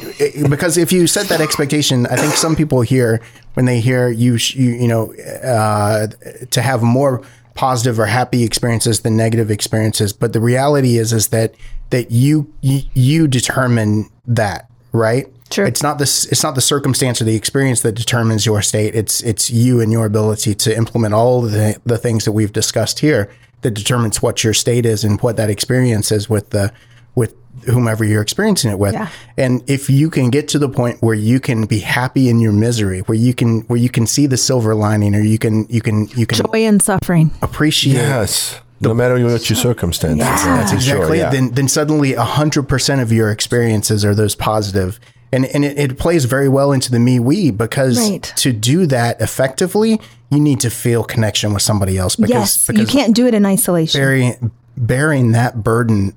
because 0.49 0.77
if 0.77 0.91
you 0.91 1.08
set 1.08 1.29
that 1.29 1.39
expectation, 1.39 2.05
I 2.08 2.17
think 2.17 2.34
some 2.34 2.53
people 2.53 2.81
here 2.81 3.21
when 3.53 3.65
they 3.65 3.79
hear 3.79 4.10
you 4.10 4.34
you 4.34 4.71
you 4.71 4.88
know 4.89 5.13
uh, 5.15 6.08
to 6.49 6.62
have 6.62 6.84
more 6.84 7.23
positive 7.53 7.97
or 7.97 8.08
happy 8.08 8.43
experiences 8.43 8.99
than 9.01 9.15
negative 9.15 9.49
experiences, 9.49 10.12
but 10.12 10.34
the 10.34 10.41
reality 10.41 10.97
is 10.97 11.13
is 11.13 11.29
that 11.29 11.55
that 11.89 12.12
you, 12.12 12.51
you 12.62 13.27
determine 13.27 14.10
that 14.27 14.69
right. 14.91 15.27
Sure. 15.51 15.65
It's 15.65 15.84
not 15.84 15.99
this. 15.99 16.25
It's 16.25 16.43
not 16.43 16.55
the 16.55 16.62
circumstance 16.62 17.21
or 17.21 17.25
the 17.25 17.36
experience 17.36 17.81
that 17.81 17.93
determines 17.93 18.45
your 18.45 18.62
state. 18.62 18.95
It's 18.95 19.21
it's 19.21 19.49
you 19.49 19.79
and 19.79 19.91
your 19.91 20.05
ability 20.05 20.55
to 20.55 20.75
implement 20.75 21.13
all 21.13 21.45
of 21.45 21.51
the 21.51 21.79
the 21.86 21.97
things 21.97 22.25
that 22.25 22.31
we've 22.31 22.51
discussed 22.51 22.99
here 22.99 23.29
that 23.62 23.71
determines 23.71 24.21
what 24.21 24.43
your 24.43 24.53
state 24.53 24.86
is 24.86 25.03
and 25.03 25.19
what 25.21 25.38
that 25.38 25.49
experience 25.49 26.12
is 26.12 26.29
with 26.29 26.49
the 26.49 26.73
with 27.13 27.36
whomever 27.65 28.03
you're 28.03 28.21
experiencing 28.21 28.71
it 28.71 28.79
with. 28.79 28.93
Yeah. 28.93 29.10
And 29.38 29.63
if 29.69 29.89
you 29.89 30.10
can 30.10 30.29
get 30.29 30.47
to 30.49 30.60
the 30.60 30.69
point 30.69 31.01
where 31.01 31.15
you 31.15 31.39
can 31.39 31.65
be 31.65 31.79
happy 31.79 32.27
in 32.27 32.39
your 32.39 32.51
misery, 32.51 32.99
where 33.01 33.17
you 33.17 33.34
can 33.34 33.62
where 33.62 33.79
you 33.79 33.89
can 33.89 34.08
see 34.08 34.27
the 34.27 34.38
silver 34.38 34.75
lining, 34.75 35.15
or 35.15 35.21
you 35.21 35.38
can 35.38 35.67
you 35.69 35.81
can 35.81 36.08
you 36.10 36.25
can 36.25 36.45
Joy 36.45 36.65
and 36.65 36.81
suffering. 36.81 37.31
appreciate 37.41 37.93
Yes. 37.93 38.60
No 38.81 38.93
matter 38.93 39.13
what 39.23 39.49
your 39.49 39.58
circumstances. 39.58 40.19
That's 40.19 40.73
exactly 40.73 41.05
Sure, 41.05 41.15
yeah. 41.15 41.29
then 41.29 41.51
then 41.51 41.67
suddenly 41.67 42.13
100% 42.13 43.01
of 43.01 43.12
your 43.12 43.31
experiences 43.31 44.03
are 44.03 44.13
those 44.13 44.36
positive 44.36 44.99
and 45.35 45.45
and 45.45 45.63
it, 45.65 45.77
it 45.77 45.97
plays 45.99 46.25
very 46.25 46.49
well 46.49 46.71
into 46.71 46.89
the 46.91 46.99
me 46.99 47.19
we 47.19 47.51
because 47.51 47.97
Right. 47.99 48.23
to 48.37 48.51
do 48.53 48.85
that 48.87 49.21
effectively 49.21 49.99
you 50.31 50.39
need 50.39 50.59
to 50.61 50.69
feel 50.69 51.03
connection 51.03 51.53
with 51.53 51.61
somebody 51.61 51.97
else 51.97 52.15
because 52.15 52.29
yes, 52.31 52.67
because 52.67 52.81
you 52.81 52.87
can't 52.87 53.15
do 53.15 53.27
it 53.27 53.33
in 53.33 53.45
isolation. 53.45 53.99
bearing 54.01 54.51
bearing 54.77 55.31
that 55.33 55.63
burden 55.63 56.13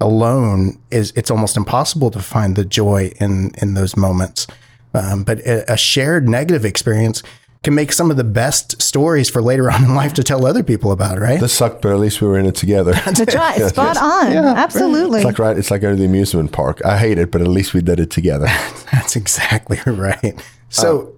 alone 0.00 0.78
is 0.90 1.12
it's 1.16 1.30
almost 1.30 1.56
impossible 1.56 2.10
to 2.10 2.20
find 2.20 2.56
the 2.56 2.64
joy 2.64 3.12
in 3.20 3.50
in 3.60 3.74
those 3.74 3.96
moments 3.96 4.46
um, 4.94 5.24
but 5.24 5.38
a, 5.40 5.72
a 5.72 5.76
shared 5.76 6.28
negative 6.28 6.64
experience 6.64 7.22
can 7.62 7.74
make 7.74 7.92
some 7.92 8.10
of 8.10 8.16
the 8.16 8.24
best 8.24 8.82
stories 8.82 9.30
for 9.30 9.40
later 9.40 9.70
on 9.70 9.84
in 9.84 9.94
life 9.94 10.12
to 10.14 10.24
tell 10.24 10.44
other 10.44 10.62
people 10.62 10.90
about 10.90 11.18
right 11.18 11.40
This 11.40 11.52
sucked, 11.52 11.82
but 11.82 11.92
at 11.92 11.98
least 12.00 12.20
we 12.20 12.26
were 12.26 12.38
in 12.38 12.46
it 12.46 12.56
together. 12.56 12.92
That's 12.92 13.20
right. 13.34 13.60
Spot 13.68 13.96
on. 13.96 14.32
Absolutely. 14.32 15.20
It's 15.20 15.24
like 15.24 15.38
right. 15.38 15.56
It's 15.56 15.70
like 15.70 15.80
going 15.82 15.94
to 15.94 16.00
the 16.00 16.08
amusement 16.08 16.52
park. 16.52 16.84
I 16.84 16.98
hate 16.98 17.18
it, 17.18 17.30
but 17.30 17.40
at 17.40 17.48
least 17.48 17.72
we 17.72 17.80
did 17.80 18.00
it 18.00 18.10
together. 18.10 18.46
that's 18.92 19.16
exactly 19.16 19.78
right 19.86 20.34
so 20.68 21.12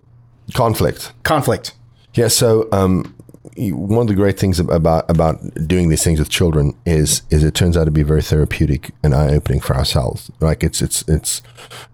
Conflict. 0.52 1.12
conflict 1.22 1.74
Yeah. 2.14 2.28
So 2.28 2.68
um, 2.72 3.14
one 3.56 4.02
of 4.02 4.08
the 4.08 4.14
great 4.14 4.38
things 4.38 4.60
about 4.60 5.08
about 5.08 5.38
doing 5.66 5.88
these 5.88 6.04
things 6.04 6.18
with 6.18 6.28
children 6.28 6.74
is 6.84 7.22
is 7.30 7.42
it 7.42 7.54
turns 7.54 7.76
out 7.76 7.84
to 7.84 7.90
be 7.90 8.02
very 8.02 8.22
therapeutic 8.22 8.90
and 9.02 9.14
eye 9.14 9.28
opening 9.34 9.60
for 9.60 9.74
ourselves. 9.76 10.30
Like 10.40 10.62
it's 10.62 10.82
it's 10.82 11.02
it's 11.08 11.40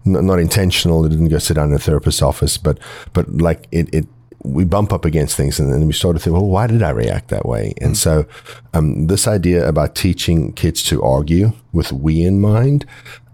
not 0.03 0.39
intentional. 0.39 1.05
It 1.05 1.09
didn't 1.09 1.29
go 1.29 1.37
sit 1.37 1.53
down 1.53 1.69
in 1.69 1.75
a 1.75 1.79
therapist's 1.79 2.21
office, 2.21 2.57
but 2.57 2.79
but 3.13 3.29
like 3.37 3.67
it 3.71 3.93
it. 3.93 4.07
We 4.43 4.63
bump 4.63 4.91
up 4.91 5.05
against 5.05 5.35
things, 5.37 5.59
and 5.59 5.71
then 5.71 5.85
we 5.85 5.93
start 5.93 6.15
to 6.15 6.21
think, 6.21 6.33
"Well, 6.33 6.47
why 6.47 6.67
did 6.67 6.83
I 6.83 6.89
react 6.89 7.29
that 7.29 7.45
way?" 7.45 7.73
And 7.81 7.97
so, 7.97 8.25
um, 8.73 9.07
this 9.07 9.27
idea 9.27 9.67
about 9.67 9.95
teaching 9.95 10.53
kids 10.53 10.83
to 10.83 11.01
argue 11.03 11.53
with 11.71 11.91
we 11.91 12.23
in 12.23 12.41
mind 12.41 12.85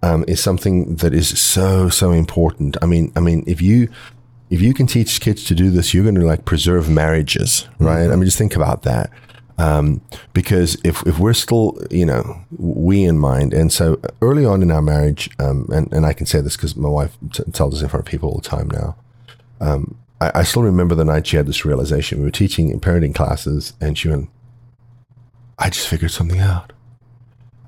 um, 0.04 0.26
is 0.28 0.42
something 0.42 0.96
that 0.98 1.14
is 1.14 1.40
so 1.40 1.90
so 1.90 2.12
important. 2.12 2.78
I 2.82 2.86
mean, 2.86 3.12
I 3.16 3.20
mean, 3.20 3.44
if 3.48 3.62
you 3.62 3.90
if 4.50 4.62
you 4.62 4.74
can 4.74 4.88
teach 4.88 5.20
kids 5.22 5.44
to 5.46 5.56
do 5.56 5.70
this, 5.70 5.94
you're 5.94 6.04
going 6.04 6.16
to 6.16 6.26
like 6.26 6.46
preserve 6.46 6.90
marriages, 6.90 7.68
right? 7.80 8.10
I 8.10 8.16
mean, 8.16 8.26
just 8.26 8.38
think 8.38 8.56
about 8.56 8.84
that. 8.84 9.10
Um, 9.60 10.02
because 10.34 10.78
if, 10.84 11.06
if 11.08 11.18
we're 11.18 11.34
still, 11.34 11.78
you 11.90 12.06
know, 12.06 12.40
we 12.58 13.04
in 13.04 13.18
mind, 13.18 13.54
and 13.54 13.74
so 13.74 14.00
early 14.22 14.46
on 14.46 14.62
in 14.62 14.72
our 14.72 14.84
marriage, 14.84 15.30
um, 15.40 15.68
and, 15.74 15.92
and 15.92 16.06
I 16.06 16.14
can 16.14 16.28
say 16.28 16.42
this 16.42 16.56
because 16.56 16.76
my 16.76 16.90
wife 16.90 17.18
t- 17.34 17.44
tells 17.52 17.76
us 17.76 17.82
in 17.82 17.90
front 17.90 18.06
of 18.06 18.10
people 18.10 18.30
all 18.30 18.38
the 18.38 18.48
time 18.48 18.70
now. 18.70 18.96
Um, 19.60 19.98
I, 20.20 20.32
I 20.36 20.44
still 20.44 20.64
remember 20.64 20.96
the 20.96 21.06
night 21.06 21.28
she 21.28 21.38
had 21.38 21.48
this 21.48 21.66
realization. 21.66 22.20
We 22.20 22.26
were 22.26 22.32
teaching 22.32 22.70
in 22.70 22.80
parenting 22.80 23.16
classes, 23.16 23.74
and 23.80 23.98
she 23.98 24.10
went, 24.10 24.30
I 25.60 25.70
just 25.70 25.88
figured 25.88 26.12
something 26.12 26.40
out. 26.40 26.74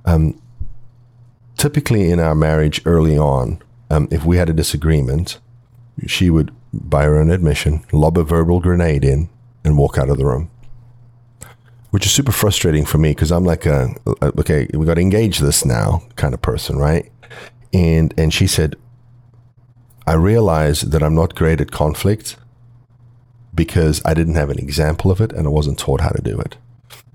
Um, 0.05 0.41
typically 1.57 2.09
in 2.09 2.19
our 2.19 2.35
marriage 2.35 2.81
early 2.85 3.17
on, 3.17 3.61
um, 3.89 4.07
if 4.11 4.25
we 4.25 4.37
had 4.37 4.49
a 4.49 4.53
disagreement, 4.53 5.39
she 6.07 6.29
would, 6.29 6.51
by 6.71 7.03
her 7.03 7.17
own 7.17 7.29
admission, 7.29 7.83
lob 7.91 8.17
a 8.17 8.23
verbal 8.23 8.59
grenade 8.59 9.03
in 9.03 9.29
and 9.63 9.77
walk 9.77 9.97
out 9.97 10.09
of 10.09 10.17
the 10.17 10.25
room. 10.25 10.49
Which 11.89 12.05
is 12.05 12.11
super 12.11 12.31
frustrating 12.31 12.85
for 12.85 12.99
me 12.99 13.09
because 13.09 13.31
I'm 13.31 13.43
like 13.43 13.65
a, 13.65 13.95
okay, 14.21 14.67
we 14.73 14.85
got 14.85 14.95
to 14.95 15.01
engage 15.01 15.39
this 15.39 15.65
now 15.65 16.03
kind 16.15 16.35
of 16.35 16.41
person, 16.41 16.77
right? 16.77 17.11
And 17.73 18.13
and 18.15 18.31
she 18.31 18.45
said, 18.45 18.75
I 20.09 20.13
realize 20.13 20.81
that 20.81 21.03
I'm 21.03 21.13
not 21.13 21.35
great 21.35 21.61
at 21.61 21.69
conflict 21.69 22.35
because 23.53 24.01
I 24.03 24.15
didn't 24.15 24.33
have 24.33 24.49
an 24.49 24.57
example 24.57 25.11
of 25.11 25.21
it 25.21 25.31
and 25.31 25.45
I 25.45 25.51
wasn't 25.51 25.77
taught 25.77 26.01
how 26.01 26.09
to 26.09 26.21
do 26.23 26.39
it. 26.39 26.57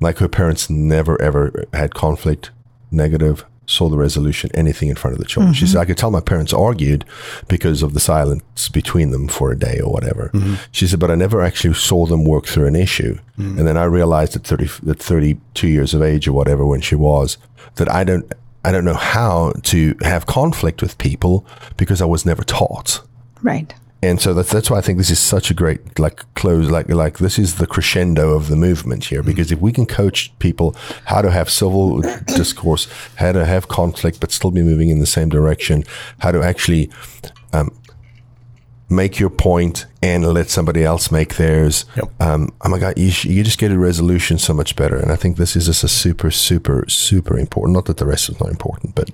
Like 0.01 0.19
her 0.19 0.29
parents 0.29 0.71
never 0.71 1.21
ever 1.21 1.65
had 1.73 1.93
conflict, 1.93 2.53
negative, 2.93 3.45
saw 3.67 3.89
the 3.89 3.97
resolution, 3.97 4.49
anything 4.55 4.91
in 4.91 4.95
front 4.95 5.15
of 5.17 5.19
the 5.19 5.27
children. 5.27 5.55
She 5.55 5.65
mm-hmm. 5.65 5.73
said, 5.73 5.81
I 5.81 5.87
could 5.87 5.99
tell 5.99 6.13
my 6.13 6.21
parents 6.21 6.53
argued 6.53 7.05
because 7.49 7.83
of 7.83 7.95
the 7.95 8.01
silence 8.01 8.69
between 8.69 9.11
them 9.11 9.27
for 9.27 9.51
a 9.51 9.59
day 9.59 9.81
or 9.81 9.91
whatever. 9.91 10.31
Mm-hmm. 10.33 10.55
She 10.71 10.87
said, 10.87 11.01
but 11.01 11.11
I 11.11 11.17
never 11.17 11.43
actually 11.43 11.75
saw 11.75 12.07
them 12.07 12.25
work 12.25 12.47
through 12.47 12.69
an 12.69 12.77
issue. 12.77 13.19
Mm. 13.37 13.59
And 13.59 13.67
then 13.67 13.77
I 13.77 13.85
realized 13.85 14.37
at 14.37 14.45
30, 14.45 14.91
at 14.91 15.01
32 15.01 15.67
years 15.67 15.95
of 15.95 16.03
age 16.03 16.29
or 16.29 16.33
whatever 16.33 16.65
when 16.65 16.81
she 16.81 16.95
was, 16.95 17.39
that 17.75 17.91
I 17.91 18.05
don't, 18.05 18.33
I 18.65 18.73
don't 18.73 18.85
know 18.85 18.95
how 18.95 19.53
to 19.65 19.95
have 20.01 20.27
conflict 20.27 20.81
with 20.81 20.97
people 20.99 21.47
because 21.77 22.01
I 22.01 22.07
was 22.07 22.25
never 22.25 22.43
taught. 22.43 23.03
Right. 23.43 23.75
and 24.03 24.21
so 24.21 24.33
that's 24.33 24.51
that's 24.51 24.71
why 24.71 24.79
I 24.79 24.81
think 24.81 24.97
this 24.99 25.11
is 25.11 25.19
such 25.19 25.51
a 25.51 25.55
great 25.55 25.99
like 25.99 26.23
close 26.35 26.71
like 26.71 26.89
like 26.89 27.19
this 27.19 27.39
is 27.39 27.57
the 27.57 27.67
crescendo 27.67 28.33
of 28.35 28.49
the 28.49 28.57
movement 28.57 29.05
here. 29.05 29.23
Because 29.23 29.53
if 29.53 29.61
we 29.61 29.71
can 29.73 29.87
coach 29.87 30.33
people 30.39 30.75
how 31.05 31.21
to 31.21 31.31
have 31.31 31.51
civil 31.51 32.01
discourse, 32.27 32.89
how 33.17 33.33
to 33.33 33.45
have 33.45 33.69
conflict 33.69 34.19
but 34.21 34.33
still 34.33 34.51
be 34.51 34.63
moving 34.63 34.89
in 34.89 34.99
the 34.99 35.07
same 35.07 35.29
direction, 35.29 35.85
how 36.19 36.33
to 36.33 36.43
actually 36.43 36.91
um, 37.53 37.71
make 38.89 39.19
your 39.19 39.31
point 39.31 39.87
and 40.03 40.25
let 40.27 40.51
somebody 40.51 40.85
else 40.85 41.11
make 41.11 41.37
theirs. 41.37 41.85
Yep. 41.97 42.11
Um, 42.21 42.51
oh 42.63 42.69
my 42.69 42.79
God, 42.79 42.99
you, 42.99 43.11
sh- 43.11 43.25
you 43.25 43.43
just 43.43 43.59
get 43.59 43.73
a 43.73 43.79
resolution 43.79 44.39
so 44.39 44.53
much 44.53 44.77
better. 44.77 44.97
And 44.97 45.11
I 45.11 45.17
think 45.17 45.37
this 45.37 45.57
is 45.57 45.67
just 45.67 45.83
a 45.85 45.89
super, 45.89 46.31
super, 46.31 46.85
super 46.89 47.39
important. 47.39 47.75
Not 47.75 47.87
that 47.87 47.97
the 47.97 48.07
rest 48.07 48.29
is 48.29 48.39
not 48.41 48.51
important, 48.51 48.95
but 48.95 49.11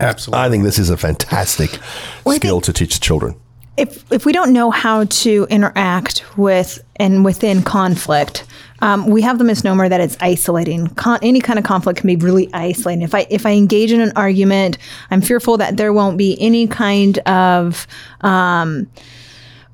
absolutely 0.00 0.44
I 0.44 0.50
think 0.50 0.64
this 0.64 0.78
is 0.78 0.90
a 0.90 0.96
fantastic 0.96 1.78
Well, 2.24 2.36
skill 2.36 2.60
think- 2.60 2.64
to 2.66 2.72
teach 2.72 3.00
children. 3.00 3.34
If 3.76 4.10
if 4.12 4.26
we 4.26 4.32
don't 4.32 4.52
know 4.52 4.70
how 4.70 5.04
to 5.04 5.46
interact 5.48 6.24
with 6.36 6.82
and 6.96 7.24
within 7.24 7.62
conflict, 7.62 8.44
um, 8.80 9.06
we 9.06 9.22
have 9.22 9.38
the 9.38 9.44
misnomer 9.44 9.88
that 9.88 10.00
it's 10.00 10.16
isolating. 10.20 10.88
Con- 10.88 11.20
any 11.22 11.40
kind 11.40 11.58
of 11.58 11.64
conflict 11.64 12.00
can 12.00 12.06
be 12.06 12.16
really 12.16 12.52
isolating. 12.52 13.02
If 13.02 13.14
I 13.14 13.26
if 13.30 13.46
I 13.46 13.52
engage 13.52 13.92
in 13.92 14.00
an 14.00 14.12
argument, 14.14 14.78
I'm 15.10 15.22
fearful 15.22 15.56
that 15.58 15.76
there 15.76 15.92
won't 15.92 16.18
be 16.18 16.36
any 16.40 16.66
kind 16.66 17.18
of 17.20 17.86
um, 18.20 18.88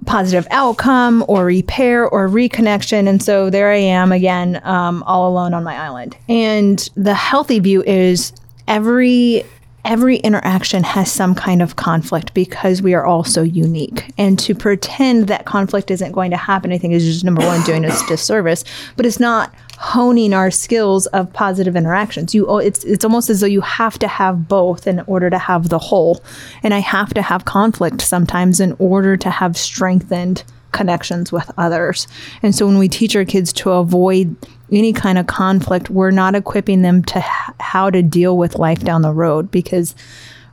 positive 0.07 0.47
outcome 0.51 1.25
or 1.27 1.45
repair 1.45 2.09
or 2.09 2.29
reconnection. 2.29 3.09
And 3.09 3.23
so 3.23 3.51
there 3.51 3.71
I 3.71 3.77
am 3.77 4.13
again, 4.13 4.61
um, 4.65 5.03
all 5.05 5.29
alone 5.29 5.55
on 5.55 5.65
my 5.65 5.77
island. 5.77 6.17
And 6.29 6.89
the 6.95 7.15
healthy 7.15 7.59
view 7.59 7.83
is 7.83 8.33
every 8.69 9.45
every 9.89 10.19
interaction 10.19 10.85
has 10.85 11.11
some 11.11 11.35
kind 11.35 11.63
of 11.63 11.77
conflict 11.77 12.35
because 12.35 12.83
we 12.83 12.93
are 12.93 13.07
all 13.07 13.25
so 13.25 13.43
unique. 13.43 14.13
And 14.19 14.39
to 14.41 14.55
pretend 14.55 15.29
that 15.29 15.47
conflict 15.47 15.91
isn't 15.91 16.13
going 16.13 16.31
to 16.31 16.37
happen, 16.37 16.73
I 16.73 16.79
think 16.79 16.93
is 16.93 17.07
just 17.07 17.25
number 17.25 17.41
one 17.41 17.63
doing 17.63 17.87
us 17.87 18.07
disservice. 18.09 18.65
But 18.97 19.07
it's 19.07 19.19
not 19.19 19.53
honing 19.79 20.35
our 20.35 20.51
skills 20.51 21.07
of 21.07 21.33
positive 21.33 21.75
interactions. 21.75 22.35
You 22.35 22.47
oh, 22.49 22.59
it's 22.59 22.85
it's 22.85 23.05
almost 23.05 23.31
as 23.31 23.41
though 23.41 23.47
you 23.47 23.63
have 23.63 23.99
to 24.01 24.09
have 24.09 24.47
both 24.47 24.87
in 24.87 25.01
order 25.07 25.31
to 25.31 25.39
have 25.39 25.71
the 25.71 25.79
whole. 25.79 26.23
And 26.63 26.75
I 26.75 26.81
have 26.81 27.15
to 27.15 27.23
have 27.23 27.47
conflict 27.47 28.03
sometimes 28.03 28.61
in 28.61 28.77
order 28.79 29.17
to 29.17 29.31
have 29.31 29.57
strengthened 29.57 30.45
connections 30.73 31.33
with 31.33 31.51
others. 31.57 32.07
And 32.43 32.55
so 32.55 32.67
when 32.67 32.77
we 32.77 32.89
teach 32.89 33.17
our 33.17 33.25
kids 33.25 33.55
to 33.55 33.71
avoid 33.71 34.37
any 34.73 34.93
kind 34.93 35.19
of 35.19 35.27
conflict, 35.27 35.91
we're 35.91 36.11
not 36.11 36.35
equipping 36.35 36.83
them 36.83 37.03
to 37.05 37.19
h- 37.19 37.55
how 37.61 37.91
to 37.91 38.03
deal 38.03 38.37
with 38.37 38.57
life 38.59 38.81
down 38.81 39.03
the 39.03 39.13
road 39.13 39.51
because 39.51 39.95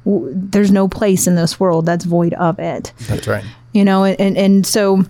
w- 0.05 0.32
there's 0.36 0.72
no 0.72 0.88
place 0.88 1.28
in 1.28 1.36
this 1.36 1.59
world 1.59 1.86
that's 1.86 2.05
void 2.05 2.34
of 2.36 2.57
it 2.59 2.93
that's 3.07 3.28
right 3.28 3.43
you 3.74 3.84
know 3.84 4.05
and 4.05 4.38
and 4.38 4.66
so 4.66 5.03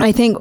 I 0.00 0.12
think 0.12 0.38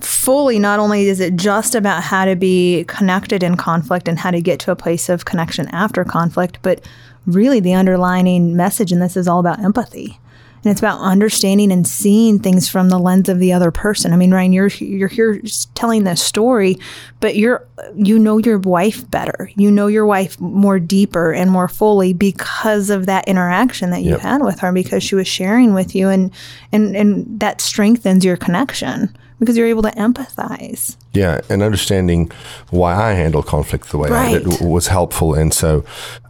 fully 0.00 0.60
not 0.60 0.78
only 0.78 1.08
is 1.08 1.18
it 1.18 1.34
just 1.34 1.74
about 1.74 2.04
how 2.04 2.24
to 2.26 2.36
be 2.36 2.84
connected 2.86 3.42
in 3.42 3.56
conflict 3.56 4.06
and 4.06 4.16
how 4.18 4.30
to 4.30 4.40
get 4.40 4.60
to 4.60 4.70
a 4.70 4.76
place 4.76 5.08
of 5.08 5.24
connection 5.24 5.66
after 5.68 6.04
conflict, 6.04 6.58
but 6.62 6.80
really 7.26 7.58
the 7.58 7.74
underlining 7.74 8.54
message 8.54 8.92
in 8.92 9.00
this 9.00 9.16
is 9.16 9.26
all 9.26 9.40
about 9.40 9.58
empathy. 9.58 10.20
And 10.64 10.70
it's 10.70 10.80
about 10.80 11.00
understanding 11.00 11.70
and 11.70 11.86
seeing 11.86 12.38
things 12.38 12.68
from 12.68 12.88
the 12.88 12.98
lens 12.98 13.28
of 13.28 13.38
the 13.38 13.52
other 13.52 13.70
person. 13.70 14.12
I 14.12 14.16
mean, 14.16 14.32
Ryan, 14.32 14.52
you're 14.52 14.68
you're 14.68 15.08
here 15.08 15.40
telling 15.74 16.04
this 16.04 16.22
story, 16.22 16.78
but 17.20 17.36
you're 17.36 17.66
you 17.94 18.18
know 18.18 18.38
your 18.38 18.58
wife 18.58 19.08
better. 19.10 19.50
You 19.56 19.70
know 19.70 19.86
your 19.88 20.06
wife 20.06 20.40
more 20.40 20.78
deeper 20.78 21.32
and 21.32 21.50
more 21.50 21.68
fully 21.68 22.12
because 22.14 22.88
of 22.90 23.06
that 23.06 23.28
interaction 23.28 23.90
that 23.90 24.02
you 24.02 24.12
Yep. 24.12 24.20
had 24.20 24.42
with 24.42 24.60
her, 24.60 24.72
because 24.72 25.02
she 25.02 25.14
was 25.14 25.28
sharing 25.28 25.74
with 25.74 25.94
you, 25.94 26.08
and 26.08 26.30
and 26.72 26.96
and 26.96 27.40
that 27.40 27.60
strengthens 27.60 28.24
your 28.24 28.36
connection 28.36 29.14
because 29.38 29.56
you're 29.56 29.66
able 29.66 29.82
to 29.82 29.90
empathize. 29.90 30.96
Yeah, 31.12 31.40
and 31.48 31.62
understanding 31.62 32.30
why 32.70 32.94
I 32.94 33.12
handle 33.12 33.42
conflict 33.42 33.90
the 33.90 33.98
way 33.98 34.10
I 34.10 34.38
did 34.38 34.60
was 34.60 34.88
helpful. 34.88 35.34
And 35.34 35.52
so, 35.52 35.84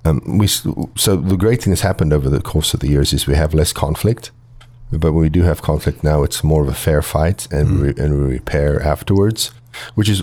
um, 0.05 0.23
we 0.39 0.47
so 0.47 1.17
the 1.17 1.37
great 1.37 1.63
thing 1.63 1.71
that's 1.71 1.83
happened 1.83 2.13
over 2.13 2.29
the 2.29 2.41
course 2.41 2.75
of 2.75 2.81
the 2.81 2.89
years 2.89 3.13
is 3.13 3.27
we 3.27 3.35
have 3.35 3.55
less 3.55 3.73
conflict. 3.73 4.31
But 4.91 5.13
when 5.13 5.23
we 5.23 5.29
do 5.29 5.43
have 5.43 5.63
conflict 5.63 6.05
now, 6.05 6.23
it's 6.23 6.45
more 6.45 6.63
of 6.63 6.69
a 6.69 6.75
fair 6.75 7.03
fight, 7.03 7.51
and 7.53 7.81
we, 7.81 7.89
and 8.03 8.15
we 8.15 8.35
repair 8.35 8.81
afterwards. 8.83 9.51
Which 9.95 10.09
is 10.09 10.23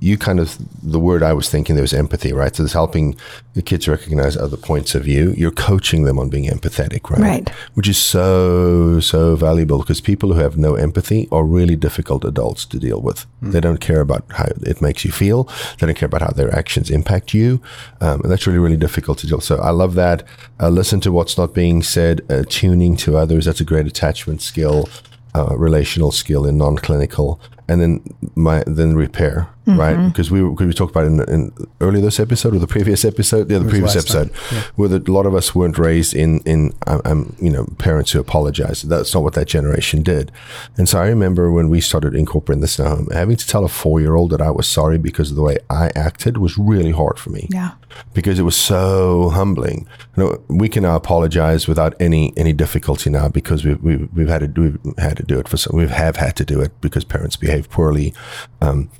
you 0.00 0.18
kind 0.18 0.40
of 0.40 0.56
the 0.82 1.00
word 1.00 1.22
I 1.22 1.32
was 1.32 1.48
thinking. 1.48 1.74
There 1.76 1.82
was 1.82 1.94
empathy, 1.94 2.32
right? 2.32 2.54
So 2.54 2.64
it's 2.64 2.72
helping 2.72 3.16
the 3.54 3.62
kids 3.62 3.88
recognize 3.88 4.36
other 4.36 4.56
points 4.56 4.94
of 4.94 5.04
view. 5.04 5.34
You're 5.36 5.50
coaching 5.50 6.04
them 6.04 6.18
on 6.18 6.28
being 6.28 6.44
empathetic, 6.50 7.10
right? 7.10 7.20
Right. 7.20 7.48
Which 7.74 7.88
is 7.88 7.98
so 7.98 9.00
so 9.00 9.36
valuable 9.36 9.78
because 9.78 10.00
people 10.00 10.32
who 10.32 10.40
have 10.40 10.56
no 10.56 10.74
empathy 10.74 11.28
are 11.30 11.44
really 11.44 11.76
difficult 11.76 12.24
adults 12.24 12.64
to 12.66 12.78
deal 12.78 13.00
with. 13.00 13.26
They 13.42 13.60
don't 13.60 13.80
care 13.80 14.00
about 14.00 14.24
how 14.30 14.46
it 14.62 14.82
makes 14.82 15.04
you 15.04 15.12
feel. 15.12 15.44
They 15.78 15.86
don't 15.86 15.96
care 15.96 16.06
about 16.06 16.22
how 16.22 16.32
their 16.32 16.54
actions 16.54 16.90
impact 16.90 17.32
you, 17.34 17.60
um, 18.00 18.20
and 18.22 18.30
that's 18.30 18.46
really 18.46 18.58
really 18.58 18.76
difficult 18.76 19.18
to 19.18 19.26
deal. 19.26 19.40
So 19.40 19.56
I 19.56 19.70
love 19.70 19.94
that. 19.94 20.22
Uh, 20.60 20.68
listen 20.68 21.00
to 21.00 21.12
what's 21.12 21.38
not 21.38 21.54
being 21.54 21.82
said. 21.82 22.20
Uh, 22.30 22.44
tuning 22.48 22.96
to 22.96 23.16
others. 23.16 23.44
That's 23.46 23.60
a 23.60 23.64
great 23.64 23.86
attachment 23.86 24.42
skill, 24.42 24.88
uh, 25.34 25.56
relational 25.56 26.12
skill 26.12 26.46
in 26.46 26.58
non-clinical, 26.58 27.40
and 27.70 27.80
then 27.80 28.00
my 28.34 28.62
then 28.66 28.94
repair. 28.96 29.48
Right, 29.66 30.08
because 30.08 30.32
we 30.32 30.40
because 30.42 30.66
we 30.66 30.72
talked 30.72 30.90
about 30.90 31.04
it 31.04 31.12
in, 31.12 31.20
in 31.32 31.52
earlier 31.80 32.02
this 32.02 32.18
episode 32.18 32.56
or 32.56 32.58
the 32.58 32.66
previous 32.66 33.04
episode, 33.04 33.48
yeah, 33.48 33.58
the 33.58 33.68
previous 33.68 33.94
episode, 33.94 34.30
where 34.74 34.88
the, 34.88 34.96
a 35.08 35.12
lot 35.12 35.26
of 35.26 35.34
us 35.34 35.54
weren't 35.54 35.78
raised 35.78 36.12
in 36.12 36.40
in 36.40 36.72
um, 36.88 37.00
um, 37.04 37.36
you 37.40 37.50
know 37.50 37.66
parents 37.78 38.10
who 38.10 38.18
apologize. 38.18 38.82
That's 38.82 39.14
not 39.14 39.22
what 39.22 39.34
that 39.34 39.46
generation 39.46 40.02
did. 40.02 40.32
And 40.76 40.88
so 40.88 40.98
I 41.00 41.06
remember 41.06 41.52
when 41.52 41.68
we 41.68 41.80
started 41.80 42.16
incorporating 42.16 42.62
this 42.62 42.80
in 42.80 42.86
our 42.86 42.96
home, 42.96 43.08
having 43.12 43.36
to 43.36 43.46
tell 43.46 43.64
a 43.64 43.68
four 43.68 44.00
year 44.00 44.16
old 44.16 44.30
that 44.32 44.42
I 44.42 44.50
was 44.50 44.66
sorry 44.66 44.98
because 44.98 45.30
of 45.30 45.36
the 45.36 45.42
way 45.42 45.58
I 45.68 45.92
acted 45.94 46.38
was 46.38 46.58
really 46.58 46.90
hard 46.90 47.20
for 47.20 47.30
me 47.30 47.46
Yeah. 47.52 47.72
because 48.12 48.40
it 48.40 48.44
was 48.44 48.56
so 48.56 49.28
humbling. 49.28 49.86
You 50.16 50.24
know, 50.24 50.42
we 50.48 50.68
can 50.68 50.82
now 50.82 50.96
apologize 50.96 51.68
without 51.68 51.94
any 52.00 52.32
any 52.36 52.52
difficulty 52.52 53.08
now 53.10 53.28
because 53.28 53.64
we've 53.64 53.80
we've, 53.82 54.08
we've 54.14 54.28
had 54.28 54.40
to 54.40 54.48
do 54.48 54.62
we've 54.82 54.98
had 54.98 55.16
to 55.18 55.22
do 55.22 55.38
it 55.38 55.46
for 55.46 55.56
some 55.58 55.76
we 55.76 55.86
have 55.86 56.16
had 56.16 56.34
to 56.36 56.44
do 56.44 56.60
it 56.60 56.72
because 56.80 57.04
parents 57.04 57.36
behave 57.36 57.59
poorly. 57.68 58.14
Um, 58.60 58.90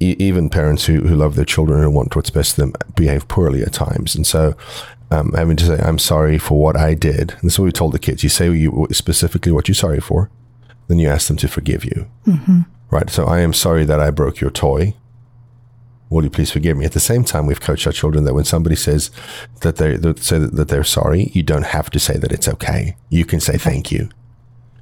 e- 0.00 0.16
even 0.18 0.48
parents 0.48 0.86
who, 0.86 1.00
who 1.00 1.16
love 1.16 1.34
their 1.34 1.44
children 1.44 1.82
and 1.82 1.94
want 1.94 2.16
what's 2.16 2.30
best 2.30 2.54
for 2.54 2.62
them 2.62 2.72
behave 2.94 3.28
poorly 3.28 3.62
at 3.62 3.72
times, 3.72 4.14
and 4.14 4.26
so. 4.26 4.56
Um, 5.10 5.32
having 5.32 5.56
to 5.56 5.64
say, 5.64 5.78
I'm 5.78 5.98
sorry 5.98 6.36
for 6.36 6.60
what 6.60 6.76
I 6.76 6.92
did. 6.92 7.30
And 7.30 7.44
that's 7.44 7.58
what 7.58 7.64
we 7.64 7.72
told 7.72 7.92
the 7.92 7.98
kids. 7.98 8.22
You 8.22 8.28
say 8.28 8.52
you 8.52 8.86
specifically 8.90 9.50
what 9.50 9.66
you're 9.66 9.74
sorry 9.74 10.00
for, 10.00 10.30
then 10.88 10.98
you 10.98 11.08
ask 11.08 11.28
them 11.28 11.38
to 11.38 11.48
forgive 11.48 11.82
you. 11.82 12.06
Right. 12.90 13.08
So 13.08 13.24
I 13.24 13.40
am 13.40 13.54
sorry 13.54 13.86
that 13.86 14.00
I 14.00 14.10
broke 14.10 14.42
your 14.42 14.50
toy 14.50 14.92
will 16.10 16.24
you 16.24 16.30
please 16.30 16.50
forgive 16.50 16.76
me? 16.76 16.84
At 16.84 16.92
the 16.92 17.00
same 17.00 17.24
time, 17.24 17.46
we've 17.46 17.60
coached 17.60 17.86
our 17.86 17.92
children 17.92 18.24
that 18.24 18.34
when 18.34 18.44
somebody 18.44 18.76
says 18.76 19.10
that 19.60 19.76
they 19.76 19.96
that 19.96 20.18
say 20.20 20.38
that 20.38 20.68
they're 20.68 20.84
sorry, 20.84 21.30
you 21.34 21.42
don't 21.42 21.66
have 21.66 21.90
to 21.90 21.98
say 21.98 22.16
that 22.16 22.32
it's 22.32 22.48
okay. 22.48 22.96
You 23.10 23.24
can 23.24 23.40
say 23.40 23.58
thank 23.58 23.92
you. 23.92 24.08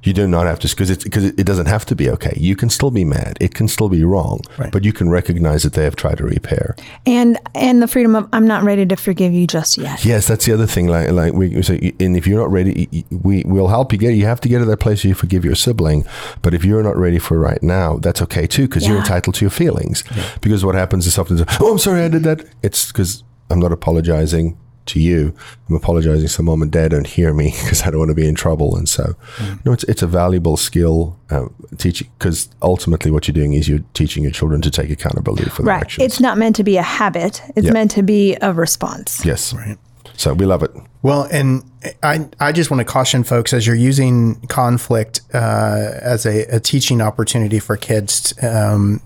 You 0.07 0.13
do 0.13 0.25
not 0.25 0.45
have 0.45 0.59
to 0.59 0.67
because 0.69 0.89
it's 0.89 1.03
because 1.03 1.25
it 1.25 1.45
doesn't 1.45 1.65
have 1.65 1.85
to 1.87 1.95
be 1.95 2.09
okay. 2.11 2.33
You 2.37 2.55
can 2.55 2.69
still 2.69 2.91
be 2.91 3.03
mad. 3.03 3.37
It 3.41 3.53
can 3.53 3.67
still 3.67 3.89
be 3.89 4.03
wrong, 4.05 4.39
Right. 4.57 4.71
but 4.71 4.85
you 4.85 4.93
can 4.93 5.09
recognize 5.09 5.63
that 5.63 5.73
they 5.73 5.83
have 5.83 5.97
tried 5.97 6.17
to 6.19 6.23
repair. 6.23 6.75
And 7.05 7.37
and 7.53 7.81
the 7.83 7.87
freedom 7.87 8.15
of 8.15 8.23
I'm 8.31 8.47
not 8.47 8.63
ready 8.63 8.85
to 8.85 8.95
forgive 8.95 9.33
you 9.33 9.45
just 9.47 9.77
yet. 9.77 10.05
Yes, 10.05 10.25
that's 10.25 10.45
the 10.45 10.53
other 10.53 10.65
thing. 10.65 10.87
Like, 10.87 11.11
like 11.11 11.33
we 11.33 11.49
we 11.49 11.61
say, 11.61 11.93
and 11.99 12.15
if 12.15 12.25
you're 12.25 12.39
not 12.39 12.51
ready, 12.51 12.87
y- 12.93 13.03
y- 13.11 13.17
we 13.21 13.43
will 13.45 13.67
help 13.67 13.91
you 13.91 13.97
get. 13.99 14.13
You 14.13 14.25
have 14.25 14.39
to 14.41 14.49
get 14.49 14.59
to 14.59 14.65
that 14.65 14.79
place 14.79 15.03
where 15.03 15.09
you 15.09 15.15
forgive 15.15 15.43
your 15.43 15.55
sibling. 15.55 16.05
But 16.41 16.53
if 16.53 16.63
you're 16.63 16.83
not 16.83 16.95
ready 16.95 17.19
for 17.19 17.37
right 17.37 17.61
now, 17.61 17.97
that's 17.97 18.21
okay 18.21 18.47
too, 18.47 18.67
because 18.67 18.87
you're 18.87 18.99
entitled 18.99 19.35
to 19.35 19.41
your 19.45 19.51
feelings. 19.51 20.03
Because 20.39 20.63
what 20.63 20.75
happens 20.75 21.05
is 21.05 21.17
often, 21.19 21.43
oh, 21.59 21.71
I'm 21.73 21.79
sorry, 21.79 22.01
I 22.03 22.07
did 22.07 22.23
that. 22.23 22.45
It's 22.63 22.87
because 22.93 23.23
I'm 23.49 23.59
not 23.59 23.71
apologizing 23.73 24.57
to 24.87 24.99
you. 24.99 25.33
I'm 25.69 25.75
apologizing 25.75 26.27
so 26.27 26.43
mom 26.43 26.61
and 26.61 26.71
dad 26.71 26.91
don't 26.91 27.07
hear 27.07 27.33
me 27.33 27.51
because 27.63 27.83
I 27.83 27.91
don't 27.91 27.99
want 27.99 28.09
to 28.09 28.15
be 28.15 28.27
in 28.27 28.35
trouble. 28.35 28.75
And 28.75 28.87
so, 28.89 29.15
no, 29.65 29.71
it's 29.73 29.83
it's 29.85 30.01
a 30.01 30.07
valuable 30.07 30.57
skill 30.57 31.17
um, 31.29 31.53
teaching 31.77 32.09
because 32.17 32.49
ultimately 32.61 33.11
what 33.11 33.27
you're 33.27 33.33
doing 33.33 33.53
is 33.53 33.67
you're 33.67 33.83
teaching 33.93 34.23
your 34.23 34.31
children 34.31 34.61
to 34.61 34.71
take 34.71 34.89
accountability 34.89 35.49
for 35.49 35.61
their 35.63 35.73
Right. 35.75 35.81
actions. 35.83 36.05
It's 36.05 36.19
not 36.19 36.37
meant 36.37 36.55
to 36.57 36.63
be 36.63 36.77
a 36.77 36.83
habit. 36.83 37.41
It's 37.55 37.67
Yeah. 37.67 37.73
meant 37.73 37.91
to 37.91 38.03
be 38.03 38.37
a 38.41 38.53
response. 38.53 39.23
yes, 39.25 39.53
Right. 39.53 39.77
So 40.15 40.33
we 40.33 40.45
love 40.45 40.63
it. 40.63 40.71
Well, 41.03 41.27
and 41.31 41.63
I, 42.01 42.27
I 42.39 42.51
just 42.51 42.71
want 42.71 42.79
to 42.81 42.85
caution 42.85 43.23
folks 43.23 43.53
as 43.53 43.67
you're 43.67 43.75
using 43.75 44.35
conflict 44.47 45.21
uh, 45.31 45.91
as 46.01 46.25
a, 46.25 46.43
a 46.55 46.59
teaching 46.59 47.01
opportunity 47.01 47.59
for 47.59 47.77
kids, 47.77 48.33
um, 48.41 48.99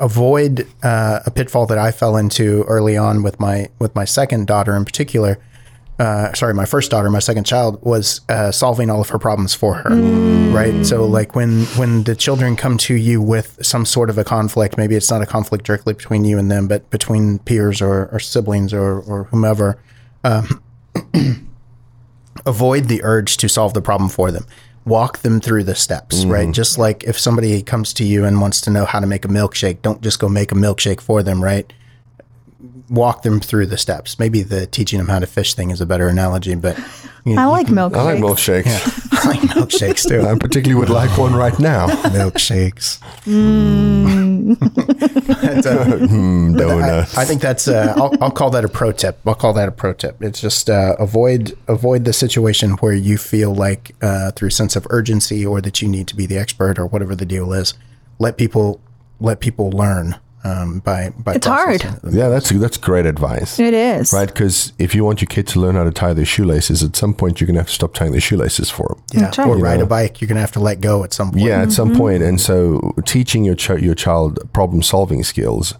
avoid 0.00 0.66
uh, 0.82 1.20
a 1.26 1.30
pitfall 1.30 1.66
that 1.66 1.78
I 1.78 1.90
fell 1.90 2.16
into 2.16 2.62
early 2.64 2.96
on 2.96 3.22
with 3.22 3.40
my 3.40 3.68
with 3.78 3.94
my 3.94 4.04
second 4.04 4.46
daughter 4.46 4.76
in 4.76 4.84
particular. 4.84 5.38
Uh, 5.98 6.30
sorry, 6.34 6.52
my 6.52 6.66
first 6.66 6.90
daughter, 6.90 7.08
my 7.08 7.20
second 7.20 7.44
child, 7.44 7.82
was 7.82 8.20
uh, 8.28 8.52
solving 8.52 8.90
all 8.90 9.00
of 9.00 9.08
her 9.08 9.18
problems 9.18 9.54
for 9.54 9.76
her. 9.76 9.88
Right. 10.50 10.84
So, 10.84 11.06
like 11.06 11.34
when 11.34 11.64
when 11.78 12.02
the 12.02 12.14
children 12.14 12.54
come 12.54 12.76
to 12.78 12.94
you 12.94 13.22
with 13.22 13.58
some 13.64 13.86
sort 13.86 14.10
of 14.10 14.18
a 14.18 14.24
conflict, 14.24 14.76
maybe 14.76 14.94
it's 14.94 15.10
not 15.10 15.22
a 15.22 15.26
conflict 15.26 15.64
directly 15.64 15.94
between 15.94 16.26
you 16.26 16.38
and 16.38 16.50
them, 16.50 16.68
but 16.68 16.90
between 16.90 17.38
peers 17.40 17.80
or, 17.80 18.10
or 18.12 18.20
siblings 18.20 18.74
or, 18.74 19.00
or 19.00 19.24
whomever 19.24 19.78
avoid 22.46 22.84
the 22.84 23.02
urge 23.02 23.36
to 23.38 23.48
solve 23.48 23.74
the 23.74 23.82
problem 23.82 24.08
for 24.08 24.30
them. 24.30 24.46
Walk 24.86 25.18
them 25.18 25.40
through 25.40 25.64
the 25.64 25.74
steps, 25.74 26.24
right? 26.24 26.44
Mm-hmm. 26.44 26.52
Just 26.52 26.78
like 26.78 27.04
if 27.04 27.18
somebody 27.18 27.60
comes 27.62 27.92
to 27.94 28.04
you 28.04 28.24
and 28.24 28.40
wants 28.40 28.60
to 28.62 28.70
know 28.70 28.84
how 28.84 29.00
to 29.00 29.06
make 29.06 29.24
a 29.24 29.28
milkshake, 29.28 29.82
don't 29.82 30.00
just 30.00 30.20
go 30.20 30.28
make 30.28 30.52
a 30.52 30.54
milkshake 30.54 31.00
for 31.00 31.22
them, 31.22 31.42
right? 31.42 31.70
Walk 32.88 33.22
them 33.22 33.40
through 33.40 33.66
the 33.66 33.78
steps. 33.78 34.18
Maybe 34.18 34.42
the 34.42 34.66
teaching 34.66 34.98
them 34.98 35.08
how 35.08 35.18
to 35.18 35.26
fish 35.26 35.54
thing 35.54 35.70
is 35.70 35.80
a 35.80 35.86
better 35.86 36.08
analogy, 36.08 36.54
but 36.54 36.78
you 37.24 37.34
know, 37.34 37.42
I 37.42 37.46
like 37.46 37.66
milkshakes. 37.66 37.96
I 37.96 38.02
like 38.02 38.20
milkshakes. 38.20 39.08
I 39.12 39.28
like 39.28 39.40
milkshakes 39.40 40.08
too. 40.08 40.24
I 40.24 40.38
particularly 40.38 40.78
would 40.78 40.90
like 40.90 41.18
one 41.18 41.34
right 41.34 41.58
now. 41.58 41.88
milkshakes. 41.88 43.00
Mm, 43.24 44.56
donuts. 46.56 47.18
I 47.18 47.24
think 47.24 47.42
that's. 47.42 47.66
Uh, 47.66 47.94
I'll, 47.96 48.14
I'll 48.20 48.30
call 48.30 48.50
that 48.50 48.64
a 48.64 48.68
pro 48.68 48.92
tip. 48.92 49.18
I'll 49.26 49.34
call 49.34 49.52
that 49.54 49.68
a 49.68 49.72
pro 49.72 49.92
tip. 49.92 50.22
It's 50.22 50.40
just 50.40 50.70
uh, 50.70 50.94
avoid 51.00 51.58
avoid 51.66 52.04
the 52.04 52.12
situation 52.12 52.72
where 52.74 52.92
you 52.92 53.18
feel 53.18 53.52
like 53.52 53.96
uh, 54.00 54.30
through 54.30 54.50
sense 54.50 54.76
of 54.76 54.86
urgency 54.90 55.44
or 55.44 55.60
that 55.62 55.82
you 55.82 55.88
need 55.88 56.06
to 56.06 56.14
be 56.14 56.26
the 56.26 56.38
expert 56.38 56.78
or 56.78 56.86
whatever 56.86 57.16
the 57.16 57.26
deal 57.26 57.52
is. 57.52 57.74
Let 58.20 58.36
people 58.36 58.80
let 59.18 59.40
people 59.40 59.70
learn 59.70 60.20
um, 60.46 60.78
by 60.80 61.10
by. 61.10 61.34
It's 61.34 61.46
hard. 61.46 61.80
processing 61.80 62.10
them. 62.10 62.18
yeah, 62.18 62.28
that's 62.28 62.50
that's 62.50 62.76
great 62.76 63.06
advice. 63.06 63.58
It 63.58 63.74
is. 63.74 64.12
Right, 64.12 64.28
because 64.28 64.72
if 64.78 64.94
you 64.94 65.04
want 65.04 65.20
your 65.20 65.26
kid 65.26 65.46
to 65.48 65.60
learn 65.60 65.74
how 65.74 65.84
to 65.84 65.90
tie 65.90 66.12
their 66.12 66.24
shoelaces, 66.24 66.82
at 66.82 66.96
some 66.96 67.14
point 67.14 67.40
you're 67.40 67.46
gonna 67.46 67.60
have 67.60 67.68
to 67.68 67.74
stop 67.74 67.94
tying 67.94 68.12
their 68.12 68.20
shoelaces 68.20 68.70
for 68.70 68.88
them. 68.88 69.02
Yeah, 69.12 69.26
right. 69.26 69.38
or 69.38 69.56
ride 69.56 69.78
know. 69.78 69.84
a 69.84 69.88
bike. 69.88 70.20
You're 70.20 70.28
gonna 70.28 70.40
have 70.40 70.52
to 70.52 70.60
let 70.60 70.80
go 70.80 71.04
at 71.04 71.12
some 71.12 71.32
point. 71.32 71.44
Yeah, 71.44 71.62
at 71.62 71.72
some 71.72 71.96
point. 71.96 72.22
And 72.22 72.40
so 72.40 72.94
teaching 73.04 73.44
your 73.44 73.54
ch- 73.54 73.82
your 73.82 73.94
child 73.94 74.38
problem 74.52 74.82
solving 74.82 75.22
skills. 75.24 75.74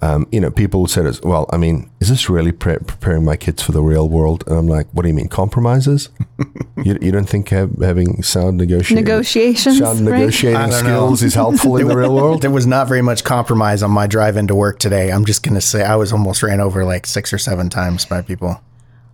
Um, 0.00 0.28
you 0.30 0.40
know, 0.40 0.50
people 0.50 0.86
said, 0.86 1.06
as 1.06 1.20
well, 1.22 1.46
I 1.52 1.56
mean, 1.56 1.90
is 2.00 2.08
this 2.08 2.30
really 2.30 2.52
pre- 2.52 2.78
preparing 2.78 3.24
my 3.24 3.36
kids 3.36 3.62
for 3.62 3.72
the 3.72 3.82
real 3.82 4.08
world? 4.08 4.44
And 4.46 4.56
I'm 4.56 4.68
like, 4.68 4.86
what 4.92 5.02
do 5.02 5.08
you 5.08 5.14
mean, 5.14 5.28
compromises? 5.28 6.08
you, 6.84 6.96
you 7.00 7.10
don't 7.10 7.28
think 7.28 7.48
have, 7.48 7.72
having 7.82 8.22
sound 8.22 8.58
negotiation, 8.58 8.94
Negotiations, 8.96 9.78
sound 9.78 10.06
right? 10.08 10.18
negotiating 10.20 10.56
I 10.60 10.66
know. 10.68 10.76
skills 10.78 11.22
is 11.24 11.34
helpful 11.34 11.76
in 11.78 11.88
the 11.88 11.96
real 11.96 12.14
world? 12.14 12.42
There 12.42 12.50
was 12.52 12.66
not 12.66 12.86
very 12.86 13.02
much 13.02 13.24
compromise 13.24 13.82
on 13.82 13.90
my 13.90 14.06
drive 14.06 14.36
into 14.36 14.54
work 14.54 14.78
today. 14.78 15.10
I'm 15.10 15.24
just 15.24 15.42
gonna 15.42 15.60
say 15.60 15.82
I 15.82 15.96
was 15.96 16.12
almost 16.12 16.44
ran 16.44 16.60
over 16.60 16.84
like 16.84 17.04
six 17.04 17.32
or 17.32 17.38
seven 17.38 17.68
times 17.68 18.04
by 18.04 18.22
people. 18.22 18.60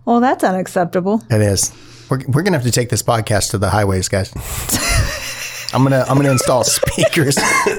Well, 0.05 0.19
that's 0.19 0.43
unacceptable. 0.43 1.23
It 1.31 1.41
is. 1.41 1.71
We're, 2.11 2.19
we're 2.27 2.43
gonna 2.43 2.57
have 2.57 2.65
to 2.65 2.71
take 2.71 2.89
this 2.89 3.01
podcast 3.01 3.49
to 3.51 3.57
the 3.57 3.71
highways, 3.71 4.07
guys. 4.07 4.31
I'm 5.73 5.81
gonna 5.83 6.05
I'm 6.07 6.15
gonna 6.17 6.31
install 6.31 6.63
speakers 6.63 7.37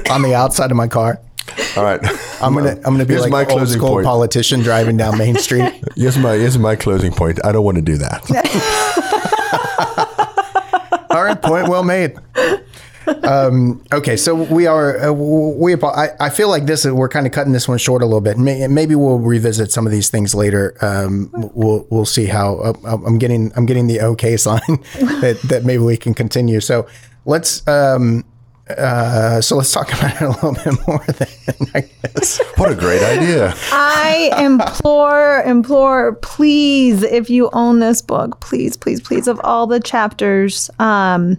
on 0.09 0.21
the 0.23 0.33
outside 0.35 0.71
of 0.71 0.75
my 0.77 0.87
car. 0.89 1.21
All 1.75 1.83
right. 1.83 1.99
I'm 2.41 2.53
gonna 2.53 2.75
I'm 2.77 2.93
gonna 2.93 3.05
be 3.05 3.13
Here's 3.13 3.27
like 3.27 3.47
my 3.47 3.53
old 3.53 3.67
school 3.69 3.89
point. 3.89 4.05
politician 4.05 4.61
driving 4.61 4.97
down 4.97 5.17
Main 5.17 5.35
Street. 5.37 5.73
Here's 5.95 6.17
my 6.17 6.33
here's 6.33 6.57
my 6.57 6.75
closing 6.75 7.11
point. 7.11 7.39
I 7.45 7.51
don't 7.51 7.65
want 7.65 7.77
to 7.77 7.81
do 7.81 7.97
that. 7.97 8.23
All 11.09 11.23
right, 11.23 11.41
point 11.41 11.67
well 11.67 11.83
made. 11.83 12.15
um, 13.23 13.83
okay, 13.91 14.17
so 14.17 14.35
we 14.35 14.67
are 14.67 15.09
uh, 15.09 15.13
we. 15.13 15.75
I, 15.75 16.09
I 16.19 16.29
feel 16.29 16.49
like 16.49 16.65
this 16.65 16.85
we're 16.85 17.09
kind 17.09 17.25
of 17.25 17.31
cutting 17.31 17.53
this 17.53 17.67
one 17.67 17.77
short 17.77 18.01
a 18.01 18.05
little 18.05 18.21
bit. 18.21 18.37
May, 18.37 18.67
maybe 18.67 18.95
we'll 18.95 19.19
revisit 19.19 19.71
some 19.71 19.85
of 19.85 19.91
these 19.91 20.09
things 20.09 20.35
later. 20.35 20.75
Um, 20.81 21.29
we'll 21.55 21.87
we'll 21.89 22.05
see 22.05 22.25
how 22.25 22.57
uh, 22.59 22.73
I'm 23.05 23.17
getting 23.17 23.51
I'm 23.55 23.65
getting 23.65 23.87
the 23.87 24.01
okay 24.01 24.37
sign 24.47 24.59
that 25.21 25.39
that 25.45 25.63
maybe 25.65 25.83
we 25.83 25.97
can 25.97 26.13
continue. 26.13 26.59
So 26.59 26.87
let's. 27.25 27.67
Um, 27.67 28.25
uh, 28.69 29.41
so 29.41 29.55
let's 29.55 29.71
talk 29.71 29.93
about 29.93 30.15
it 30.15 30.21
a 30.21 30.29
little 30.29 30.53
bit 30.53 30.87
more 30.87 31.03
then, 31.05 31.69
I 31.73 31.81
guess. 31.81 32.39
What 32.57 32.71
a 32.71 32.75
great 32.75 33.03
idea. 33.03 33.53
I 33.71 34.31
implore, 34.37 35.41
implore, 35.43 36.15
please, 36.15 37.03
if 37.03 37.29
you 37.29 37.49
own 37.53 37.79
this 37.79 38.01
book, 38.01 38.39
please, 38.39 38.75
please, 38.75 39.01
please, 39.01 39.27
of 39.27 39.39
all 39.43 39.67
the 39.67 39.79
chapters, 39.79 40.69
um, 40.79 41.37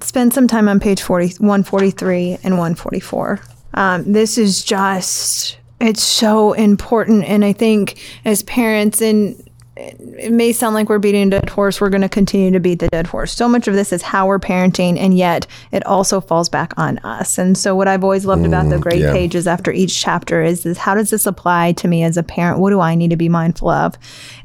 spend 0.00 0.32
some 0.32 0.46
time 0.46 0.68
on 0.68 0.80
page 0.80 1.00
40, 1.02 1.36
143 1.38 2.38
and 2.42 2.54
144. 2.54 3.40
Um, 3.74 4.12
this 4.12 4.38
is 4.38 4.64
just, 4.64 5.58
it's 5.80 6.02
so 6.02 6.52
important. 6.52 7.24
And 7.24 7.44
I 7.44 7.52
think 7.52 8.00
as 8.24 8.42
parents, 8.42 9.00
and 9.00 9.47
it 9.78 10.32
may 10.32 10.52
sound 10.52 10.74
like 10.74 10.88
we're 10.88 10.98
beating 10.98 11.28
a 11.28 11.30
dead 11.30 11.48
horse. 11.48 11.80
We're 11.80 11.88
going 11.88 12.02
to 12.02 12.08
continue 12.08 12.50
to 12.50 12.58
beat 12.58 12.80
the 12.80 12.88
dead 12.88 13.06
horse. 13.06 13.32
So 13.32 13.48
much 13.48 13.68
of 13.68 13.74
this 13.74 13.92
is 13.92 14.02
how 14.02 14.26
we're 14.26 14.40
parenting, 14.40 14.98
and 14.98 15.16
yet 15.16 15.46
it 15.70 15.86
also 15.86 16.20
falls 16.20 16.48
back 16.48 16.72
on 16.76 16.98
us. 16.98 17.38
And 17.38 17.56
so, 17.56 17.76
what 17.76 17.86
I've 17.86 18.02
always 18.02 18.26
loved 18.26 18.44
about 18.44 18.68
the 18.70 18.78
great 18.78 19.00
yeah. 19.00 19.12
pages 19.12 19.46
after 19.46 19.70
each 19.70 20.00
chapter 20.00 20.42
is 20.42 20.64
this: 20.64 20.78
how 20.78 20.94
does 20.94 21.10
this 21.10 21.26
apply 21.26 21.72
to 21.72 21.88
me 21.88 22.02
as 22.02 22.16
a 22.16 22.22
parent? 22.24 22.58
What 22.58 22.70
do 22.70 22.80
I 22.80 22.96
need 22.96 23.10
to 23.10 23.16
be 23.16 23.28
mindful 23.28 23.68
of? 23.68 23.94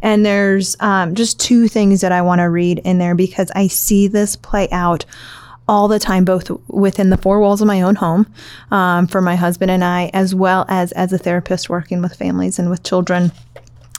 And 0.02 0.26
there's 0.26 0.76
um, 0.80 1.16
just 1.16 1.40
two 1.40 1.68
things 1.68 2.02
that 2.02 2.12
I 2.12 2.22
want 2.22 2.40
to 2.40 2.50
read 2.50 2.80
in 2.80 3.00
there 3.00 3.16
because 3.16 3.52
I 3.56 3.68
see 3.68 4.08
this 4.08 4.36
play 4.36 4.70
out 4.72 5.06
all 5.68 5.88
the 5.88 6.00
time, 6.00 6.26
both 6.26 6.52
within 6.68 7.10
the 7.10 7.18
four 7.18 7.40
walls 7.40 7.62
of 7.62 7.68
my 7.68 7.82
own 7.82 7.96
home 7.96 8.32
um, 8.72 9.08
for 9.08 9.22
my 9.22 9.36
husband 9.36 9.72
and 9.72 9.84
I, 9.84 10.12
as 10.14 10.36
well 10.36 10.66
as 10.68 10.92
as 10.92 11.12
a 11.12 11.18
therapist 11.18 11.70
working 11.70 12.02
with 12.02 12.16
families 12.16 12.60
and 12.60 12.70
with 12.70 12.84
children. 12.84 13.32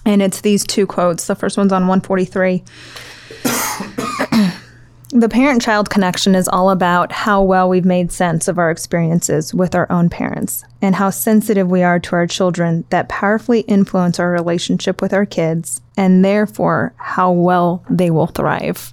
And 0.05 0.23
it's 0.23 0.41
these 0.43 0.65
two 0.67 0.87
quotes. 0.87 1.27
The 1.27 1.35
first 1.35 1.57
one's 1.57 1.73
on 1.73 1.87
143. 1.87 2.63
The 5.15 5.29
parent 5.29 5.63
child 5.63 5.91
connection 5.91 6.35
is 6.35 6.49
all 6.49 6.71
about 6.71 7.13
how 7.13 7.41
well 7.41 7.69
we've 7.69 7.85
made 7.85 8.11
sense 8.11 8.49
of 8.49 8.59
our 8.59 8.69
experiences 8.69 9.55
with 9.55 9.73
our 9.73 9.91
own 9.91 10.11
parents 10.11 10.65
and 10.83 10.97
how 10.97 11.09
sensitive 11.09 11.71
we 11.71 11.85
are 11.85 12.01
to 12.01 12.17
our 12.17 12.27
children 12.27 12.85
that 12.91 13.09
powerfully 13.09 13.61
influence 13.61 14.19
our 14.19 14.33
relationship 14.33 15.01
with 15.01 15.13
our 15.13 15.25
kids 15.25 15.81
and 15.97 16.25
therefore 16.25 16.93
how 16.97 17.31
well 17.31 17.85
they 17.89 18.11
will 18.11 18.27
thrive. 18.27 18.93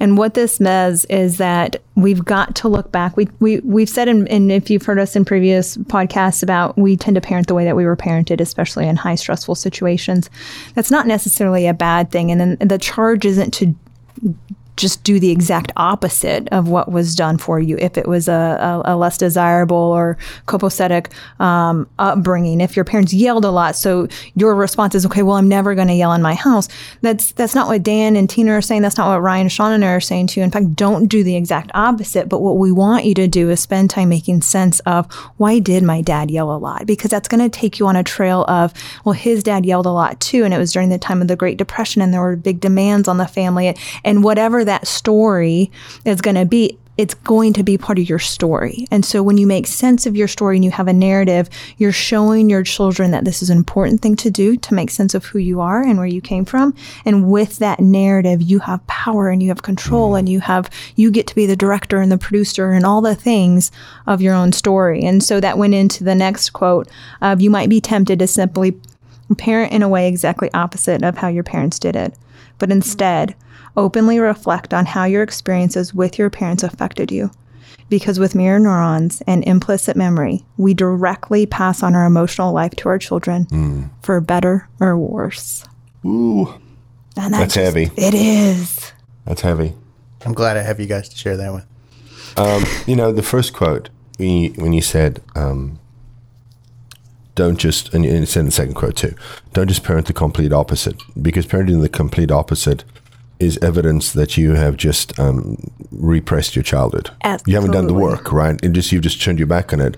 And 0.00 0.18
what 0.18 0.34
this 0.34 0.56
says 0.56 1.04
is 1.04 1.38
that 1.38 1.76
we've 1.94 2.24
got 2.24 2.56
to 2.56 2.68
look 2.68 2.90
back. 2.90 3.16
We, 3.16 3.28
we, 3.38 3.60
we've 3.60 3.88
said, 3.88 4.08
and 4.08 4.50
if 4.50 4.68
you've 4.68 4.82
heard 4.82 4.98
us 4.98 5.14
in 5.14 5.24
previous 5.24 5.76
podcasts 5.76 6.42
about 6.42 6.76
we 6.76 6.96
tend 6.96 7.14
to 7.14 7.20
parent 7.20 7.46
the 7.46 7.54
way 7.54 7.64
that 7.64 7.76
we 7.76 7.84
were 7.84 7.96
parented, 7.96 8.40
especially 8.40 8.88
in 8.88 8.96
high 8.96 9.14
stressful 9.14 9.54
situations. 9.54 10.28
That's 10.74 10.90
not 10.90 11.06
necessarily 11.06 11.68
a 11.68 11.74
bad 11.74 12.10
thing. 12.10 12.32
And 12.32 12.40
then 12.40 12.68
the 12.68 12.78
charge 12.78 13.24
isn't 13.24 13.54
to 13.54 13.76
just 14.76 15.04
do 15.04 15.20
the 15.20 15.30
exact 15.30 15.72
opposite 15.76 16.48
of 16.50 16.68
what 16.68 16.90
was 16.90 17.14
done 17.14 17.38
for 17.38 17.60
you. 17.60 17.76
If 17.78 17.98
it 17.98 18.08
was 18.08 18.28
a, 18.28 18.82
a, 18.84 18.94
a 18.94 18.96
less 18.96 19.18
desirable 19.18 19.76
or 19.76 20.16
copacetic 20.46 21.12
um, 21.40 21.88
upbringing 21.98 22.60
if 22.60 22.76
your 22.76 22.84
parents 22.84 23.12
yelled 23.12 23.44
a 23.44 23.50
lot 23.50 23.76
so 23.76 24.08
your 24.34 24.54
response 24.54 24.94
is 24.94 25.04
okay 25.06 25.22
well 25.22 25.36
i'm 25.36 25.48
never 25.48 25.74
going 25.74 25.88
to 25.88 25.94
yell 25.94 26.12
in 26.12 26.22
my 26.22 26.34
house. 26.34 26.68
That's 27.00 27.32
that's 27.32 27.54
not 27.54 27.68
what 27.68 27.82
dan 27.82 28.16
and 28.16 28.28
tina 28.28 28.52
are 28.52 28.62
saying. 28.62 28.82
That's 28.82 28.96
not 28.96 29.08
what 29.08 29.20
ryan 29.20 29.48
sean 29.48 29.72
and 29.72 29.84
I 29.84 29.88
are 29.88 30.00
saying 30.00 30.28
to 30.28 30.40
you 30.40 30.44
in 30.44 30.50
fact 30.50 30.74
don't 30.74 31.06
do 31.06 31.22
the 31.22 31.36
exact 31.36 31.70
opposite. 31.74 32.28
But 32.28 32.40
what 32.40 32.58
we 32.58 32.72
want 32.72 33.04
you 33.04 33.14
to 33.14 33.28
do 33.28 33.50
is 33.50 33.60
spend 33.60 33.90
time 33.90 34.08
making 34.08 34.42
sense 34.42 34.80
of 34.80 35.12
why 35.36 35.58
did 35.58 35.82
my 35.82 36.00
dad 36.00 36.30
yell 36.30 36.54
a 36.54 36.58
lot? 36.58 36.86
Because 36.86 37.10
that's 37.10 37.28
going 37.28 37.42
to 37.42 37.48
take 37.48 37.78
you 37.78 37.86
on 37.86 37.96
a 37.96 38.02
trail 38.02 38.44
of 38.48 38.72
well 39.04 39.12
his 39.12 39.42
dad 39.42 39.66
yelled 39.66 39.86
a 39.86 39.90
lot 39.90 40.20
too. 40.20 40.44
And 40.44 40.54
it 40.54 40.58
was 40.58 40.72
during 40.72 40.88
the 40.88 40.98
time 40.98 41.22
of 41.22 41.28
the 41.28 41.36
great 41.36 41.58
depression 41.58 42.02
and 42.02 42.12
there 42.12 42.20
were 42.20 42.36
big 42.36 42.60
demands 42.60 43.08
on 43.08 43.18
the 43.18 43.26
family. 43.26 43.76
And 44.04 44.24
whatever 44.24 44.61
that 44.64 44.86
story 44.86 45.70
is 46.04 46.20
going 46.20 46.36
to 46.36 46.44
be, 46.44 46.78
it's 46.98 47.14
going 47.14 47.54
to 47.54 47.62
be 47.62 47.78
part 47.78 47.98
of 47.98 48.06
your 48.06 48.18
story. 48.18 48.86
And 48.90 49.02
so 49.02 49.22
when 49.22 49.38
you 49.38 49.46
make 49.46 49.66
sense 49.66 50.04
of 50.04 50.14
your 50.14 50.28
story 50.28 50.56
and 50.56 50.64
you 50.64 50.70
have 50.70 50.88
a 50.88 50.92
narrative, 50.92 51.48
you're 51.78 51.90
showing 51.90 52.50
your 52.50 52.62
children 52.62 53.12
that 53.12 53.24
this 53.24 53.42
is 53.42 53.48
an 53.48 53.56
important 53.56 54.02
thing 54.02 54.14
to 54.16 54.30
do 54.30 54.56
to 54.58 54.74
make 54.74 54.90
sense 54.90 55.14
of 55.14 55.24
who 55.24 55.38
you 55.38 55.60
are 55.60 55.82
and 55.82 55.96
where 55.96 56.06
you 56.06 56.20
came 56.20 56.44
from. 56.44 56.74
And 57.06 57.30
with 57.30 57.58
that 57.58 57.80
narrative, 57.80 58.42
you 58.42 58.58
have 58.58 58.86
power 58.86 59.30
and 59.30 59.42
you 59.42 59.48
have 59.48 59.62
control 59.62 60.14
and 60.16 60.28
you 60.28 60.40
have, 60.40 60.68
you 60.94 61.10
get 61.10 61.26
to 61.28 61.34
be 61.34 61.46
the 61.46 61.56
director 61.56 61.98
and 61.98 62.12
the 62.12 62.18
producer 62.18 62.72
and 62.72 62.84
all 62.84 63.00
the 63.00 63.14
things 63.14 63.72
of 64.06 64.20
your 64.20 64.34
own 64.34 64.52
story. 64.52 65.02
And 65.02 65.24
so 65.24 65.40
that 65.40 65.56
went 65.56 65.74
into 65.74 66.04
the 66.04 66.14
next 66.14 66.50
quote 66.50 66.88
of 67.22 67.40
you 67.40 67.48
might 67.48 67.70
be 67.70 67.80
tempted 67.80 68.18
to 68.18 68.26
simply 68.26 68.78
parent 69.34 69.72
in 69.72 69.82
a 69.82 69.88
way 69.88 70.08
exactly 70.08 70.50
opposite 70.54 71.02
of 71.02 71.18
how 71.18 71.28
your 71.28 71.42
parents 71.44 71.78
did 71.78 71.96
it. 71.96 72.14
But 72.58 72.70
instead, 72.70 73.34
openly 73.76 74.18
reflect 74.18 74.72
on 74.74 74.86
how 74.86 75.04
your 75.04 75.22
experiences 75.22 75.94
with 75.94 76.18
your 76.18 76.30
parents 76.30 76.62
affected 76.62 77.10
you. 77.10 77.30
Because 77.88 78.18
with 78.18 78.34
mirror 78.34 78.58
neurons 78.58 79.22
and 79.26 79.44
implicit 79.44 79.96
memory, 79.96 80.44
we 80.56 80.72
directly 80.72 81.44
pass 81.46 81.82
on 81.82 81.94
our 81.94 82.06
emotional 82.06 82.52
life 82.52 82.72
to 82.76 82.88
our 82.88 82.98
children 82.98 83.90
for 84.02 84.20
better 84.20 84.68
or 84.80 84.96
worse. 84.96 85.64
Ooh, 86.04 86.54
And 87.16 87.34
That's 87.34 87.54
heavy. 87.54 87.90
It 87.96 88.14
is. 88.14 88.92
that's 89.26 89.42
heavy. 89.42 89.74
I'm 90.24 90.32
glad 90.32 90.56
I 90.56 90.62
have 90.62 90.80
you 90.80 90.86
guys 90.86 91.08
to 91.10 91.16
share 91.16 91.36
that 91.36 91.52
with. 91.52 91.66
You 92.88 92.96
know, 92.96 93.12
the 93.12 93.22
first 93.22 93.52
quote 93.52 93.90
when 94.18 94.28
you, 94.30 94.50
when 94.52 94.72
you 94.72 94.80
said, 94.82 95.20
um, 95.34 95.78
"Don't 97.34 97.58
just," 97.58 97.92
and 97.94 98.04
you 98.04 98.26
said 98.26 98.40
in 98.40 98.46
the 98.46 98.52
second 98.52 98.74
quote 98.74 98.96
too, 98.96 99.14
"Don't 99.52 99.68
just 99.68 99.82
parent 99.82 100.06
the 100.06 100.12
complete 100.12 100.52
opposite," 100.52 100.96
because 101.20 101.46
parenting 101.46 101.80
the 101.80 101.88
complete 101.88 102.30
opposite 102.30 102.84
is 103.38 103.58
evidence 103.58 104.12
that 104.12 104.36
you 104.36 104.52
have 104.52 104.76
just 104.76 105.18
um, 105.18 105.56
repressed 105.90 106.54
your 106.54 106.62
childhood. 106.62 107.10
Absolutely. 107.24 107.50
You 107.50 107.56
haven't 107.56 107.72
done 107.72 107.86
the 107.88 107.94
work, 107.94 108.32
right? 108.32 108.58
It 108.62 108.72
just 108.72 108.92
you've 108.92 109.02
just 109.02 109.20
turned 109.20 109.38
your 109.38 109.48
back 109.48 109.72
on 109.72 109.80
it. 109.80 109.96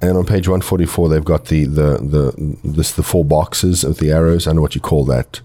And 0.00 0.16
on 0.16 0.24
page 0.24 0.48
one 0.48 0.60
forty 0.60 0.86
four, 0.86 1.08
they've 1.08 1.24
got 1.24 1.46
the 1.46 1.64
the 1.64 1.98
the 1.98 2.56
this 2.62 2.92
the 2.92 3.02
four 3.02 3.24
boxes 3.24 3.82
of 3.82 3.98
the 3.98 4.12
arrows. 4.12 4.46
I 4.46 4.50
don't 4.50 4.56
know 4.56 4.62
what 4.62 4.74
you 4.74 4.80
call 4.80 5.04
that. 5.06 5.40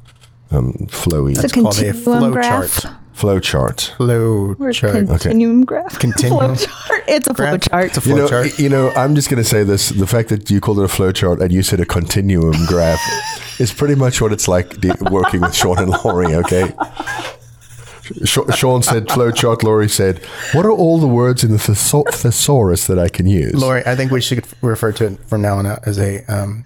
Um, 0.52 0.74
flowy 0.90 1.32
It's 1.32 1.46
a 1.46 1.50
called 1.62 1.78
a 1.80 1.92
continuum 1.92 2.04
flow 2.04 2.32
graph. 2.32 2.82
chart. 2.82 2.96
Flow 3.22 3.39
chart. 3.39 3.93
Flow 3.97 4.55
Or 4.59 4.72
chart. 4.74 5.07
continuum 5.07 5.63
graph. 5.63 5.97
Continuum. 6.05 6.55
flow 6.55 6.65
chart. 6.65 7.03
It's 7.07 7.28
a 7.28 7.34
flow 7.34 7.45
Graph. 7.57 7.61
chart. 7.69 7.86
It's 7.86 7.97
a 7.97 8.09
You 8.09 8.15
flow 8.15 8.24
know, 8.24 8.28
chart. 8.28 8.59
you 8.59 8.67
know, 8.69 8.89
I'm 9.01 9.15
just 9.15 9.30
going 9.30 9.41
to 9.41 9.47
say 9.47 9.63
this: 9.63 9.89
the 9.89 10.07
fact 10.07 10.30
that 10.30 10.49
you 10.49 10.59
called 10.59 10.80
it 10.80 10.84
a 10.84 10.88
flowchart 10.88 11.39
and 11.41 11.51
you 11.53 11.61
said 11.63 11.80
a 11.80 11.86
continuum 11.86 12.65
graph 12.65 12.99
is 13.59 13.72
pretty 13.72 13.95
much 13.95 14.19
what 14.22 14.34
it's 14.34 14.47
like 14.47 14.82
de- 14.82 14.95
working 15.09 15.41
with 15.41 15.55
Sean 15.55 15.78
and 15.80 15.91
Laurie. 16.03 16.36
Okay. 16.36 16.74
Sh- 18.26 18.39
Sean 18.55 18.82
said 18.84 19.07
flowchart. 19.07 19.63
Laurie 19.63 19.88
said, 19.89 20.19
"What 20.53 20.65
are 20.65 20.72
all 20.72 20.99
the 20.99 21.07
words 21.07 21.43
in 21.43 21.51
the 21.51 21.57
thesau- 21.57 22.09
thesaurus 22.11 22.88
that 22.88 22.99
I 22.99 23.07
can 23.09 23.26
use?" 23.28 23.53
Lori, 23.55 23.84
I 23.86 23.95
think 23.95 24.11
we 24.11 24.19
should 24.22 24.43
refer 24.61 24.91
to 24.93 25.05
it 25.05 25.19
from 25.28 25.41
now 25.41 25.57
on 25.57 25.65
out 25.65 25.80
as 25.88 25.97
a 25.99 26.24
um, 26.28 26.65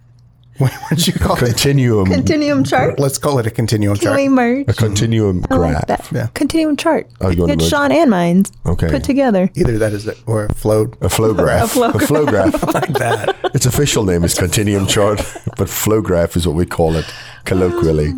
what 0.58 0.72
did 0.90 1.08
you 1.08 1.14
call 1.14 1.36
it? 1.36 1.40
continuum. 1.46 2.06
Continuum 2.08 2.64
chart. 2.64 2.98
Let's 3.00 3.18
call 3.18 3.40
it 3.40 3.48
a 3.48 3.52
continuum 3.52 3.98
Can 3.98 4.06
chart. 4.06 4.16
we 4.18 4.30
merge? 4.30 4.68
a 4.70 4.74
continuum 4.74 5.44
I 5.50 5.56
like 5.56 5.72
graph. 5.86 5.88
that. 5.88 6.12
Yeah. 6.12 6.28
Continuum 6.34 6.78
chart. 6.78 7.08
Oh, 7.22 7.30
you 7.30 7.46
it's? 7.50 7.68
Sean 7.68 7.92
and 7.92 8.10
mine's 8.10 8.52
Okay. 8.66 8.90
put 8.90 9.04
together. 9.04 9.50
Either 9.56 9.78
that 9.78 9.92
is 9.94 10.08
it 10.08 10.18
or 10.26 10.46
a 10.46 10.54
flow 10.54 10.92
A 11.02 11.10
flow 11.10 11.34
graph. 11.44 11.72
flow 11.72 11.90
a 11.90 12.00
flow 12.00 12.26
graph. 12.26 12.62
like 12.74 12.94
that. 12.94 13.36
Its 13.54 13.66
official 13.66 14.04
name 14.06 14.24
is 14.24 14.34
continuum 14.34 14.88
chart, 14.88 15.20
but 15.58 15.70
flow 15.70 16.02
graph 16.02 16.38
is 16.38 16.48
what 16.48 16.56
we 16.56 16.66
call 16.66 16.96
it 16.96 17.06
colloquially. 17.44 18.14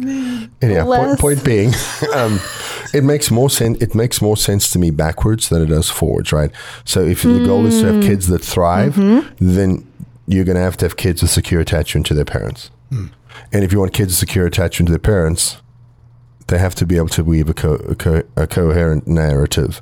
Anyhow, 0.61 0.85
point, 0.85 1.19
point 1.19 1.43
being, 1.45 1.71
um, 2.15 2.39
it 2.93 3.03
makes 3.03 3.29
more 3.29 3.49
sense. 3.49 3.79
It 3.81 3.93
makes 3.93 4.21
more 4.21 4.35
sense 4.37 4.71
to 4.71 4.79
me 4.79 4.89
backwards 4.91 5.49
than 5.49 5.61
it 5.61 5.67
does 5.67 5.89
forwards, 5.89 6.31
right? 6.33 6.49
So 6.83 7.01
if 7.05 7.21
the 7.23 7.45
goal 7.45 7.65
is 7.67 7.81
to 7.81 7.93
have 7.93 8.03
kids 8.03 8.27
that 8.27 8.43
thrive, 8.43 8.95
then 9.39 9.86
you're 10.27 10.43
going 10.45 10.55
to 10.57 10.61
have 10.61 10.77
to 10.77 10.85
have 10.85 10.97
kids 10.97 11.21
with 11.21 11.31
secure 11.31 11.61
attachment 11.61 12.05
to 12.07 12.13
their 12.13 12.25
parents. 12.25 12.69
And 13.51 13.63
if 13.63 13.71
you 13.71 13.79
want 13.79 13.93
kids 13.93 14.09
with 14.09 14.17
secure 14.19 14.45
attachment 14.45 14.87
to 14.87 14.91
their 14.91 14.99
parents, 14.99 15.57
they 16.47 16.57
have 16.57 16.75
to 16.75 16.85
be 16.85 16.97
able 16.97 17.09
to 17.09 17.23
weave 17.23 17.49
a, 17.49 17.53
co- 17.53 17.75
a, 17.75 17.95
co- 17.95 18.23
a 18.35 18.47
coherent 18.47 19.07
narrative. 19.07 19.81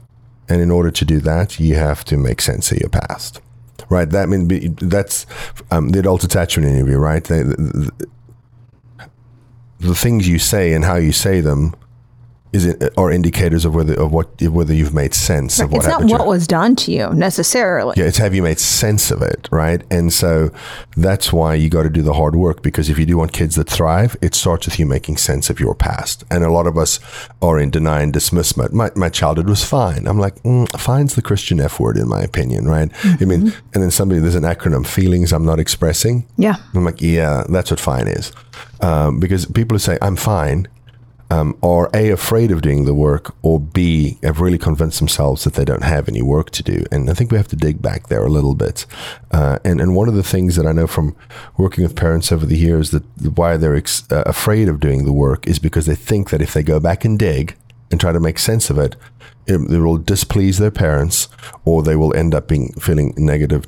And 0.49 0.61
in 0.61 0.71
order 0.71 0.91
to 0.91 1.05
do 1.05 1.19
that, 1.21 1.59
you 1.59 1.75
have 1.75 2.03
to 2.05 2.17
make 2.17 2.41
sense 2.41 2.71
of 2.71 2.79
your 2.79 2.89
past, 2.89 3.41
right? 3.89 4.09
That 4.09 4.29
mean 4.29 4.47
be- 4.47 4.67
that's 4.67 5.25
um, 5.71 5.89
the 5.89 5.99
adult 5.99 6.23
attachment 6.23 6.69
interview, 6.69 6.97
right? 6.97 7.23
The, 7.23 7.91
the, 8.97 9.07
the 9.79 9.95
things 9.95 10.27
you 10.27 10.39
say 10.39 10.73
and 10.73 10.85
how 10.85 10.95
you 10.95 11.11
say 11.11 11.41
them 11.41 11.75
is 12.55 12.65
it 12.65 12.97
are 12.97 13.11
indicators 13.11 13.65
of 13.65 13.75
whether 13.75 13.93
of 13.93 14.11
what 14.11 14.41
whether 14.41 14.73
you've 14.73 14.93
made 14.93 15.13
sense 15.13 15.59
of 15.59 15.71
what 15.71 15.79
it's 15.79 15.85
not 15.87 15.93
happened. 15.93 16.09
to 16.09 16.15
what 16.15 16.27
was 16.27 16.47
done 16.47 16.75
to 16.77 16.91
you 16.91 17.13
necessarily. 17.13 17.95
Yeah, 17.97 18.05
it's 18.05 18.17
have 18.17 18.33
you 18.33 18.41
made 18.41 18.59
sense 18.59 19.11
of 19.11 19.21
it, 19.21 19.49
right? 19.51 19.83
And 19.91 20.11
so 20.13 20.51
that's 20.95 21.33
why 21.33 21.55
you 21.55 21.69
got 21.69 21.83
to 21.83 21.89
do 21.89 22.01
the 22.01 22.13
hard 22.13 22.35
work 22.35 22.61
because 22.61 22.89
if 22.89 22.97
you 22.97 23.05
do 23.05 23.17
want 23.17 23.33
kids 23.33 23.55
that 23.55 23.69
thrive, 23.69 24.15
it 24.21 24.33
starts 24.33 24.65
with 24.65 24.79
you 24.79 24.85
making 24.85 25.17
sense 25.17 25.49
of 25.49 25.59
your 25.59 25.75
past. 25.75 26.23
And 26.31 26.43
a 26.43 26.51
lot 26.51 26.65
of 26.65 26.77
us 26.77 26.99
are 27.41 27.59
in 27.59 27.69
deny 27.69 28.01
and 28.01 28.13
dismiss 28.13 28.55
mode. 28.55 28.71
My, 28.71 28.89
my 28.95 29.09
childhood 29.09 29.49
was 29.49 29.63
fine. 29.63 30.07
I'm 30.07 30.19
like, 30.19 30.35
mm, 30.43 30.69
fine's 30.79 31.15
the 31.15 31.21
Christian 31.21 31.59
F 31.59 31.79
word 31.79 31.97
in 31.97 32.07
my 32.07 32.21
opinion, 32.21 32.65
right? 32.65 32.89
I 33.03 33.25
mean, 33.25 33.53
and 33.73 33.83
then 33.83 33.91
somebody, 33.91 34.21
there's 34.21 34.35
an 34.35 34.43
acronym, 34.43 34.87
feelings 34.87 35.33
I'm 35.33 35.45
not 35.45 35.59
expressing. 35.59 36.25
Yeah. 36.37 36.55
I'm 36.73 36.85
like, 36.85 37.01
yeah, 37.01 37.43
that's 37.49 37.71
what 37.71 37.79
fine 37.79 38.07
is. 38.07 38.31
Um, 38.81 39.19
because 39.19 39.45
people 39.45 39.75
who 39.75 39.79
say, 39.79 39.97
I'm 40.01 40.15
fine, 40.15 40.67
um, 41.32 41.57
are 41.63 41.89
A, 41.93 42.11
afraid 42.11 42.51
of 42.51 42.61
doing 42.61 42.86
the 42.86 42.93
work, 42.93 43.36
or 43.41 43.59
B, 43.59 44.17
have 44.21 44.41
really 44.41 44.57
convinced 44.57 44.99
themselves 44.99 45.43
that 45.43 45.55
they 45.55 45.65
don't 45.65 45.84
have 45.84 46.07
any 46.07 46.21
work 46.21 46.51
to 46.51 46.63
do. 46.63 46.86
And 46.91 47.09
I 47.09 47.13
think 47.13 47.32
we 47.32 47.38
have 47.38 47.47
to 47.49 47.55
dig 47.55 47.82
back 47.82 48.07
there 48.07 48.26
a 48.26 48.30
little 48.30 48.55
bit. 48.55 48.86
Uh, 49.32 49.59
and, 49.65 49.82
and 49.82 49.95
one 49.95 50.07
of 50.07 50.15
the 50.15 50.23
things 50.23 50.55
that 50.55 50.67
I 50.67 50.71
know 50.71 50.88
from 50.88 51.15
working 51.57 51.84
with 51.84 51.95
parents 51.95 52.32
over 52.32 52.45
the 52.45 52.57
years 52.57 52.91
that 52.91 53.03
why 53.38 53.57
they're 53.57 53.76
ex- 53.76 54.09
uh, 54.11 54.23
afraid 54.26 54.69
of 54.69 54.80
doing 54.80 55.05
the 55.05 55.13
work 55.13 55.47
is 55.47 55.59
because 55.59 55.86
they 55.86 55.95
think 55.95 56.30
that 56.30 56.41
if 56.41 56.53
they 56.53 56.63
go 56.63 56.80
back 56.80 57.03
and 57.03 57.17
dig 57.17 57.55
and 57.91 57.99
try 57.99 58.11
to 58.11 58.19
make 58.19 58.39
sense 58.39 58.69
of 58.69 58.78
it, 58.78 58.95
it, 59.47 59.55
it 59.55 59.80
will 59.80 59.97
displease 59.97 60.57
their 60.57 60.71
parents, 60.71 61.28
or 61.65 61.84
they 61.84 61.95
will 61.95 62.15
end 62.15 62.34
up 62.34 62.47
being 62.47 62.73
feeling 62.73 63.13
negative, 63.15 63.65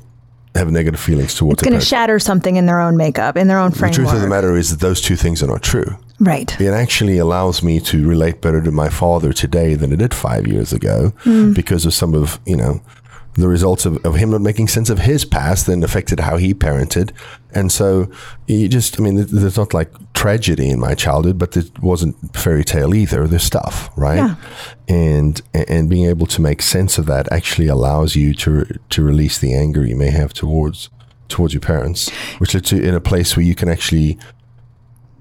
have 0.54 0.70
negative 0.70 1.00
feelings 1.00 1.34
towards 1.34 1.62
It's 1.62 1.68
going 1.68 1.78
to 1.78 1.84
shatter 1.84 2.18
something 2.18 2.56
in 2.56 2.66
their 2.66 2.80
own 2.80 2.96
makeup, 2.96 3.36
in 3.36 3.48
their 3.48 3.58
own 3.58 3.70
framework. 3.70 3.96
The 3.96 4.02
truth 4.02 4.14
of 4.14 4.20
the 4.20 4.28
matter 4.28 4.56
is 4.56 4.70
that 4.70 4.80
those 4.80 5.00
two 5.00 5.16
things 5.16 5.42
are 5.42 5.46
not 5.46 5.62
true. 5.62 5.96
right. 6.20 6.60
It 6.60 6.72
actually 6.72 7.18
allows 7.18 7.62
me 7.62 7.80
to 7.80 8.08
relate 8.08 8.40
better 8.40 8.62
to 8.62 8.70
my 8.70 8.88
father 8.88 9.32
today 9.32 9.74
than 9.74 9.92
it 9.92 9.96
did 9.96 10.14
five 10.14 10.46
years 10.46 10.72
ago 10.72 11.12
mm. 11.24 11.54
because 11.54 11.86
of 11.86 11.94
some 11.94 12.14
of, 12.14 12.40
you 12.46 12.56
know, 12.56 12.80
the 13.38 13.48
results 13.48 13.86
of, 13.86 14.04
of 14.04 14.16
him 14.16 14.30
not 14.30 14.40
making 14.40 14.66
sense 14.66 14.90
of 14.90 14.98
his 14.98 15.24
past 15.24 15.66
then 15.66 15.84
affected 15.84 16.18
how 16.18 16.36
he 16.36 16.52
parented. 16.52 17.12
And 17.54 17.70
so 17.70 18.10
you 18.48 18.68
just, 18.68 18.98
I 18.98 19.02
mean, 19.02 19.26
there's 19.26 19.56
not 19.56 19.72
like 19.72 19.92
tragedy 20.12 20.68
in 20.68 20.80
my 20.80 20.94
childhood, 20.96 21.38
but 21.38 21.56
it 21.56 21.78
wasn't 21.78 22.16
fairy 22.36 22.64
tale 22.64 22.94
either. 22.94 23.28
There's 23.28 23.44
stuff, 23.44 23.90
right? 23.96 24.16
Yeah. 24.16 24.34
And, 24.88 25.40
and 25.54 25.88
being 25.88 26.06
able 26.06 26.26
to 26.26 26.40
make 26.40 26.62
sense 26.62 26.98
of 26.98 27.06
that 27.06 27.30
actually 27.30 27.68
allows 27.68 28.16
you 28.16 28.34
to, 28.34 28.66
to 28.90 29.02
release 29.02 29.38
the 29.38 29.54
anger 29.54 29.86
you 29.86 29.94
may 29.94 30.10
have 30.10 30.32
towards, 30.32 30.90
towards 31.28 31.54
your 31.54 31.60
parents, 31.60 32.10
which 32.38 32.56
is 32.56 32.62
to, 32.62 32.82
in 32.82 32.94
a 32.94 33.00
place 33.00 33.36
where 33.36 33.46
you 33.46 33.54
can 33.54 33.68
actually 33.68 34.18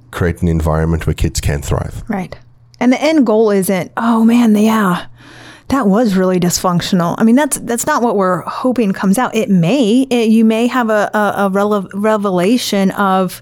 create 0.10 0.42
an 0.42 0.48
environment 0.48 1.06
where 1.06 1.14
kids 1.14 1.40
can 1.40 1.62
thrive. 1.62 2.04
Right. 2.08 2.36
And 2.80 2.92
the 2.92 3.02
end 3.02 3.28
goal 3.28 3.52
isn't, 3.52 3.92
oh 3.96 4.26
man, 4.26 4.56
yeah, 4.56 5.08
that 5.70 5.88
was 5.88 6.16
really 6.16 6.40
dysfunctional. 6.40 7.16
I 7.18 7.24
mean, 7.24 7.36
that's 7.36 7.60
that's 7.60 7.86
not 7.86 8.02
what 8.02 8.16
we're 8.16 8.42
hoping 8.42 8.94
comes 8.94 9.18
out. 9.18 9.36
It 9.36 9.50
may, 9.50 10.08
it, 10.10 10.30
you 10.30 10.46
may 10.46 10.68
have 10.68 10.90
a, 10.90 11.10
a, 11.14 11.48
a 11.48 11.50
rele- 11.50 11.90
revelation 11.94 12.92
of, 12.92 13.42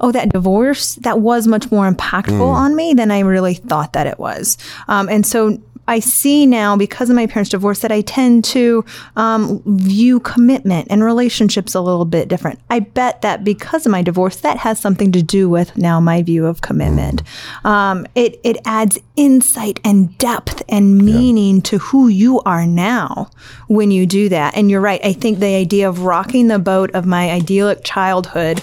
oh, 0.00 0.10
that 0.12 0.32
divorce 0.32 0.94
that 0.96 1.20
was 1.20 1.46
much 1.46 1.70
more 1.70 1.90
impactful 1.90 2.40
on 2.40 2.74
me 2.74 2.94
than 2.94 3.10
I 3.10 3.20
really 3.20 3.54
thought 3.54 3.92
that 3.92 4.06
it 4.06 4.18
was. 4.18 4.56
Um, 4.88 5.08
and 5.08 5.26
so 5.26 5.60
I 5.88 6.00
see 6.00 6.46
now 6.46 6.76
because 6.76 7.10
of 7.10 7.16
my 7.16 7.26
parents' 7.26 7.50
divorce 7.50 7.80
that 7.80 7.92
I 7.92 8.00
tend 8.00 8.44
to 8.46 8.84
um, 9.16 9.62
view 9.66 10.20
commitment 10.20 10.88
and 10.90 11.02
relationships 11.02 11.74
a 11.74 11.80
little 11.80 12.04
bit 12.04 12.28
different. 12.28 12.58
I 12.70 12.80
bet 12.80 13.22
that 13.22 13.44
because 13.44 13.86
of 13.86 13.92
my 13.92 14.02
divorce, 14.02 14.36
that 14.36 14.58
has 14.58 14.80
something 14.80 15.12
to 15.12 15.22
do 15.22 15.48
with 15.48 15.76
now 15.76 16.00
my 16.00 16.22
view 16.22 16.46
of 16.46 16.60
commitment. 16.60 17.22
Um, 17.64 18.06
it 18.14 18.40
it 18.42 18.58
adds 18.64 18.98
insight 19.16 19.80
and 19.84 20.16
depth 20.18 20.62
and 20.68 20.98
meaning 20.98 21.62
to 21.62 21.78
who 21.78 22.08
you 22.08 22.40
are 22.40 22.66
now 22.66 23.30
when 23.68 23.90
you 23.90 24.06
do 24.06 24.28
that. 24.28 24.56
And 24.56 24.70
you're 24.70 24.80
right. 24.80 25.00
I 25.04 25.12
think 25.12 25.38
the 25.38 25.54
idea 25.54 25.88
of 25.88 26.00
rocking 26.00 26.48
the 26.48 26.58
boat 26.58 26.90
of 26.92 27.06
my 27.06 27.30
idyllic 27.30 27.82
childhood 27.84 28.62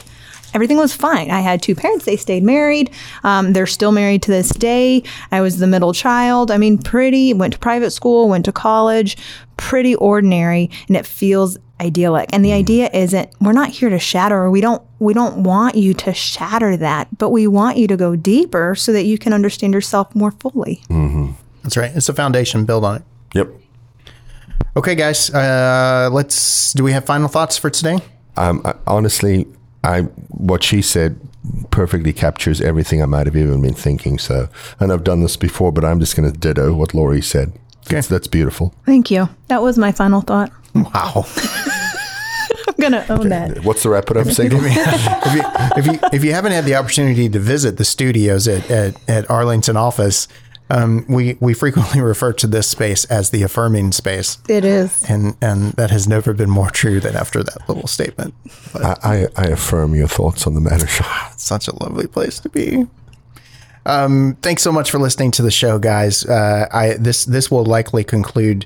everything 0.54 0.78
was 0.78 0.94
fine. 0.94 1.32
I 1.32 1.42
had 1.42 1.62
two 1.62 1.76
parents; 1.76 2.06
they 2.06 2.18
stayed 2.18 2.44
married. 2.44 2.92
Um, 3.24 3.54
they're 3.54 3.68
still 3.68 3.92
married 3.92 4.22
to 4.24 4.32
this 4.32 4.50
day. 4.50 5.04
I 5.32 5.42
was 5.42 5.58
the 5.58 5.68
middle 5.68 5.94
child. 5.94 6.52
I 6.52 6.58
mean, 6.58 6.78
pretty. 6.78 7.34
Went 7.34 7.54
to 7.54 7.60
private 7.60 7.92
school, 7.92 8.30
went 8.30 8.46
to 8.46 8.52
college. 8.52 9.18
Pretty 9.58 9.96
ordinary, 9.96 10.70
and 10.88 10.98
it 10.98 11.06
feels 11.06 11.58
idyllic. 11.80 12.30
And 12.34 12.44
the 12.44 12.54
idea 12.54 12.90
isn't 12.94 13.30
we're 13.42 13.52
not 13.54 13.70
here 13.70 13.90
to 13.90 14.00
shatter. 14.00 14.50
We 14.50 14.62
don't 14.62 14.82
we 15.00 15.14
don't 15.14 15.44
want 15.44 15.76
you 15.76 15.94
to 15.94 16.14
shatter 16.14 16.78
that, 16.78 17.18
but 17.18 17.30
we 17.30 17.48
want 17.48 17.78
you 17.78 17.88
to 17.88 17.98
go 17.98 18.16
deeper 18.16 18.76
so 18.76 18.92
that 18.94 19.04
you 19.04 19.18
can 19.18 19.34
understand 19.34 19.74
yourself 19.74 20.16
more 20.16 20.32
fully. 20.32 20.82
That's 21.64 21.78
right. 21.78 21.92
It's 21.96 22.10
a 22.10 22.14
foundation. 22.14 22.66
Build 22.66 22.84
on 22.84 22.98
it. 22.98 23.02
Yep. 23.36 23.50
Okay, 24.76 24.96
guys. 24.96 25.30
Uh, 25.30 26.10
let's. 26.12 26.74
Do 26.74 26.84
we 26.84 26.92
have 26.92 27.06
final 27.06 27.28
thoughts 27.28 27.58
for 27.58 27.70
today? 27.70 28.00
Um, 28.36 28.62
I, 28.66 28.74
honestly, 28.88 29.48
I 29.84 30.02
what 30.30 30.64
she 30.64 30.82
said 30.82 31.20
perfectly 31.72 32.14
captures 32.14 32.62
everything 32.62 33.02
I 33.02 33.06
might 33.06 33.26
have 33.26 33.36
even 33.36 33.62
been 33.62 33.74
thinking. 33.74 34.18
So, 34.18 34.48
and 34.80 34.92
I've 34.92 35.04
done 35.04 35.22
this 35.22 35.36
before, 35.36 35.72
but 35.72 35.84
I'm 35.84 36.00
just 36.00 36.16
going 36.16 36.32
to 36.32 36.38
ditto 36.38 36.74
what 36.74 36.94
Laurie 36.94 37.22
said. 37.22 37.54
That's, 37.90 38.08
that's 38.08 38.28
beautiful. 38.28 38.74
Thank 38.86 39.12
you. 39.12 39.28
That 39.48 39.62
was 39.62 39.78
my 39.78 39.92
final 39.92 40.22
thought. 40.22 40.52
Wow. 40.74 41.26
I'm 42.68 42.76
gonna 42.80 43.06
own 43.10 43.30
that. 43.30 43.64
What's 43.64 43.84
the 43.84 43.90
wrap 43.90 44.10
it 44.10 44.18
up 44.18 44.28
signal? 44.28 44.62
if, 44.64 45.36
you, 45.36 45.42
if 45.78 45.86
you 45.88 46.00
if 46.14 46.24
you 46.24 46.34
haven't 46.34 46.54
had 46.54 46.66
the 46.66 46.76
opportunity 46.76 47.28
to 47.30 47.40
visit 47.40 47.78
the 47.78 47.86
studios 47.86 48.48
at 48.48 48.70
at, 48.72 49.10
at 49.10 49.30
Arlington 49.30 49.76
office, 49.76 50.28
um, 50.76 51.06
we 51.08 51.38
we 51.40 51.54
frequently 51.54 52.02
refer 52.14 52.34
to 52.34 52.48
this 52.48 52.68
space 52.68 53.06
as 53.06 53.30
the 53.30 53.44
affirming 53.44 53.92
space, 53.92 54.38
It 54.50 54.66
is. 54.66 55.04
and 55.10 55.36
and 55.42 55.74
that 55.74 55.92
has 55.92 56.08
never 56.08 56.34
been 56.34 56.50
more 56.50 56.70
true 56.72 57.00
than 57.00 57.16
after 57.16 57.44
that 57.44 57.68
little 57.70 57.88
statement. 57.88 58.34
But 58.74 58.84
I, 58.84 58.98
I, 59.04 59.28
I 59.36 59.46
affirm 59.48 59.94
your 59.96 60.08
thoughts 60.08 60.48
on 60.48 60.56
the 60.56 60.62
matter, 60.62 60.88
such 61.38 61.68
a 61.68 61.76
lovely 61.84 62.08
place 62.08 62.40
to 62.40 62.50
be. 62.50 62.88
Um, 63.86 64.38
thanks 64.42 64.64
so 64.64 64.72
much 64.72 64.90
for 64.92 64.98
listening 65.00 65.32
to 65.32 65.42
the 65.42 65.52
show, 65.52 65.78
guys. 65.80 66.26
Uh, 66.26 66.68
I 66.72 66.94
this 66.94 67.26
this 67.26 67.52
will 67.52 67.66
likely 67.66 68.04
conclude 68.04 68.66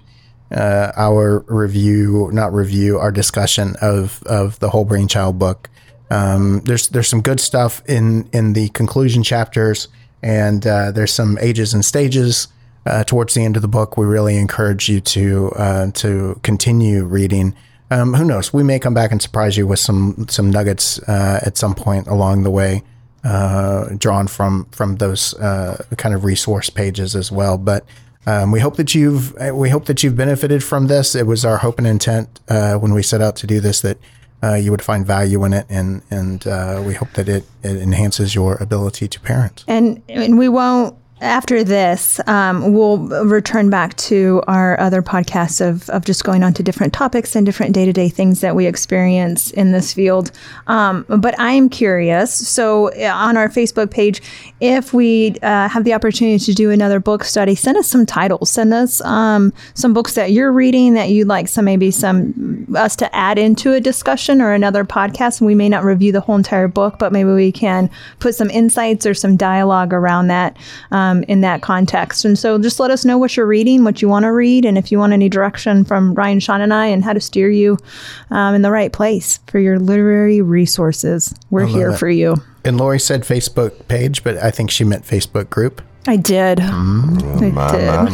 uh, 0.52 0.92
our 0.96 1.40
review, 1.48 2.30
not 2.32 2.54
review, 2.54 3.00
our 3.00 3.12
discussion 3.12 3.76
of 3.82 4.22
of 4.28 4.60
the 4.60 4.70
Whole-Brain 4.70 5.08
Child 5.08 5.40
book. 5.40 5.70
Um, 6.12 6.62
there's 6.66 6.88
there's 6.90 7.08
some 7.10 7.22
good 7.22 7.40
stuff 7.40 7.82
in 7.88 8.30
in 8.32 8.54
the 8.54 8.70
conclusion 8.70 9.24
chapters, 9.24 9.88
and 10.22 10.66
uh, 10.66 10.92
there's 10.92 11.14
some 11.14 11.38
ages 11.40 11.74
and 11.74 11.84
stages 11.84 12.48
uh, 12.86 13.04
towards 13.04 13.34
the 13.34 13.44
end 13.44 13.56
of 13.56 13.62
the 13.62 13.68
book. 13.68 13.98
We 13.98 14.06
really 14.06 14.38
encourage 14.38 14.90
you 14.90 15.02
to 15.02 15.52
uh, 15.56 15.92
to 15.92 16.40
continue 16.44 17.04
reading. 17.04 17.56
Um, 17.90 18.14
who 18.14 18.26
knows? 18.26 18.54
We 18.54 18.64
may 18.64 18.80
come 18.80 18.94
back 18.94 19.12
and 19.12 19.22
surprise 19.22 19.58
you 19.58 19.68
with 19.68 19.80
some 19.80 20.28
some 20.30 20.50
nuggets 20.52 21.00
uh, 21.08 21.40
at 21.46 21.58
some 21.58 21.76
point 21.76 22.08
along 22.08 22.44
the 22.44 22.52
way 22.52 22.84
uh, 23.24 23.90
drawn 23.98 24.28
from 24.28 24.66
from 24.72 24.98
those 24.98 25.34
uh, 25.36 25.84
kind 25.98 26.16
of 26.16 26.24
resource 26.24 26.70
pages 26.70 27.16
as 27.16 27.32
well. 27.32 27.58
But 27.58 27.86
um, 28.26 28.52
we 28.52 28.60
hope 28.60 28.76
that 28.78 28.94
you've 28.96 29.34
we 29.54 29.70
hope 29.70 29.86
that 29.86 30.04
you've 30.04 30.18
benefited 30.18 30.64
from 30.64 30.88
this. 30.88 31.16
It 31.16 31.28
was 31.28 31.46
our 31.46 31.58
hope 31.58 31.78
and 31.78 31.88
intent 31.88 32.40
when 32.48 32.94
we 32.94 33.04
set 33.04 33.22
out 33.22 33.36
to 33.38 33.48
do 33.48 33.60
this 33.60 33.82
that 33.82 33.98
uh, 34.44 34.54
you 34.54 34.72
would 34.72 34.82
find 34.82 35.06
value 35.06 35.44
in 35.46 35.54
it, 35.54 35.66
and 35.70 36.02
and 36.12 36.46
uh, 36.46 36.82
we 36.86 36.94
hope 36.94 37.12
that 37.14 37.28
it, 37.28 37.46
it 37.64 37.78
enhances 37.78 38.36
your 38.36 38.56
ability 38.56 39.08
to 39.08 39.20
parent. 39.20 39.64
And, 39.68 40.02
and 40.10 40.38
we 40.38 40.50
won't, 40.50 40.96
after 41.20 41.64
this, 41.64 42.20
um, 42.28 42.74
we'll 42.74 42.98
return 43.26 43.70
back 43.70 43.96
to 43.98 44.44
our 44.48 44.80
other 44.80 45.02
podcasts 45.02 45.66
of, 45.68 45.90
of 45.90 46.06
just 46.06 46.24
going 46.24 46.44
on 46.44 46.54
to 46.54 46.64
different 46.64 46.94
topics 46.94 47.36
and 47.36 47.46
different 47.46 47.74
day 47.74 47.86
to 47.86 47.94
day 47.94 48.10
things 48.10 48.42
that 48.42 48.56
we 48.56 48.68
experience 48.68 49.52
in 49.52 49.72
this 49.72 49.94
field. 49.94 50.32
Um, 50.68 51.06
but 51.08 51.34
I'm 51.40 51.70
curious. 51.70 52.34
So, 52.34 52.94
uh, 52.94 53.12
on 53.14 53.36
our 53.36 53.50
Facebook 53.50 53.90
page, 53.90 54.22
if 54.60 54.94
we 54.94 55.36
uh, 55.42 55.68
have 55.70 55.84
the 55.84 55.94
opportunity 55.94 56.44
to 56.46 56.54
do 56.54 56.70
another 56.72 57.00
book 57.00 57.24
study, 57.24 57.56
send 57.56 57.78
us 57.78 57.88
some 57.88 58.06
titles. 58.06 58.52
Send 58.52 58.74
us 58.74 59.02
um, 59.02 59.54
some 59.74 59.94
books 59.94 60.14
that 60.14 60.32
you're 60.32 60.52
reading 60.52 60.94
that 60.94 61.10
you'd 61.10 61.28
like 61.28 61.48
some 61.48 61.66
maybe 61.66 61.92
some 61.92 62.66
us 62.76 62.96
to 62.96 63.16
add 63.16 63.38
into 63.38 63.74
a 63.74 63.80
discussion 63.80 64.42
or 64.42 64.54
another 64.54 64.86
podcast. 64.86 65.42
We 65.42 65.56
may 65.56 65.68
not 65.68 65.84
review 65.84 66.12
the 66.12 66.22
whole 66.22 66.36
entire 66.36 66.68
book, 66.68 66.98
but 67.00 67.12
maybe 67.12 67.32
we 67.32 67.52
can 67.52 67.90
put 68.20 68.36
some 68.36 68.50
insights 68.50 69.06
or 69.06 69.14
some 69.14 69.36
dialogue 69.36 69.94
around 69.94 70.28
that 70.28 70.56
um, 70.92 71.07
in 71.28 71.42
that 71.42 71.62
context. 71.62 72.26
And 72.26 72.38
so 72.38 72.58
just 72.58 72.80
let 72.80 72.92
us 72.92 73.06
know 73.06 73.18
what 73.18 73.36
you're 73.36 73.48
reading, 73.48 73.84
what 73.84 74.02
you 74.02 74.10
want 74.10 74.24
to 74.24 74.32
read, 74.32 74.66
and 74.66 74.78
if 74.78 74.92
you 74.92 75.00
want 75.00 75.14
any 75.14 75.30
direction 75.30 75.84
from 75.84 76.14
Ryan, 76.14 76.40
Sean, 76.40 76.62
and 76.62 76.74
I, 76.74 76.88
and 76.88 77.04
how 77.04 77.14
to 77.14 77.20
steer 77.20 77.50
you 77.50 77.78
um, 78.32 78.56
in 78.56 78.62
the 78.62 78.72
right 78.72 78.92
place 78.92 79.40
for 79.48 79.60
your 79.60 79.80
literary 79.80 80.42
resources. 80.42 81.34
We're 81.50 81.66
here 81.66 81.92
it. 81.92 81.98
for 81.98 82.10
you. 82.10 82.36
And 82.64 82.78
Lori 82.78 83.00
said 83.00 83.22
Facebook 83.22 83.88
page, 83.88 84.24
but 84.24 84.38
I 84.38 84.52
think 84.52 84.72
she 84.72 84.84
meant 84.84 85.06
Facebook 85.06 85.50
group. 85.50 85.82
I 86.08 86.16
did. 86.16 86.60
Mm. 86.60 87.58
I 87.58 88.12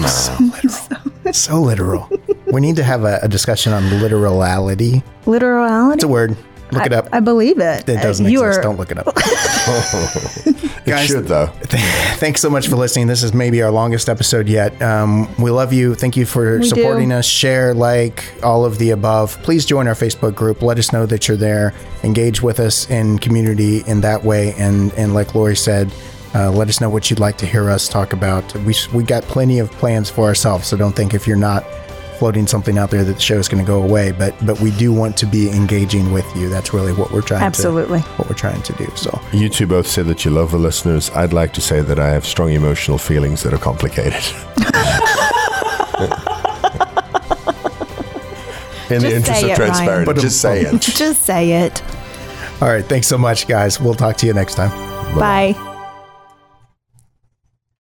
did. 1.01 1.09
So 1.33 1.59
literal. 1.61 2.09
we 2.47 2.61
need 2.61 2.75
to 2.75 2.83
have 2.83 3.05
a, 3.05 3.19
a 3.23 3.27
discussion 3.27 3.73
on 3.73 3.89
literality. 4.01 5.01
Literality. 5.25 5.95
It's 5.95 6.03
a 6.03 6.07
word. 6.07 6.37
Look 6.73 6.85
it 6.85 6.93
up. 6.93 7.09
I 7.11 7.19
believe 7.19 7.59
it. 7.59 7.87
it 7.87 8.01
doesn't 8.01 8.25
Uh, 8.25 8.29
you 8.29 8.39
exist. 8.43 8.59
Are, 8.59 8.63
Don't 8.63 8.77
look 8.77 8.91
it 8.91 8.97
up. 8.97 9.15
It 10.85 10.89
Guys- 10.89 11.07
should 11.07 11.27
though. 11.27 11.45
Thanks 12.17 12.41
so 12.41 12.49
much 12.49 12.67
for 12.67 12.75
listening. 12.75 13.07
This 13.07 13.23
is 13.23 13.33
maybe 13.33 13.61
our 13.61 13.71
longest 13.71 14.09
episode 14.09 14.49
yet. 14.49 14.79
Um, 14.81 15.33
we 15.37 15.49
love 15.49 15.71
you. 15.71 15.95
Thank 15.95 16.17
you 16.17 16.25
for 16.25 16.59
We 16.59 16.67
supporting 16.67 17.09
do. 17.09 17.15
us. 17.15 17.25
Share, 17.25 17.73
like, 17.73 18.25
all 18.43 18.65
of 18.65 18.79
the 18.79 18.89
above. 18.89 19.41
Please 19.43 19.65
join 19.65 19.87
our 19.87 19.93
Facebook 19.95 20.35
group. 20.35 20.61
Let 20.61 20.77
us 20.79 20.91
know 20.91 21.05
that 21.05 21.27
you're 21.29 21.37
there. 21.37 21.73
Engage 22.03 22.41
with 22.41 22.59
us 22.59 22.89
in 22.89 23.17
community 23.19 23.81
in 23.87 24.01
that 24.01 24.25
way. 24.25 24.53
And 24.57 24.91
and 24.95 25.13
like 25.13 25.33
Lori 25.35 25.55
said, 25.55 25.89
uh, 26.35 26.51
let 26.51 26.67
us 26.67 26.81
know 26.81 26.89
what 26.89 27.09
you'd 27.09 27.19
like 27.21 27.37
to 27.37 27.45
hear 27.45 27.69
us 27.69 27.87
talk 27.87 28.11
about. 28.11 28.53
We 28.65 28.75
we 28.93 29.03
got 29.03 29.23
plenty 29.23 29.59
of 29.59 29.71
plans 29.71 30.09
for 30.09 30.25
ourselves. 30.25 30.67
So 30.67 30.75
don't 30.75 30.95
think 30.95 31.13
if 31.13 31.27
you're 31.27 31.37
not 31.37 31.63
floating 32.23 32.47
something 32.47 32.77
out 32.77 32.89
there 32.89 33.03
that 33.03 33.15
the 33.15 33.19
show 33.19 33.37
is 33.37 33.49
going 33.49 33.61
to 33.61 33.67
go 33.67 33.83
away. 33.83 34.13
But 34.13 34.33
but 34.45 34.57
we 34.61 34.71
do 34.71 34.93
want 34.93 35.17
to 35.17 35.25
be 35.25 35.49
engaging 35.49 36.13
with 36.13 36.25
you. 36.37 36.47
That's 36.47 36.73
really 36.73 36.93
what 36.93 37.11
we're 37.11 37.21
trying 37.21 37.43
Absolutely. 37.43 37.99
to 37.99 38.05
what 38.15 38.29
we're 38.29 38.35
trying 38.35 38.61
to 38.61 38.71
do. 38.73 38.89
So. 38.95 39.19
You 39.33 39.49
two 39.49 39.67
both 39.67 39.87
said 39.87 40.05
that 40.05 40.23
you 40.23 40.31
love 40.31 40.51
the 40.51 40.57
listeners. 40.57 41.09
I'd 41.09 41.33
like 41.33 41.51
to 41.51 41.59
say 41.59 41.81
that 41.81 41.99
I 41.99 42.11
have 42.11 42.25
strong 42.25 42.51
emotional 42.51 42.97
feelings 42.97 43.43
that 43.43 43.53
are 43.53 43.57
complicated. 43.57 44.13
In 48.89 49.01
the 49.01 49.15
interest 49.15 49.43
of 49.43 49.55
transparency, 49.55 50.05
But- 50.05 50.21
just 50.21 50.39
say 50.39 50.65
um, 50.65 50.77
it. 50.77 50.81
Just 50.81 51.23
say 51.23 51.51
it. 51.65 51.83
All 52.61 52.69
right. 52.69 52.85
Thanks 52.85 53.07
so 53.07 53.17
much, 53.17 53.47
guys. 53.49 53.81
We'll 53.81 53.95
talk 53.95 54.15
to 54.17 54.25
you 54.25 54.33
next 54.33 54.55
time. 54.55 54.69
Bye. 55.19 55.71